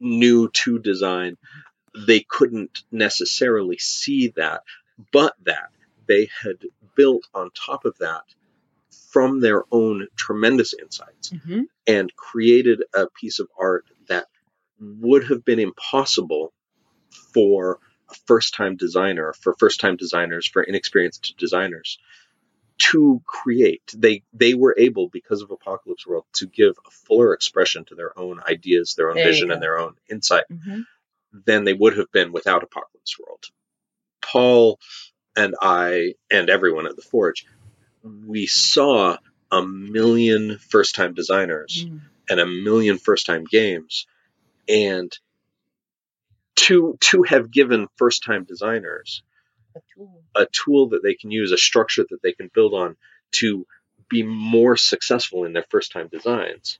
new 0.01 0.49
to 0.49 0.79
design, 0.79 1.37
they 2.07 2.21
couldn't 2.21 2.83
necessarily 2.91 3.79
see 3.79 4.33
that, 4.37 4.63
but 5.13 5.35
that 5.45 5.71
they 6.07 6.29
had 6.43 6.57
built 6.97 7.27
on 7.33 7.51
top 7.51 7.85
of 7.85 7.97
that 7.99 8.23
from 9.13 9.41
their 9.41 9.63
own 9.71 10.09
tremendous 10.17 10.75
insights 10.75 11.31
Mm-hmm. 11.31 11.63
and 11.87 12.17
created 12.17 12.83
a 12.95 13.07
piece 13.21 13.39
of 13.39 13.49
art 13.59 13.85
that 14.09 14.27
would 14.81 15.29
have 15.29 15.45
been 15.45 15.59
impossible 15.59 16.53
for 17.35 17.79
a 18.11 18.15
first 18.27 18.55
time 18.55 18.77
designer, 18.77 19.33
for 19.33 19.55
first 19.59 19.81
time 19.81 19.97
designers, 19.97 20.47
for 20.47 20.63
inexperienced 20.63 21.35
designers 21.39 21.99
to 22.79 23.21
create. 23.27 23.83
They 23.97 24.23
they 24.33 24.55
were 24.55 24.75
able, 24.79 25.09
because 25.09 25.43
of 25.43 25.51
Apocalypse 25.51 26.07
World, 26.07 26.25
to 26.35 26.47
give 26.47 26.77
a 26.87 26.91
fuller 26.91 27.35
expression 27.35 27.85
to 27.87 27.95
their 27.95 28.17
own 28.19 28.41
ideas, 28.49 28.95
their 28.95 29.11
own 29.11 29.17
There 29.17 29.25
vision, 29.25 29.51
and 29.51 29.63
their 29.63 29.79
own 29.79 29.95
insight 30.09 30.45
Mm-hmm. 30.51 30.83
than 31.47 31.65
they 31.65 31.73
would 31.75 31.97
have 31.99 32.11
been 32.13 32.33
without 32.33 32.63
Apocalypse 32.63 33.19
World. 33.19 33.45
Paul 34.23 34.79
and 35.37 35.55
I 35.61 36.15
and 36.31 36.49
everyone 36.49 36.87
at 36.87 36.97
the 36.97 37.03
Forge, 37.03 37.47
we 38.03 38.47
saw 38.47 39.17
a 39.51 39.63
million 39.63 40.59
first 40.59 40.95
time 40.95 41.15
designers 41.15 41.87
and 42.31 42.41
a 42.41 42.47
million 42.47 42.99
first 42.99 43.27
time 43.27 43.45
games 43.45 44.07
and 44.69 45.17
to 46.59 46.97
to 47.01 47.23
have 47.23 47.51
given 47.51 47.89
first 47.97 48.25
time 48.25 48.45
designers 48.45 49.23
a 49.77 49.81
tool. 49.95 50.23
a 50.35 50.47
tool 50.47 50.89
that 50.91 51.03
they 51.03 51.15
can 51.15 51.31
use 51.31 51.53
a 51.53 51.59
structure 51.59 52.05
that 52.09 52.23
they 52.23 52.33
can 52.33 52.51
build 52.53 52.75
on 52.75 52.97
to 53.33 53.67
be 54.09 54.23
more 54.23 54.77
successful 54.77 55.45
in 55.45 55.53
their 55.53 55.67
first 55.71 55.93
time 55.93 56.09
designs. 56.09 56.79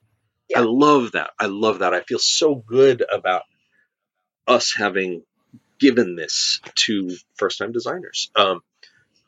I 0.57 0.61
love 0.61 1.13
that. 1.13 1.31
I 1.39 1.47
love 1.47 1.81
that. 1.81 1.93
I 1.93 2.01
feel 2.01 2.19
so 2.19 2.55
good 2.55 3.05
about 3.13 3.43
us 4.47 4.75
having 4.75 5.23
given 5.79 6.17
this 6.17 6.61
to 6.75 7.11
first 7.35 7.59
time 7.59 7.73
designers. 7.73 8.31
Um, 8.35 8.61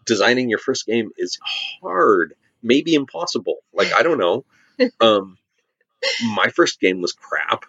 designing 0.06 0.48
your 0.48 0.58
first 0.58 0.86
game 0.86 1.10
is 1.16 1.38
hard 1.82 2.34
maybe 2.62 2.94
impossible. 2.94 3.58
Like 3.72 3.92
i 3.92 4.02
don't 4.02 4.18
know. 4.18 4.44
Um, 4.98 5.36
my 6.34 6.48
first 6.48 6.80
game 6.80 7.02
was 7.02 7.12
crap 7.12 7.66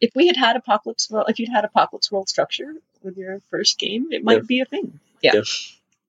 If 0.00 0.12
we 0.14 0.26
had 0.28 0.36
had 0.36 0.56
Apocalypse 0.56 1.10
World, 1.10 1.26
if 1.28 1.38
you'd 1.38 1.50
had 1.50 1.64
Apocalypse 1.64 2.10
World 2.10 2.28
structure 2.28 2.72
with 3.02 3.16
your 3.16 3.40
first 3.50 3.78
game, 3.78 4.08
it 4.12 4.24
might 4.24 4.38
Yeah. 4.38 4.42
be 4.46 4.60
a 4.60 4.64
thing. 4.64 4.98
Yeah. 5.22 5.32
Yeah. 5.34 5.42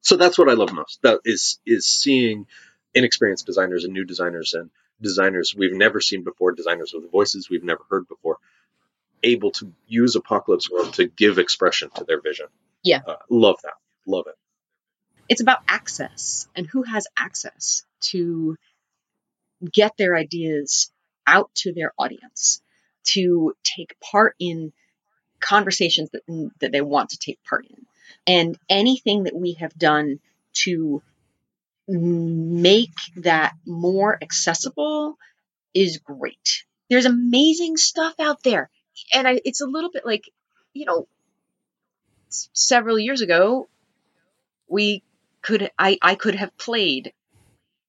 so 0.02 0.16
that's 0.16 0.38
what 0.38 0.50
I 0.50 0.54
love 0.54 0.72
most. 0.74 1.02
That 1.02 1.20
is 1.26 1.60
is 1.66 1.86
seeing 1.86 2.48
inexperienced 2.94 3.46
designers 3.46 3.84
and 3.84 3.94
new 3.94 4.06
designers 4.06 4.54
and 4.54 4.70
designers 5.02 5.54
we've 5.56 5.74
never 5.74 6.00
seen 6.02 6.24
before, 6.24 6.52
designers 6.54 6.94
with 6.94 7.12
voices 7.12 7.50
we've 7.50 7.64
never 7.64 7.84
heard 7.90 8.08
before, 8.08 8.38
able 9.24 9.52
to 9.52 9.74
use 9.88 10.16
Apocalypse 10.16 10.70
World 10.72 10.94
to 10.96 11.08
give 11.08 11.38
expression 11.40 11.90
to 11.96 12.04
their 12.04 12.22
vision. 12.22 12.48
Yeah. 12.84 13.02
uh, 13.06 13.18
love 13.30 13.58
that. 13.64 13.74
Love 14.08 14.26
it. 14.28 14.36
It's 15.30 15.42
about 15.42 15.60
access 15.68 16.48
and 16.56 16.66
who 16.68 16.84
has 16.84 17.08
access 17.18 17.84
to 18.12 18.58
get 19.72 19.96
their 19.98 20.16
ideas 20.16 20.92
out 21.28 21.52
to 21.56 21.72
their 21.74 21.94
audience, 21.98 22.62
to 23.04 23.54
take 23.64 24.00
part 24.00 24.36
in 24.40 24.74
conversations 25.40 26.10
that, 26.12 26.52
that 26.60 26.72
they 26.72 26.82
want 26.82 27.10
to 27.10 27.18
take 27.18 27.44
part 27.44 27.66
in. 27.66 27.86
And 28.28 28.58
anything 28.70 29.24
that 29.24 29.36
we 29.36 29.54
have 29.54 29.74
done 29.78 30.20
to 30.54 31.02
make 31.88 32.94
that 33.18 33.54
more 33.66 34.18
accessible 34.22 35.18
is 35.74 35.98
great. 35.98 36.66
There's 36.90 37.06
amazing 37.06 37.78
stuff 37.78 38.14
out 38.20 38.44
there. 38.44 38.70
And 39.14 39.28
I, 39.28 39.42
it's 39.44 39.62
a 39.62 39.66
little 39.66 39.90
bit 39.92 40.06
like, 40.06 40.30
you 40.74 40.86
know, 40.86 41.08
several 42.30 43.00
years 43.00 43.22
ago, 43.22 43.68
we 44.68 45.04
could, 45.42 45.72
I, 45.78 45.98
I 46.02 46.16
could 46.16 46.36
have 46.36 46.56
played, 46.58 47.14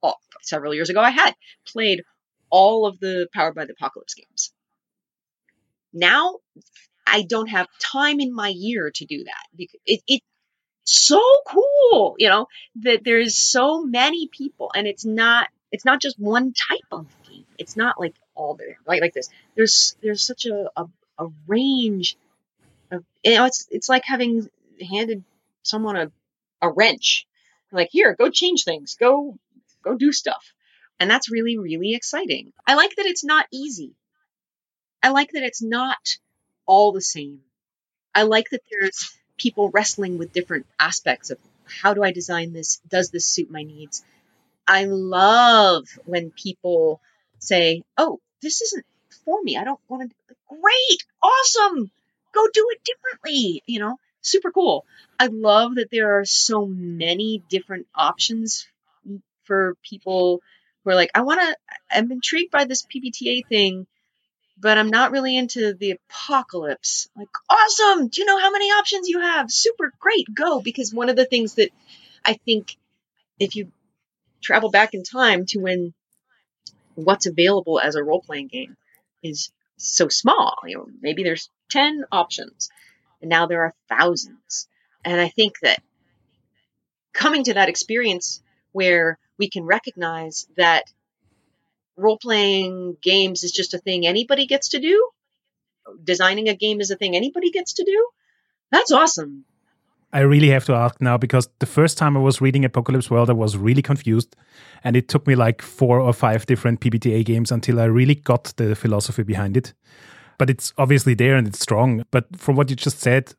all, 0.02 0.20
several 0.40 0.74
years 0.74 0.90
ago, 0.90 1.00
I 1.00 1.10
had 1.10 1.34
played 1.66 2.02
all 2.50 2.86
of 2.86 2.98
the 2.98 3.28
Powered 3.32 3.54
by 3.54 3.66
the 3.66 3.72
Apocalypse 3.72 4.14
games. 4.14 4.52
Now, 5.92 6.36
I 7.06 7.22
don't 7.22 7.48
have 7.48 7.68
time 7.78 8.20
in 8.20 8.34
my 8.34 8.48
year 8.48 8.90
to 8.90 9.04
do 9.04 9.24
that 9.24 9.68
it, 9.86 10.02
it 10.06 10.22
so 10.84 11.20
cool, 11.46 12.16
you 12.18 12.28
know, 12.28 12.46
that 12.76 13.04
there's 13.04 13.36
so 13.36 13.82
many 13.82 14.28
people 14.28 14.70
and 14.74 14.86
it's 14.86 15.04
not 15.04 15.48
it's 15.70 15.84
not 15.84 16.00
just 16.00 16.18
one 16.18 16.52
type 16.52 16.80
of 16.90 17.06
game. 17.28 17.46
It's 17.58 17.76
not 17.76 17.98
like 17.98 18.14
all 18.34 18.54
the 18.54 18.74
like 18.86 19.00
like 19.00 19.14
this. 19.14 19.30
There's 19.54 19.96
there's 20.02 20.26
such 20.26 20.46
a, 20.46 20.70
a, 20.76 20.86
a 21.18 21.28
range 21.46 22.16
of 22.90 23.04
you 23.24 23.34
know 23.34 23.44
it's 23.44 23.66
it's 23.70 23.88
like 23.88 24.04
having 24.04 24.48
handed 24.90 25.24
someone 25.62 25.96
a 25.96 26.10
a 26.60 26.70
wrench. 26.70 27.26
Like 27.70 27.88
here 27.90 28.14
go 28.14 28.28
change 28.30 28.64
things. 28.64 28.96
Go 28.98 29.38
go 29.82 29.96
do 29.96 30.12
stuff. 30.12 30.52
And 31.00 31.10
that's 31.10 31.30
really 31.30 31.58
really 31.58 31.94
exciting. 31.94 32.52
I 32.66 32.74
like 32.74 32.96
that 32.96 33.06
it's 33.06 33.24
not 33.24 33.46
easy 33.52 33.94
i 35.02 35.10
like 35.10 35.30
that 35.32 35.42
it's 35.42 35.62
not 35.62 36.16
all 36.66 36.92
the 36.92 37.00
same. 37.00 37.40
I 38.14 38.22
like 38.22 38.50
that 38.50 38.62
there's 38.70 39.18
people 39.36 39.70
wrestling 39.70 40.18
with 40.18 40.32
different 40.32 40.66
aspects 40.78 41.30
of 41.30 41.38
how 41.82 41.94
do 41.94 42.02
i 42.02 42.12
design 42.12 42.52
this? 42.52 42.80
Does 42.88 43.10
this 43.10 43.26
suit 43.26 43.50
my 43.50 43.62
needs? 43.62 44.04
I 44.66 44.84
love 44.84 45.86
when 46.04 46.30
people 46.30 47.00
say 47.38 47.82
oh 47.98 48.20
this 48.42 48.60
isn't 48.62 48.86
for 49.24 49.42
me. 49.42 49.56
I 49.56 49.64
don't 49.64 49.80
want 49.88 50.10
to 50.10 50.34
great! 50.48 51.04
Awesome! 51.22 51.90
Go 52.32 52.46
do 52.52 52.68
it 52.70 52.84
differently 52.84 53.62
you 53.66 53.80
know? 53.80 53.96
Super 54.20 54.52
cool. 54.52 54.86
I 55.18 55.26
love 55.26 55.74
that 55.76 55.90
there 55.90 56.20
are 56.20 56.24
so 56.24 56.64
many 56.66 57.42
different 57.48 57.86
options 57.94 58.68
for 59.44 59.74
people 59.82 60.40
who 60.84 60.90
are 60.90 60.94
like 60.94 61.10
i 61.14 61.22
want 61.22 61.40
to 61.40 61.56
i'm 61.90 62.10
intrigued 62.12 62.52
by 62.52 62.64
this 62.64 62.86
PBTA 62.86 63.46
thing 63.46 63.86
but 64.62 64.78
i'm 64.78 64.88
not 64.88 65.10
really 65.10 65.36
into 65.36 65.74
the 65.74 65.98
apocalypse. 66.08 67.08
Like 67.16 67.28
awesome! 67.50 68.08
Do 68.08 68.22
you 68.22 68.26
know 68.26 68.38
how 68.38 68.50
many 68.50 68.66
options 68.66 69.08
you 69.08 69.20
have? 69.20 69.50
Super 69.50 69.92
great 69.98 70.26
go! 70.32 70.60
Because 70.60 70.94
one 70.94 71.10
of 71.10 71.16
the 71.16 71.26
things 71.26 71.54
that 71.54 71.70
i 72.24 72.34
think 72.46 72.76
if 73.38 73.56
you 73.56 73.70
travel 74.40 74.70
back 74.70 74.94
in 74.94 75.02
time 75.02 75.44
to 75.46 75.58
when 75.58 75.92
what's 76.94 77.26
available 77.26 77.80
as 77.80 77.96
a 77.96 78.04
role-playing 78.04 78.48
game 78.48 78.76
is 79.22 79.50
so 79.76 80.08
small 80.08 80.56
you 80.66 80.76
know 80.76 80.86
maybe 81.00 81.22
there's 81.22 81.50
10 81.70 82.04
options 82.12 82.70
and 83.20 83.30
now 83.30 83.46
there 83.46 83.62
are 83.62 83.74
thousands. 83.88 84.68
And 85.04 85.20
i 85.20 85.28
think 85.28 85.58
that 85.62 85.82
coming 87.12 87.44
to 87.44 87.54
that 87.54 87.68
experience 87.68 88.40
where 88.72 89.18
we 89.38 89.48
can 89.48 89.64
recognize 89.64 90.46
that 90.56 90.84
role 91.96 92.18
playing 92.18 92.96
games 93.02 93.44
is 93.44 93.52
just 93.52 93.74
a 93.74 93.78
thing 93.78 94.06
anybody 94.06 94.46
gets 94.46 94.70
to 94.70 94.80
do, 94.80 95.10
designing 96.02 96.48
a 96.48 96.54
game 96.54 96.80
is 96.80 96.90
a 96.90 96.96
thing 96.96 97.16
anybody 97.16 97.50
gets 97.50 97.74
to 97.74 97.84
do, 97.84 98.08
that's 98.70 98.92
awesome. 98.92 99.44
I 100.14 100.20
really 100.20 100.50
have 100.50 100.66
to 100.66 100.74
ask 100.74 101.00
now 101.00 101.16
because 101.16 101.48
the 101.58 101.66
first 101.66 101.96
time 101.96 102.16
I 102.16 102.20
was 102.20 102.40
reading 102.40 102.64
Apocalypse 102.64 103.10
World, 103.10 103.30
I 103.30 103.34
was 103.34 103.56
really 103.56 103.80
confused. 103.80 104.36
And 104.84 104.94
it 104.94 105.08
took 105.08 105.26
me 105.26 105.34
like 105.34 105.62
four 105.62 106.00
or 106.00 106.12
five 106.12 106.44
different 106.44 106.80
PBTA 106.80 107.24
games 107.24 107.50
until 107.50 107.80
I 107.80 107.84
really 107.84 108.16
got 108.16 108.52
the 108.56 108.74
philosophy 108.74 109.22
behind 109.22 109.56
it. 109.56 109.72
But 110.38 110.50
it's 110.50 110.74
obviously 110.76 111.14
there 111.14 111.36
and 111.36 111.46
it's 111.48 111.60
strong. 111.60 112.04
But 112.10 112.26
from 112.36 112.56
what 112.56 112.68
you 112.68 112.76
just 112.76 113.00
said, 113.00 113.34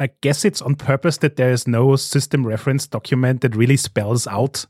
I 0.00 0.10
guess 0.20 0.44
it's 0.44 0.62
on 0.62 0.74
purpose 0.74 1.18
that 1.18 1.36
there 1.36 1.50
is 1.50 1.68
no 1.68 1.94
system 1.94 2.44
reference 2.46 2.86
document 2.86 3.42
that 3.42 3.54
really 3.54 3.76
spells 3.76 4.26
out 4.26 4.66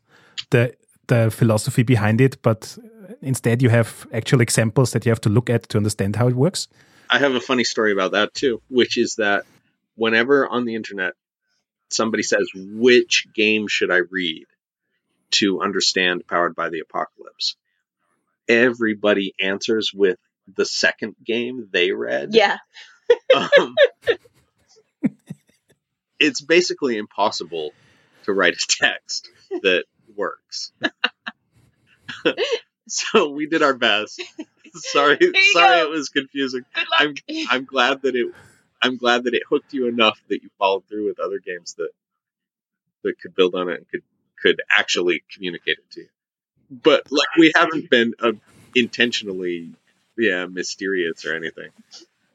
the 0.50 0.74
the 1.08 1.30
philosophy 1.30 1.82
behind 1.82 2.20
it, 2.20 2.40
but 2.42 2.76
instead 3.22 3.62
you 3.62 3.68
have 3.68 4.06
actual 4.12 4.40
examples 4.40 4.92
that 4.92 5.04
you 5.04 5.10
have 5.10 5.20
to 5.22 5.28
look 5.28 5.50
at 5.50 5.68
to 5.70 5.78
understand 5.78 6.16
how 6.16 6.28
it 6.28 6.34
works. 6.34 6.68
I 7.10 7.18
have 7.18 7.34
a 7.34 7.40
funny 7.40 7.64
story 7.64 7.92
about 7.92 8.12
that 8.12 8.34
too, 8.34 8.60
which 8.68 8.98
is 8.98 9.16
that 9.16 9.44
whenever 9.94 10.46
on 10.46 10.64
the 10.64 10.74
internet 10.74 11.14
somebody 11.90 12.22
says 12.22 12.48
which 12.54 13.26
game 13.34 13.66
should 13.66 13.90
I 13.90 14.00
read 14.10 14.46
to 15.30 15.62
understand 15.62 16.26
Powered 16.26 16.54
by 16.54 16.68
the 16.68 16.80
Apocalypse, 16.80 17.56
everybody 18.48 19.34
answers 19.40 19.92
with 19.92 20.18
the 20.56 20.64
second 20.64 21.16
game 21.24 21.68
they 21.72 21.92
read. 21.92 22.30
Yeah. 22.32 22.56
Um, 23.34 23.74
it's 26.20 26.42
basically 26.42 26.98
impossible 26.98 27.70
to 28.24 28.34
write 28.34 28.54
a 28.54 28.66
text 28.68 29.30
that 29.62 29.84
works. 30.14 30.72
so 33.12 33.30
we 33.30 33.46
did 33.46 33.62
our 33.62 33.74
best. 33.74 34.22
Sorry, 34.74 35.18
sorry 35.52 35.80
go. 35.80 35.84
it 35.84 35.90
was 35.90 36.10
confusing. 36.10 36.62
Good 36.74 36.84
I'm 36.92 37.14
I'm 37.48 37.64
glad 37.64 38.02
that 38.02 38.14
it 38.14 38.26
I'm 38.82 38.98
glad 38.98 39.24
that 39.24 39.32
it 39.32 39.42
hooked 39.48 39.72
you 39.72 39.88
enough 39.88 40.20
that 40.28 40.42
you 40.42 40.50
followed 40.58 40.86
through 40.86 41.06
with 41.06 41.18
other 41.18 41.38
games 41.38 41.74
that 41.78 41.88
that 43.02 43.18
could 43.18 43.34
build 43.34 43.54
on 43.54 43.70
it 43.70 43.78
and 43.78 43.88
could 43.88 44.02
could 44.40 44.60
actually 44.70 45.24
communicate 45.34 45.78
it 45.78 45.90
to 45.92 46.00
you. 46.02 46.08
But 46.70 47.10
like 47.10 47.28
we 47.38 47.50
haven't 47.56 47.88
been 47.88 48.12
uh, 48.20 48.32
intentionally 48.74 49.72
yeah 50.18 50.44
mysterious 50.44 51.24
or 51.24 51.34
anything. 51.34 51.70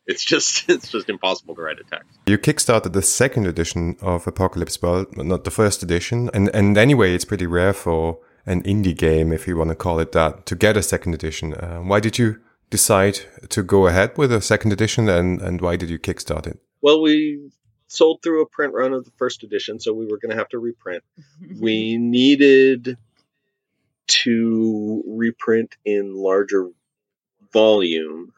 It's 0.08 0.26
just 0.26 0.68
it's 0.76 0.89
just 0.89 1.10
impossible 1.10 1.56
to 1.56 1.62
write 1.62 1.80
a 1.80 1.84
text. 1.84 2.10
You 2.26 2.39
kickstarted 2.39 2.93
the 2.93 3.04
second 3.04 3.45
edition 3.45 3.95
of 4.01 4.26
Apocalypse 4.28 4.82
World, 4.82 5.16
not 5.16 5.43
the 5.43 5.51
first 5.51 5.84
edition. 5.84 6.32
And 6.34 6.49
and 6.54 6.78
anyway, 6.78 7.14
it's 7.14 7.26
pretty 7.26 7.45
rare 7.45 7.74
for 7.74 8.18
an 8.46 8.62
indie 8.64 8.98
game, 8.98 9.32
if 9.32 9.48
you 9.48 9.56
want 9.58 9.70
to 9.70 9.76
call 9.76 10.00
it 10.00 10.12
that, 10.12 10.46
to 10.46 10.56
get 10.56 10.78
a 10.78 10.84
second 10.84 11.14
edition. 11.14 11.54
Uh, 11.54 11.80
why 11.80 12.00
did 12.00 12.18
you 12.18 12.39
decide 12.70 13.20
to 13.50 13.64
go 13.64 13.88
ahead 13.88 14.18
with 14.18 14.32
a 14.32 14.41
second 14.41 14.74
edition, 14.74 15.08
and 15.08 15.41
and 15.41 15.62
why 15.62 15.76
did 15.76 15.89
you 15.89 16.00
kickstart 16.00 16.48
it? 16.48 16.60
Well, 16.82 17.02
we 17.02 17.52
sold 17.88 18.22
through 18.22 18.41
a 18.41 18.46
print 18.48 18.74
run 18.74 18.94
of 18.94 19.06
the 19.06 19.12
first 19.18 19.44
edition, 19.44 19.80
so 19.80 19.94
we 19.94 20.08
were 20.08 20.18
going 20.18 20.32
to 20.32 20.38
have 20.38 20.50
to 20.50 20.60
reprint. 20.60 21.04
we 21.60 21.98
needed 21.98 22.98
to 24.08 25.04
reprint 25.08 25.76
in 25.86 26.14
larger 26.14 26.70
volume 27.54 28.34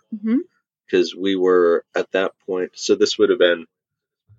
because 0.86 1.16
we 1.16 1.36
were 1.36 1.84
at 1.96 2.12
that 2.12 2.34
point. 2.46 2.72
So 2.76 2.96
this 2.96 3.18
would 3.18 3.30
have 3.30 3.40
been 3.40 3.66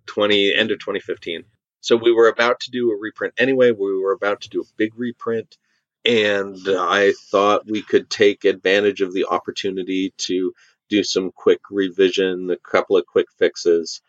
20 0.07 0.55
end 0.55 0.71
of 0.71 0.79
2015. 0.79 1.45
So 1.87 1.95
we 1.95 2.11
were 2.11 2.27
about 2.27 2.59
to 2.63 2.73
do 2.73 2.91
a 2.91 2.97
reprint 2.97 3.35
anyway. 3.39 3.71
We 3.71 3.97
were 4.03 4.11
about 4.11 4.41
to 4.41 4.49
do 4.49 4.61
a 4.61 4.65
big 4.77 4.99
reprint, 4.99 5.57
and 6.05 6.59
I 6.67 7.13
thought 7.31 7.71
we 7.71 7.81
could 7.81 8.11
take 8.11 8.45
advantage 8.45 9.03
of 9.03 9.15
the 9.15 9.27
opportunity 9.27 10.13
to 10.19 10.53
do 10.89 11.05
some 11.05 11.31
quick 11.31 11.61
revision, 11.71 12.51
a 12.51 12.57
couple 12.57 12.97
of 12.97 13.07
quick 13.07 13.27
fixes 13.39 14.01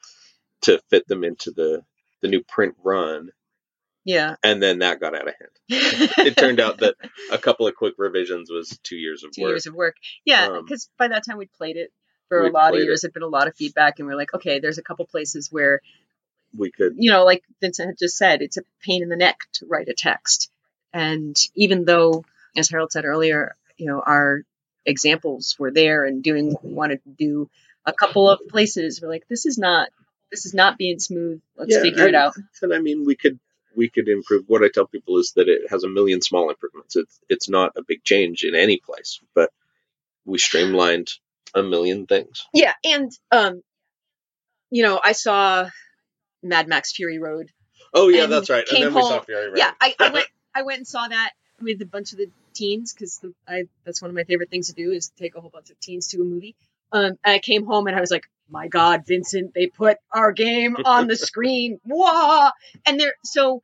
to 0.63 0.82
fit 0.89 1.07
them 1.07 1.23
into 1.23 1.51
the 1.51 1.84
the 2.21 2.28
new 2.28 2.41
print 2.41 2.73
run, 2.84 3.30
Yeah. 4.05 4.38
and 4.43 4.61
then 4.61 4.80
that 4.80 4.99
got 4.99 5.13
out 5.13 5.28
of 5.28 5.36
hand. 5.39 5.51
It 6.25 6.36
turned 6.36 6.59
out 6.59 6.80
that 6.80 6.95
a 7.32 7.38
couple 7.38 7.67
of 7.67 7.75
quick 7.75 7.93
revisions 7.99 8.49
was 8.49 8.80
two 8.82 8.95
years 8.95 9.23
of 9.23 9.34
two 9.34 9.43
work. 9.43 9.49
years 9.51 9.67
of 9.67 9.75
work. 9.75 9.97
Yeah, 10.25 10.47
Um, 10.47 10.65
because 10.65 10.89
by 10.97 11.09
that 11.09 11.23
time 11.23 11.38
we'd 11.38 11.53
played 11.53 11.78
it 11.78 11.91
for 12.28 12.43
a 12.43 12.49
lot 12.49 12.73
of 12.75 12.82
years. 12.82 13.01
There'd 13.01 13.13
been 13.13 13.21
a 13.21 13.28
lot 13.28 13.47
of 13.47 13.55
feedback, 13.55 13.99
and 13.99 14.07
we 14.07 14.13
are 14.15 14.17
like, 14.17 14.34
okay, 14.34 14.59
there's 14.59 14.80
a 14.80 14.84
couple 14.84 15.05
places 15.05 15.51
where 15.51 15.82
We 16.58 16.72
could 16.72 16.95
you 16.98 17.12
know, 17.12 17.26
like 17.26 17.43
Vincent 17.62 17.89
had 17.89 17.98
just 17.98 18.18
said, 18.18 18.41
it's 18.41 18.58
a 18.58 18.62
pain 18.82 19.04
in 19.04 19.10
the 19.10 19.16
neck 19.16 19.39
to 19.54 19.66
write 19.66 19.89
a 19.89 19.93
text. 19.93 20.52
And 20.93 21.36
even 21.56 21.86
though, 21.86 22.24
as 22.56 22.70
Harald 22.70 22.91
said 22.91 23.06
earlier, 23.06 23.56
you 23.78 23.88
know, 23.88 24.02
our 24.06 24.43
examples 24.86 25.56
were 25.60 25.72
there 25.72 26.06
and 26.06 26.24
doing 26.24 26.54
what 26.54 26.64
we 26.64 26.74
wanted 26.74 27.04
to 27.04 27.10
do, 27.10 27.50
a 27.86 27.93
couple 27.93 28.30
of 28.30 28.39
places 28.50 29.02
we're 29.02 29.10
like, 29.10 29.28
this 29.28 29.45
is 29.45 29.58
not, 29.58 29.89
this 30.32 30.45
is 30.45 30.54
not 30.54 30.78
being 30.78 31.00
smooth. 31.00 31.41
Let's 31.58 31.76
Yeah, 31.76 31.82
figure 31.82 32.08
it 32.08 32.16
out. 32.16 32.36
And 32.62 32.74
I 32.74 32.80
mean, 32.80 33.06
we 33.06 33.16
could 33.16 33.39
we 33.76 33.89
could 33.89 34.08
improve. 34.10 34.45
What 34.48 34.64
I 34.64 34.70
tell 34.70 34.88
people 34.88 35.20
is 35.20 35.34
that 35.36 35.48
it 35.48 35.70
has 35.70 35.84
a 35.84 35.89
million 35.89 36.22
small 36.22 36.50
improvements. 36.50 36.95
It's 36.95 37.20
it's 37.30 37.50
not 37.50 37.74
a 37.78 37.84
big 37.84 38.04
change 38.04 38.43
in 38.43 38.56
any 38.56 38.78
place, 38.78 39.20
but 39.36 39.52
we 40.26 40.39
streamlined 40.39 41.12
a 41.54 41.64
million 41.64 42.08
things. 42.08 42.45
Yeah, 42.54 42.74
and 42.84 43.12
um, 43.32 43.62
you 44.72 44.84
know, 44.84 45.00
I 45.02 45.14
saw 45.14 45.70
Mad 46.43 46.67
Max 46.67 46.91
Fury 46.93 47.19
Road 47.19 47.51
Oh 47.93 48.09
yeah, 48.09 48.25
that's 48.25 48.49
right. 48.49 48.65
And 48.69 48.83
then 48.83 48.93
we 48.93 49.01
saw 49.01 49.09
home- 49.09 49.25
Fury 49.25 49.47
Road. 49.47 49.57
Yeah, 49.57 49.71
I, 49.79 49.95
I 49.99 50.09
went. 50.13 50.27
I 50.53 50.61
went 50.63 50.77
and 50.79 50.88
saw 50.88 51.07
that 51.07 51.31
with 51.61 51.81
a 51.81 51.85
bunch 51.85 52.11
of 52.11 52.17
the 52.19 52.29
teens 52.53 52.93
because 52.93 53.23
I 53.47 53.63
that's 53.85 54.01
one 54.01 54.09
of 54.09 54.15
my 54.15 54.23
favorite 54.23 54.49
things 54.49 54.67
to 54.67 54.73
do 54.73 54.91
is 54.91 55.09
take 55.17 55.35
a 55.35 55.41
whole 55.41 55.49
bunch 55.49 55.69
of 55.69 55.79
teens 55.79 56.07
to 56.09 56.21
a 56.21 56.25
movie. 56.25 56.55
Um, 56.91 57.05
and 57.05 57.17
I 57.25 57.39
came 57.39 57.65
home 57.65 57.88
and 57.88 57.95
I 57.95 57.99
was 57.99 58.11
like, 58.11 58.25
my 58.49 58.67
God, 58.67 59.05
Vincent, 59.05 59.53
they 59.53 59.67
put 59.67 59.97
our 60.11 60.31
game 60.31 60.77
on 60.85 61.07
the 61.07 61.15
screen. 61.17 61.79
Wah! 61.85 62.51
And 62.85 62.99
they're 62.99 63.15
so 63.23 63.61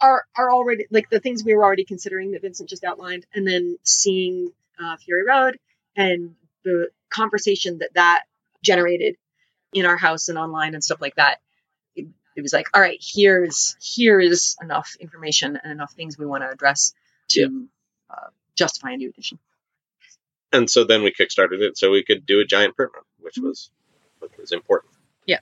are 0.00 0.24
are 0.36 0.52
already 0.52 0.86
like 0.90 1.10
the 1.10 1.20
things 1.20 1.44
we 1.44 1.54
were 1.54 1.64
already 1.64 1.84
considering 1.84 2.32
that 2.32 2.42
Vincent 2.42 2.68
just 2.68 2.84
outlined, 2.84 3.26
and 3.34 3.46
then 3.46 3.78
seeing 3.82 4.50
uh, 4.82 4.96
Fury 4.98 5.24
Road 5.26 5.58
and 5.96 6.34
the 6.64 6.88
conversation 7.10 7.78
that 7.78 7.90
that 7.94 8.24
generated 8.62 9.16
in 9.72 9.86
our 9.86 9.96
house 9.96 10.28
and 10.28 10.38
online 10.38 10.74
and 10.74 10.82
stuff 10.82 11.00
like 11.00 11.14
that 11.16 11.38
it, 12.34 12.38
it 12.38 12.42
was 12.42 12.52
like 12.52 12.66
all 12.74 12.80
right 12.80 12.98
here's 13.14 13.76
here 13.80 14.20
is 14.20 14.56
enough 14.62 14.96
information 15.00 15.58
and 15.62 15.72
enough 15.72 15.92
things 15.92 16.16
we 16.18 16.26
want 16.26 16.42
to 16.42 16.50
address 16.50 16.92
to 17.28 17.66
uh, 18.10 18.28
justify 18.56 18.92
a 18.92 18.96
new 18.96 19.08
edition 19.08 19.38
And 20.52 20.68
so 20.70 20.84
then 20.84 21.02
we 21.02 21.10
kickstarted 21.12 21.60
it 21.60 21.76
so 21.78 21.90
we 21.90 22.04
could 22.04 22.26
do 22.26 22.38
a 22.40 22.44
giant 22.44 22.76
print 22.76 22.92
run, 22.94 23.04
which 23.20 23.34
Mm-hmm. 23.36 23.48
was 23.48 23.70
which 24.20 24.32
was 24.38 24.52
important. 24.52 24.92
Yeah 25.26 25.40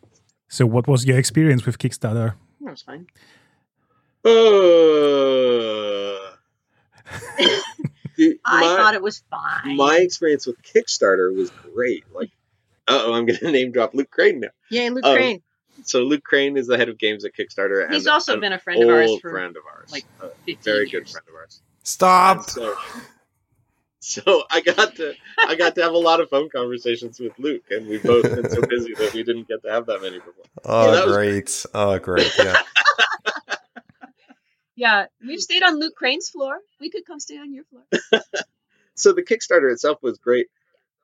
so, 0.48 0.66
what 0.66 0.86
was 0.86 1.06
your 1.06 1.16
experience 1.18 1.64
with 1.64 1.78
Kickstarter? 1.78 2.34
that 2.60 2.70
was 2.70 2.82
fine 2.82 3.06
Uh, 4.24 4.30
the- 8.16 8.38
i 8.44 8.60
my- 8.60 8.76
thought 8.76 8.94
it 8.94 9.02
was 9.02 9.22
fine 9.30 9.76
my 9.76 9.96
experience 9.96 10.46
with 10.46 10.56
Kickstarter 10.62 11.34
was 11.34 11.50
great. 11.74 12.04
Like, 12.14 12.30
oh, 12.88 13.12
I'm 13.14 13.26
going 13.26 13.38
to 13.46 13.50
name 13.50 13.72
drop 13.72 13.94
Luke 13.94 14.10
Crane 14.10 14.40
now. 14.40 14.48
Yay, 14.70 14.90
Luke 14.90 15.04
Um, 15.04 15.16
Crane. 15.16 15.42
So 15.84 16.02
Luke 16.02 16.24
Crane 16.24 16.56
is 16.56 16.66
the 16.66 16.76
head 16.76 16.88
of 16.88 16.98
games 16.98 17.24
at 17.24 17.32
Kickstarter. 17.34 17.90
He's 17.92 18.06
also 18.06 18.34
an 18.34 18.40
been 18.40 18.52
a 18.52 18.58
friend 18.58 18.82
of 18.82 18.88
ours 18.88 19.10
old 19.10 19.20
for 19.20 19.30
friend 19.30 19.56
of 19.56 19.62
ours, 19.66 19.90
like 19.92 20.04
a 20.20 20.54
very 20.62 20.88
years. 20.88 20.90
good 20.90 21.08
friend 21.08 21.26
of 21.28 21.34
ours. 21.34 21.60
Stop. 21.82 22.48
So, 22.50 22.76
so 24.00 24.42
I 24.50 24.60
got 24.60 24.96
to 24.96 25.14
I 25.38 25.54
got 25.54 25.74
to 25.76 25.82
have 25.82 25.92
a 25.92 25.98
lot 25.98 26.20
of 26.20 26.28
phone 26.30 26.48
conversations 26.50 27.18
with 27.20 27.38
Luke, 27.38 27.64
and 27.70 27.86
we've 27.88 28.02
both 28.02 28.22
been 28.22 28.48
so 28.48 28.62
busy 28.62 28.94
that 28.94 29.12
we 29.14 29.22
didn't 29.22 29.48
get 29.48 29.62
to 29.62 29.70
have 29.70 29.86
that 29.86 30.02
many 30.02 30.18
before. 30.18 30.44
Oh, 30.64 30.92
that 30.92 31.06
was 31.06 31.16
great. 31.16 31.66
Oh, 31.74 31.98
great. 31.98 32.32
Yeah. 32.38 32.60
Yeah, 34.74 35.06
we've 35.24 35.40
stayed 35.40 35.62
on 35.62 35.78
Luke 35.78 35.94
Crane's 35.94 36.30
floor. 36.30 36.58
We 36.80 36.88
could 36.90 37.04
come 37.04 37.20
stay 37.20 37.36
on 37.36 37.52
your 37.52 37.64
floor. 37.64 37.84
So 38.94 39.12
the 39.12 39.22
Kickstarter 39.22 39.72
itself 39.72 39.98
was 40.02 40.18
great, 40.18 40.48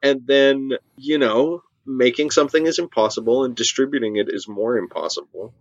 and 0.02 0.26
then 0.26 0.72
you 0.96 1.18
know 1.18 1.62
making 1.88 2.30
something 2.30 2.66
is 2.66 2.78
impossible, 2.78 3.44
and 3.44 3.56
distributing 3.56 4.16
it 4.16 4.28
is 4.30 4.46
more 4.46 4.76
impossible. 4.76 5.54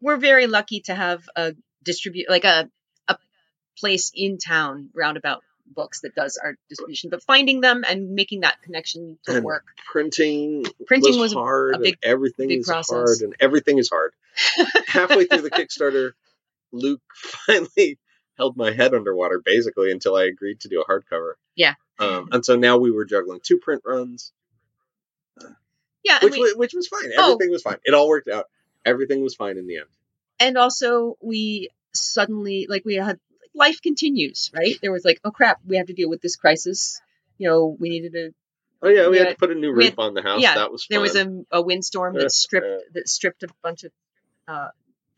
We're 0.00 0.16
very 0.16 0.46
lucky 0.46 0.80
to 0.82 0.94
have 0.94 1.28
a 1.36 1.54
distribute 1.84 2.28
like 2.28 2.44
a 2.44 2.68
a 3.08 3.16
place 3.78 4.10
in 4.14 4.38
town 4.38 4.90
roundabout 4.94 5.42
books 5.68 6.00
that 6.00 6.14
does 6.14 6.38
our 6.42 6.56
distribution, 6.68 7.10
but 7.10 7.22
finding 7.22 7.60
them 7.60 7.84
and 7.88 8.10
making 8.14 8.40
that 8.40 8.60
connection 8.62 9.18
to 9.26 9.36
And 9.36 9.44
work. 9.44 9.64
Printing 9.90 10.64
Printing 10.86 11.12
was, 11.18 11.18
was 11.18 11.32
hard. 11.34 11.74
a 11.74 11.78
big- 11.80 11.98
everything 12.02 12.48
big 12.48 12.60
is 12.60 12.66
process. 12.66 12.94
hard, 12.94 13.20
and 13.22 13.34
everything 13.40 13.78
is 13.78 13.88
hard. 13.90 14.12
Halfway 14.86 15.24
through 15.26 15.42
the 15.42 15.50
Kickstarter, 15.50 16.12
Luke 16.72 17.00
finally 17.46 17.98
held 18.36 18.56
my 18.56 18.70
head 18.72 18.94
underwater 18.94 19.40
basically 19.44 19.90
until 19.90 20.14
I 20.14 20.24
agreed 20.24 20.60
to 20.60 20.68
do 20.68 20.82
a 20.82 20.84
hardcover. 20.86 21.32
Yeah. 21.56 21.74
Um, 21.98 22.28
and 22.32 22.44
so 22.44 22.54
now 22.56 22.76
we 22.76 22.90
were 22.90 23.06
juggling 23.06 23.40
two 23.42 23.56
print 23.58 23.82
runs, 23.86 24.30
Yeah, 26.06 26.18
which 26.22 26.34
we, 26.34 26.40
was, 26.40 26.54
which 26.56 26.74
was 26.74 26.86
fine. 26.88 27.10
Oh. 27.18 27.32
Everything 27.32 27.50
was 27.50 27.62
fine. 27.62 27.78
It 27.84 27.94
all 27.94 28.08
worked 28.08 28.28
out. 28.28 28.46
Everything 28.84 29.22
was 29.22 29.34
fine 29.34 29.58
in 29.58 29.66
the 29.66 29.78
end. 29.78 29.86
and 30.38 30.56
also 30.56 31.16
we 31.20 31.70
suddenly 31.92 32.66
like 32.68 32.84
we 32.84 32.94
had 32.96 33.18
life 33.54 33.80
continues, 33.82 34.50
right? 34.54 34.76
There 34.82 34.92
was 34.92 35.04
like, 35.04 35.20
oh 35.24 35.30
crap, 35.30 35.58
we 35.66 35.76
have 35.78 35.86
to 35.86 35.94
deal 35.94 36.08
with 36.10 36.20
this 36.22 36.36
crisis. 36.36 37.00
You 37.38 37.48
know, 37.48 37.76
we 37.80 37.88
needed 37.90 38.12
to 38.12 38.34
Oh 38.82 38.88
yeah, 38.88 39.08
we 39.08 39.16
Yeah, 39.16 39.24
had 39.24 39.30
to 39.30 39.36
put 39.36 39.50
a 39.50 39.54
new 39.54 39.72
roof 39.72 39.90
had- 39.96 39.98
on 39.98 40.14
the 40.14 40.22
house. 40.22 40.42
yeah, 40.42 40.54
that 40.56 40.70
was 40.70 40.84
fun. 40.84 40.94
there 40.94 41.00
was 41.00 41.16
a, 41.16 41.44
a 41.50 41.62
windstorm 41.62 42.14
that 42.14 42.30
stripped 42.44 42.66
uh. 42.66 42.84
that 42.94 43.08
stripped 43.08 43.42
a 43.42 43.48
bunch 43.62 43.84
of 43.84 43.92
uh, 44.46 44.68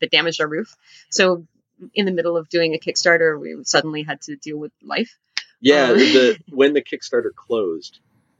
that 0.01 0.09
damaged 0.11 0.41
our 0.41 0.47
roof. 0.47 0.75
So 1.11 1.45
in 1.93 2.05
the 2.05 2.11
middle 2.13 2.35
of 2.37 2.49
doing 2.49 2.73
a 2.73 2.79
Kickstarter, 2.79 3.39
we 3.39 3.57
suddenly 3.63 4.03
had 4.03 4.21
to 4.23 4.35
deal 4.37 4.57
with 4.57 4.71
life. 4.81 5.17
yeah. 5.61 5.91
uh, 5.91 5.93
the 5.93 6.37
when 6.49 6.73
the 6.73 6.81
Kickstarter 6.81 7.33
closed, 7.35 7.99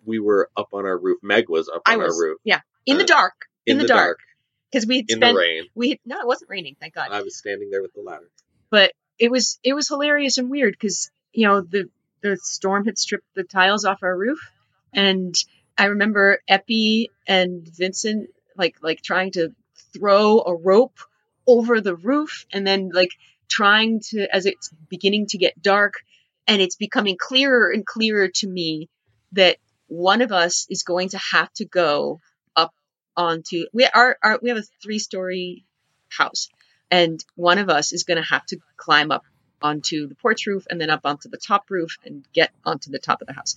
we 0.09 0.19
were 0.19 0.49
up 0.57 0.69
on 0.73 0.85
our 0.85 0.97
roof. 0.97 1.19
Meg 1.23 1.47
was 1.49 1.69
up 1.69 1.81
I 1.85 1.93
on 1.93 1.99
was 1.99 2.19
our 2.19 2.27
roof. 2.27 2.39
yeah. 2.43 2.59
In 2.85 2.95
Uh, 2.97 2.99
the 2.99 3.05
dark. 3.05 3.33
In, 3.65 3.77
the, 3.77 3.85
dark, 3.87 4.19
because 4.71 4.87
we 4.87 5.05
in 5.07 5.17
spent 5.17 5.35
the 5.35 5.39
rain. 5.39 5.63
we 5.75 5.89
had, 5.91 5.99
no 6.05 6.19
it 6.19 6.25
wasn't 6.27 6.49
raining 6.49 6.75
thank 6.79 6.95
God. 6.95 7.09
I 7.11 7.21
was 7.21 7.37
standing 7.37 7.69
there 7.69 7.81
with 7.83 7.93
the 7.93 8.01
ladder. 8.01 8.29
but 8.71 8.91
it 9.19 9.29
was 9.29 9.59
it 9.63 9.73
was 9.73 9.87
hilarious 9.87 10.37
and 10.39 10.49
weird 10.49 10.73
because 10.73 11.11
you 11.33 11.47
know 11.47 11.61
the 11.61 11.87
the 12.21 12.35
storm 12.41 12.85
had 12.85 12.97
stripped 12.97 13.27
the 13.35 13.43
tiles 13.43 13.85
off 13.85 14.03
our 14.03 14.17
roof. 14.17 14.39
And 14.93 15.35
i 15.77 15.85
remember 15.85 16.41
epi 16.47 17.09
and 17.27 17.67
vincent 17.67 18.29
like 18.57 18.75
like 18.81 19.01
trying 19.03 19.31
to 19.33 19.53
throw 19.93 20.39
a 20.41 20.55
rope 20.55 20.97
over 21.47 21.79
the 21.79 21.95
roof 21.95 22.45
and 22.51 22.65
then 22.65 22.89
like 22.93 23.11
trying 23.47 23.99
to 24.09 24.27
as 24.35 24.45
it's 24.45 24.69
beginning 24.89 25.27
to 25.27 25.37
get 25.37 25.61
dark 25.61 25.93
and 26.47 26.61
it's 26.61 26.75
becoming 26.75 27.17
clearer 27.19 27.71
and 27.71 27.85
clearer 27.85 28.27
to 28.27 28.47
me 28.47 28.89
that 29.33 29.57
one 29.89 30.21
of 30.21 30.31
us 30.31 30.65
is 30.69 30.83
going 30.83 31.09
to 31.09 31.17
have 31.17 31.51
to 31.53 31.65
go 31.65 32.21
up 32.55 32.73
onto 33.17 33.65
we 33.73 33.85
are 33.85 34.17
our, 34.23 34.39
we 34.41 34.49
have 34.49 34.57
a 34.57 34.63
three 34.81 34.99
story 34.99 35.65
house 36.09 36.49
and 36.91 37.23
one 37.35 37.57
of 37.57 37.69
us 37.69 37.91
is 37.93 38.03
going 38.03 38.17
to 38.17 38.27
have 38.27 38.45
to 38.47 38.57
climb 38.77 39.11
up 39.11 39.23
onto 39.61 40.07
the 40.07 40.15
porch 40.15 40.47
roof 40.47 40.65
and 40.69 40.79
then 40.79 40.89
up 40.89 41.01
onto 41.03 41.29
the 41.29 41.37
top 41.37 41.69
roof 41.69 41.97
and 42.05 42.25
get 42.33 42.51
onto 42.65 42.91
the 42.91 42.99
top 42.99 43.21
of 43.21 43.27
the 43.27 43.33
house. 43.33 43.55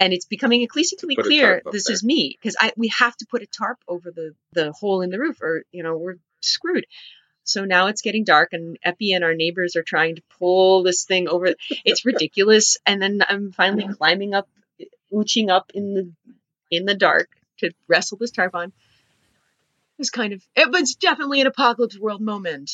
And 0.00 0.12
it's 0.12 0.26
becoming 0.26 0.62
increasingly 0.62 1.16
clear 1.16 1.62
this 1.70 1.86
there. 1.86 1.94
is 1.94 2.04
me 2.04 2.36
because 2.40 2.56
I 2.60 2.72
we 2.76 2.88
have 2.98 3.16
to 3.18 3.26
put 3.26 3.42
a 3.42 3.46
tarp 3.46 3.78
over 3.86 4.10
the 4.10 4.34
the 4.52 4.72
hole 4.72 5.02
in 5.02 5.10
the 5.10 5.18
roof 5.18 5.40
or 5.40 5.64
you 5.72 5.82
know 5.82 5.96
we're 5.96 6.16
screwed. 6.40 6.86
So 7.44 7.64
now 7.64 7.88
it's 7.88 8.02
getting 8.02 8.24
dark 8.24 8.52
and 8.52 8.78
Epi 8.82 9.12
and 9.12 9.22
our 9.22 9.34
neighbors 9.34 9.76
are 9.76 9.82
trying 9.82 10.16
to 10.16 10.22
pull 10.38 10.82
this 10.82 11.04
thing 11.04 11.28
over. 11.28 11.54
It's 11.84 12.04
ridiculous. 12.04 12.78
And 12.86 13.00
then 13.00 13.22
I'm 13.28 13.52
finally 13.52 13.86
climbing 13.86 14.34
up, 14.34 14.48
ooching 15.14 15.50
up 15.50 15.70
in 15.74 15.94
the 15.94 16.12
in 16.70 16.84
the 16.86 16.94
dark 16.94 17.28
to 17.58 17.70
wrestle 17.88 18.18
this 18.18 18.30
tarp 18.32 18.54
on. 18.54 18.68
It 18.68 19.98
was 19.98 20.10
kind 20.10 20.32
of 20.32 20.42
it 20.56 20.70
was 20.70 20.94
definitely 20.96 21.40
an 21.40 21.46
apocalypse 21.46 21.98
world 21.98 22.20
moment. 22.20 22.70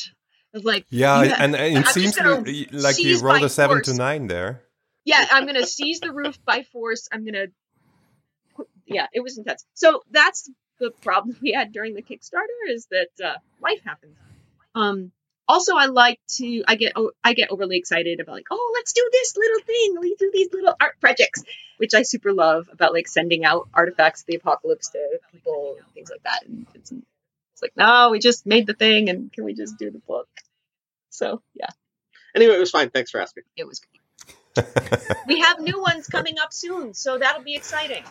Like 0.53 0.85
Yeah, 0.89 1.23
Yeah. 1.23 1.35
and, 1.39 1.55
and 1.55 1.77
I'm 1.77 1.83
it 1.83 1.87
seems 1.87 2.15
to 2.15 2.67
like 2.71 2.97
you 2.99 3.19
rolled 3.19 3.43
a 3.43 3.49
seven 3.49 3.77
force. 3.77 3.87
to 3.87 3.93
nine 3.93 4.27
there. 4.27 4.63
yeah, 5.05 5.25
I'm 5.31 5.45
gonna 5.45 5.65
seize 5.65 5.99
the 6.01 6.11
roof 6.11 6.37
by 6.45 6.63
force. 6.63 7.07
I'm 7.11 7.23
gonna, 7.23 7.45
yeah, 8.85 9.07
it 9.13 9.21
was 9.21 9.37
intense. 9.37 9.65
So 9.75 10.01
that's 10.11 10.49
the 10.79 10.91
problem 11.01 11.37
we 11.41 11.51
had 11.53 11.71
during 11.71 11.93
the 11.93 12.01
Kickstarter 12.01 12.69
is 12.69 12.87
that 12.91 13.25
uh, 13.25 13.35
life 13.61 13.79
happens. 13.85 14.17
Um, 14.75 15.11
also, 15.51 15.75
I 15.75 15.85
like 15.85 16.19
to, 16.37 16.63
I 16.67 16.75
get, 16.75 16.93
oh, 16.95 17.11
I 17.23 17.33
get 17.33 17.51
overly 17.51 17.77
excited 17.77 18.19
about 18.19 18.33
like, 18.33 18.47
oh, 18.51 18.71
let's 18.75 18.93
do 18.93 19.07
this 19.11 19.35
little 19.37 19.59
thing. 19.65 19.97
We 19.99 20.15
do 20.15 20.31
these 20.33 20.49
little 20.51 20.75
art 20.79 20.99
projects, 20.99 21.43
which 21.77 21.93
I 21.93 22.03
super 22.03 22.33
love 22.33 22.69
about 22.71 22.93
like 22.93 23.07
sending 23.07 23.45
out 23.45 23.67
artifacts 23.73 24.21
of 24.21 24.27
the 24.27 24.35
apocalypse 24.35 24.89
to 24.89 25.19
people, 25.31 25.75
and 25.77 25.87
things 25.93 26.09
like 26.09 26.23
that. 26.23 26.45
And 26.47 26.65
it's, 26.75 26.91
it's 26.91 27.61
like, 27.61 27.73
no, 27.75 28.09
we 28.11 28.19
just 28.19 28.45
made 28.45 28.65
the 28.67 28.73
thing, 28.73 29.09
and 29.09 29.31
can 29.31 29.43
we 29.43 29.53
just 29.53 29.77
do 29.77 29.91
the 29.91 29.99
book? 29.99 30.27
So 31.09 31.41
yeah, 31.53 31.67
Anyway, 32.35 32.55
it 32.55 32.59
was 32.59 32.71
fine. 32.71 32.89
Thanks 32.89 33.11
for 33.11 33.21
asking. 33.21 33.43
it 33.57 33.67
was. 33.67 33.81
We 35.27 35.39
have 35.39 35.59
new 35.59 35.81
ones 35.81 36.07
coming 36.07 36.35
up 36.41 36.51
soon, 36.51 36.93
so 36.93 37.17
that'll 37.17 37.43
be 37.43 37.55
exciting. 37.55 38.03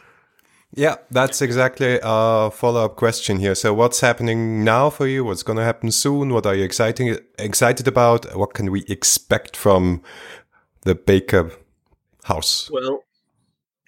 Yeah, 0.73 0.97
that's 1.11 1.43
exactly 1.43 1.99
a 2.03 2.51
follow 2.51 2.85
up 2.85 2.97
question 2.97 3.39
here. 3.41 3.55
So, 3.57 3.75
what's 3.75 4.01
happening 4.01 4.63
now 4.63 4.89
for 4.89 5.07
you? 5.09 5.25
What's 5.25 5.43
going 5.43 5.57
to 5.59 5.65
happen 5.65 5.91
soon? 5.91 6.33
What 6.33 6.47
are 6.47 6.55
you 6.55 6.63
exciting, 6.65 7.19
excited 7.39 7.89
about? 7.89 8.37
What 8.37 8.55
can 8.55 8.71
we 8.71 8.85
expect 8.89 9.57
from 9.57 10.03
the 10.83 10.95
Baker 10.95 11.51
house? 12.25 12.71
Well, 12.73 13.03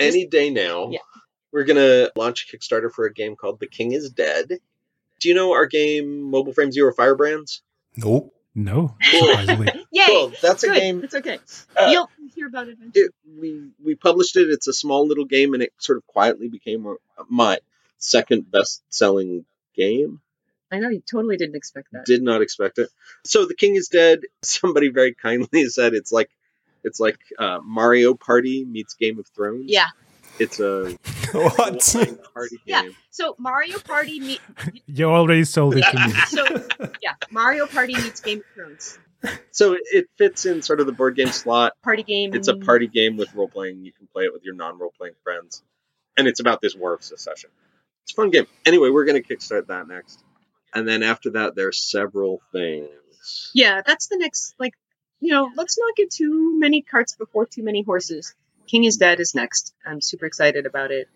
any 0.01 0.27
day 0.27 0.51
now, 0.51 0.91
Yeah. 0.91 0.99
we're 1.53 1.65
gonna 1.65 2.11
launch 2.17 2.53
a 2.53 2.57
Kickstarter 2.57 2.91
for 2.91 3.05
a 3.05 3.13
game 3.13 3.37
called 3.37 3.61
The 3.61 3.69
King 3.69 3.93
is 3.93 4.11
Dead. 4.11 4.59
Do 5.21 5.29
you 5.29 5.35
know 5.35 5.53
our 5.53 5.67
game 5.67 6.23
Mobile 6.23 6.53
Frame 6.53 6.73
Zero 6.73 6.93
Firebrands? 6.93 7.61
No. 7.97 8.33
No, 8.55 8.97
Cool. 9.11 9.29
surprisingly. 9.29 9.69
Yay! 9.93 10.05
Cool. 10.07 10.33
That's 10.43 10.63
a 10.65 10.75
game. 10.75 11.03
It's 11.05 11.15
okay. 11.15 11.39
Uh, 11.77 11.89
You'll 11.91 12.11
hear 12.35 12.47
about 12.49 12.69
it 12.69 12.73
eventually. 12.79 13.05
It, 13.07 13.15
we 13.41 13.71
we 13.83 13.95
published 13.95 14.37
it. 14.37 14.51
It's 14.51 14.69
a 14.69 14.73
small 14.75 15.07
little 15.07 15.25
game, 15.25 15.55
and 15.55 15.63
it 15.63 15.73
sort 15.79 15.97
of 15.99 16.07
quietly 16.07 16.49
became 16.49 16.97
my 17.29 17.59
second 17.99 18.51
best 18.51 18.83
selling 18.91 19.45
game. 19.75 20.21
I 20.71 20.79
know 20.81 20.89
you 20.89 21.01
totally 21.11 21.37
didn't 21.37 21.57
expect 21.57 21.89
that. 21.93 22.05
Did 22.07 22.23
not 22.23 22.43
expect 22.43 22.79
it. 22.79 22.89
So 23.25 23.47
the 23.47 23.55
king 23.55 23.75
is 23.75 23.89
dead. 23.89 24.21
Somebody 24.43 24.89
very 24.89 25.15
kindly 25.15 25.65
said 25.69 25.95
it's 25.95 26.13
like 26.13 26.31
it's 26.85 27.01
like 27.01 27.19
uh, 27.39 27.59
Mario 27.63 28.15
Party 28.15 28.65
meets 28.65 28.95
Game 28.95 29.19
of 29.19 29.27
Thrones. 29.29 29.65
Yeah. 29.69 29.87
It's 30.39 30.61
a 30.61 30.97
what? 31.33 31.59
role-playing 31.59 32.19
party 32.35 32.61
Yeah. 32.65 32.83
game. 32.83 32.97
So 33.11 33.35
Mario 33.39 33.79
Party 33.79 34.21
meet. 34.21 34.41
You 34.87 35.07
already 35.07 35.45
sold 35.45 35.77
it 35.77 35.85
to 35.91 36.07
me. 36.09 36.13
So 36.29 36.45
yeah, 37.03 37.15
Mario 37.31 37.67
Party 37.67 37.95
meets 37.95 38.21
Game 38.21 38.39
of 38.39 38.45
Thrones. 38.55 38.99
So 39.53 39.75
it, 39.75 39.83
it 39.93 40.07
fits 40.19 40.47
in 40.47 40.63
sort 40.63 40.81
of 40.81 40.87
the 40.87 40.93
board 40.93 41.15
game 41.17 41.29
slot. 41.29 41.75
Party 41.83 42.03
game. 42.03 42.35
It's 42.35 42.49
a 42.49 42.57
party 42.57 42.89
game 42.89 43.17
with 43.17 43.33
role 43.35 43.49
playing. 43.49 43.85
You 43.85 43.93
can 43.93 44.09
play 44.13 44.25
it 44.25 44.33
with 44.33 44.43
your 44.45 44.55
non 44.55 44.79
role 44.79 44.93
playing 44.99 45.15
friends, 45.23 45.63
and 46.17 46.27
it's 46.27 46.41
about 46.41 46.61
this 46.61 46.75
war 46.75 46.93
of 46.95 47.03
secession. 47.05 47.51
It's 48.03 48.13
a 48.13 48.17
fun 48.17 48.31
game. 48.31 48.47
Anyway, 48.67 48.91
we're 48.91 49.05
going 49.05 49.23
to 49.23 49.27
kickstart 49.37 49.69
that 49.69 49.87
next, 49.87 50.25
and 50.75 50.89
then 50.89 51.03
after 51.05 51.31
that, 51.31 51.55
there's 51.55 51.79
several 51.89 52.41
things. 52.51 53.51
Yeah, 53.55 53.83
that's 53.87 54.09
the 54.09 54.17
next. 54.17 54.55
Like, 54.59 54.75
you 55.21 55.31
know, 55.31 55.49
let's 55.57 55.79
not 55.79 55.95
get 55.95 56.11
too 56.11 56.59
many 56.59 56.83
carts 56.83 57.15
before 57.15 57.47
too 57.47 57.63
many 57.63 57.83
horses. 57.83 58.35
King 58.73 58.85
is 58.85 58.97
Dead 58.97 59.21
is 59.21 59.35
next. 59.35 59.75
I'm 59.87 60.01
super 60.01 60.25
excited 60.25 60.65
about 60.65 60.91
it. 60.91 61.09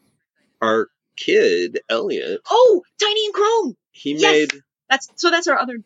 Our 0.61 0.89
kid 1.17 1.81
Elliot, 1.89 2.43
Oh, 2.51 2.83
Tiny 3.03 3.25
and 3.25 3.35
Chrome. 3.35 3.77
he 3.93 4.13
Yes! 4.13 4.53
made 4.53 4.63
That's 4.91 5.09
so. 5.17 5.31
That's 5.31 5.47
our 5.49 5.59
other 5.59 5.79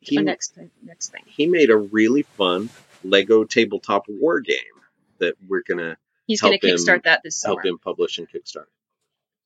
he 0.00 0.16
our 0.16 0.24
next 0.24 0.58
next 0.82 1.08
thing. 1.12 1.22
he 1.26 1.46
made 1.46 1.68
a 1.70 1.76
really 1.76 2.22
fun 2.22 2.70
Lego 3.04 3.44
tabletop 3.44 4.06
war 4.08 4.40
game 4.40 4.56
that 5.18 5.34
we're 5.46 5.62
gonna 5.68 5.98
He's 6.26 6.40
going 6.40 6.58
to 6.58 6.66
Help 6.66 6.78
him- 6.80 6.84
kickstart 6.86 7.02
that 7.04 7.20
this 7.22 7.36
summer. 7.36 7.56
help 7.60 7.66
him 7.66 7.78
publish 7.78 8.16
and 8.18 8.26
kickstart. 8.30 8.66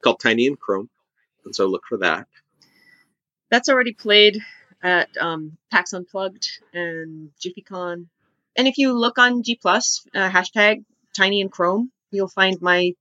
Called 0.03 0.21
Tiny 0.21 0.47
and 0.47 0.59
Chrome, 0.61 0.89
and 1.45 1.57
so 1.57 1.67
look 1.67 1.83
for 1.89 1.99
that. 1.99 2.29
that's 3.51 3.69
already 3.69 3.93
played 3.95 4.41
at 4.83 5.09
um, 5.19 5.57
PAX 5.73 5.93
Unplugged 5.93 6.47
and 6.73 7.31
JiffyCon. 7.41 8.07
And 8.57 8.69
if 8.69 8.79
you 8.79 8.93
look 8.93 9.19
on 9.19 9.43
G 9.43 9.57
Plus 9.57 10.07
uh, 10.15 10.29
hashtag 10.31 10.85
Tiny 11.17 11.41
and 11.41 11.51
Chrome, 11.51 11.91
you'll 12.11 12.29
find 12.29 12.61
my 12.61 12.93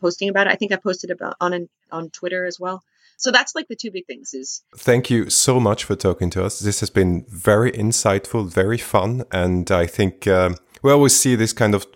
posting 0.00 0.28
about 0.28 0.46
it. 0.46 0.52
I 0.52 0.56
think 0.56 0.72
I 0.72 0.76
posted 0.76 1.10
about 1.10 1.36
on 1.40 1.52
an 1.52 1.68
on 1.90 2.10
Twitter 2.10 2.44
as 2.44 2.58
well. 2.60 2.82
So 3.18 3.30
that's 3.30 3.54
like 3.54 3.66
the 3.68 3.76
two 3.76 3.90
big 3.90 4.04
things 4.06 4.34
is 4.34 4.62
Thank 4.76 5.08
you 5.10 5.30
so 5.30 5.58
much 5.58 5.84
for 5.84 5.96
talking 5.96 6.28
to 6.30 6.44
us. 6.44 6.60
This 6.60 6.80
has 6.80 6.90
been 6.90 7.24
very 7.28 7.72
insightful, 7.72 8.46
very 8.46 8.78
fun, 8.78 9.24
and 9.32 9.70
I 9.70 9.86
think 9.86 10.26
um, 10.26 10.56
we 10.82 10.92
always 10.92 11.16
see 11.16 11.34
this 11.34 11.52
kind 11.54 11.74
of 11.74 11.86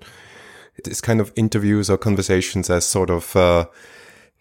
this 0.84 1.00
kind 1.02 1.20
of 1.20 1.30
interviews 1.36 1.90
or 1.90 1.98
conversations 1.98 2.70
as 2.70 2.86
sort 2.86 3.10
of 3.10 3.36
uh, 3.36 3.66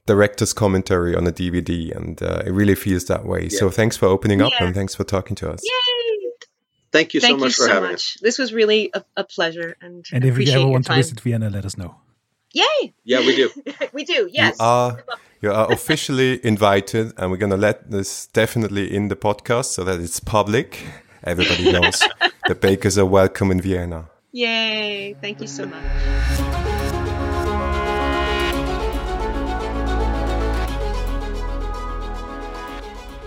director's 0.05 0.53
commentary 0.53 1.15
on 1.15 1.27
a 1.27 1.31
DVD, 1.31 1.93
and 1.95 2.23
uh, 2.23 2.43
it 2.45 2.51
really 2.51 2.75
feels 2.75 3.05
that 3.05 3.25
way. 3.25 3.49
So 3.49 3.69
thanks 3.69 3.97
for 3.97 4.05
opening 4.05 4.41
up 4.41 4.51
Yeah. 4.53 4.65
and 4.65 4.73
thanks 4.73 4.95
for 4.95 5.03
talking 5.03 5.35
to 5.37 5.51
us. 5.51 5.61
yay! 5.63 5.98
Thank 6.91 7.13
you 7.13 7.19
so 7.19 7.37
much 7.37 7.57
you 7.57 7.63
for 7.63 7.67
so 7.67 7.73
having 7.73 7.91
much. 7.91 8.15
us. 8.15 8.17
This 8.21 8.37
was 8.37 8.51
really 8.53 8.89
a, 8.93 9.03
a 9.17 9.23
pleasure 9.23 9.75
and, 9.81 10.05
And 10.11 10.25
if 10.25 10.37
you 10.37 10.51
ever 10.51 10.61
your 10.61 10.69
want 10.69 10.85
to 10.87 10.95
visit 10.95 11.19
Vienna, 11.19 11.49
let 11.49 11.65
us 11.65 11.77
know. 11.77 11.95
Yay! 12.53 12.93
Yeah, 13.03 13.19
we 13.19 13.35
do. 13.35 13.49
we 13.93 14.03
do, 14.03 14.27
yes. 14.31 14.55
You 14.59 14.65
are 14.65 14.97
you 15.41 15.51
are 15.51 15.71
officially 15.71 16.43
invited, 16.43 17.13
and 17.17 17.29
we're 17.29 17.37
gonna 17.37 17.57
let 17.57 17.91
this 17.91 18.27
definitely 18.27 18.93
in 18.93 19.07
the 19.09 19.15
podcast 19.15 19.65
so 19.65 19.83
that 19.83 19.99
it's 19.99 20.19
public. 20.19 20.83
Everybody 21.23 21.71
knows 21.79 22.01
the 22.47 22.55
bakers 22.55 22.97
are 22.97 23.05
welcome 23.05 23.51
in 23.51 23.61
Vienna. 23.61 24.09
Yay! 24.31 25.15
Thank 25.21 25.41
you 25.41 25.47
so 25.47 25.65
much. 25.65 25.83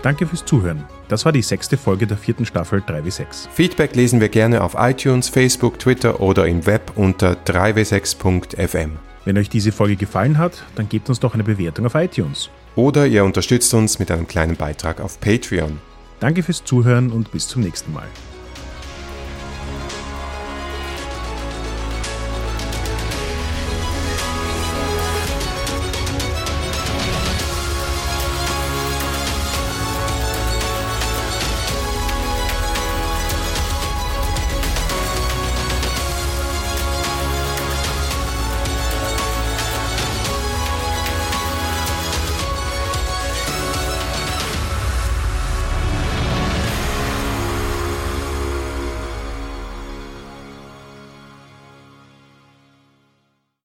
Danke 0.03 0.27
fürs 0.27 0.43
Zuhören. 0.45 0.85
Das 1.07 1.25
war 1.25 1.31
die 1.31 1.41
sechste 1.41 1.77
Folge 1.77 2.07
der 2.07 2.17
vierten 2.17 2.45
Staffel 2.45 2.79
3W6. 2.79 3.49
Feedback 3.51 3.95
lesen 3.95 4.21
wir 4.21 4.29
gerne 4.29 4.63
auf 4.63 4.75
iTunes, 4.77 5.29
Facebook, 5.29 5.79
Twitter 5.79 6.21
oder 6.21 6.47
im 6.47 6.65
Web 6.65 6.93
unter 6.95 7.33
3w6.fm. 7.33 8.91
Wenn 9.25 9.37
euch 9.37 9.49
diese 9.49 9.71
Folge 9.71 9.95
gefallen 9.95 10.37
hat, 10.37 10.63
dann 10.75 10.89
gebt 10.89 11.09
uns 11.09 11.19
doch 11.19 11.33
eine 11.33 11.43
Bewertung 11.43 11.85
auf 11.85 11.95
iTunes. 11.95 12.49
Oder 12.75 13.05
ihr 13.05 13.23
unterstützt 13.23 13.73
uns 13.73 13.99
mit 13.99 14.11
einem 14.11 14.27
kleinen 14.27 14.55
Beitrag 14.55 14.99
auf 14.99 15.19
Patreon. 15.19 15.79
Danke 16.19 16.43
fürs 16.43 16.63
Zuhören 16.63 17.11
und 17.11 17.31
bis 17.31 17.47
zum 17.47 17.61
nächsten 17.61 17.93
Mal. 17.93 18.07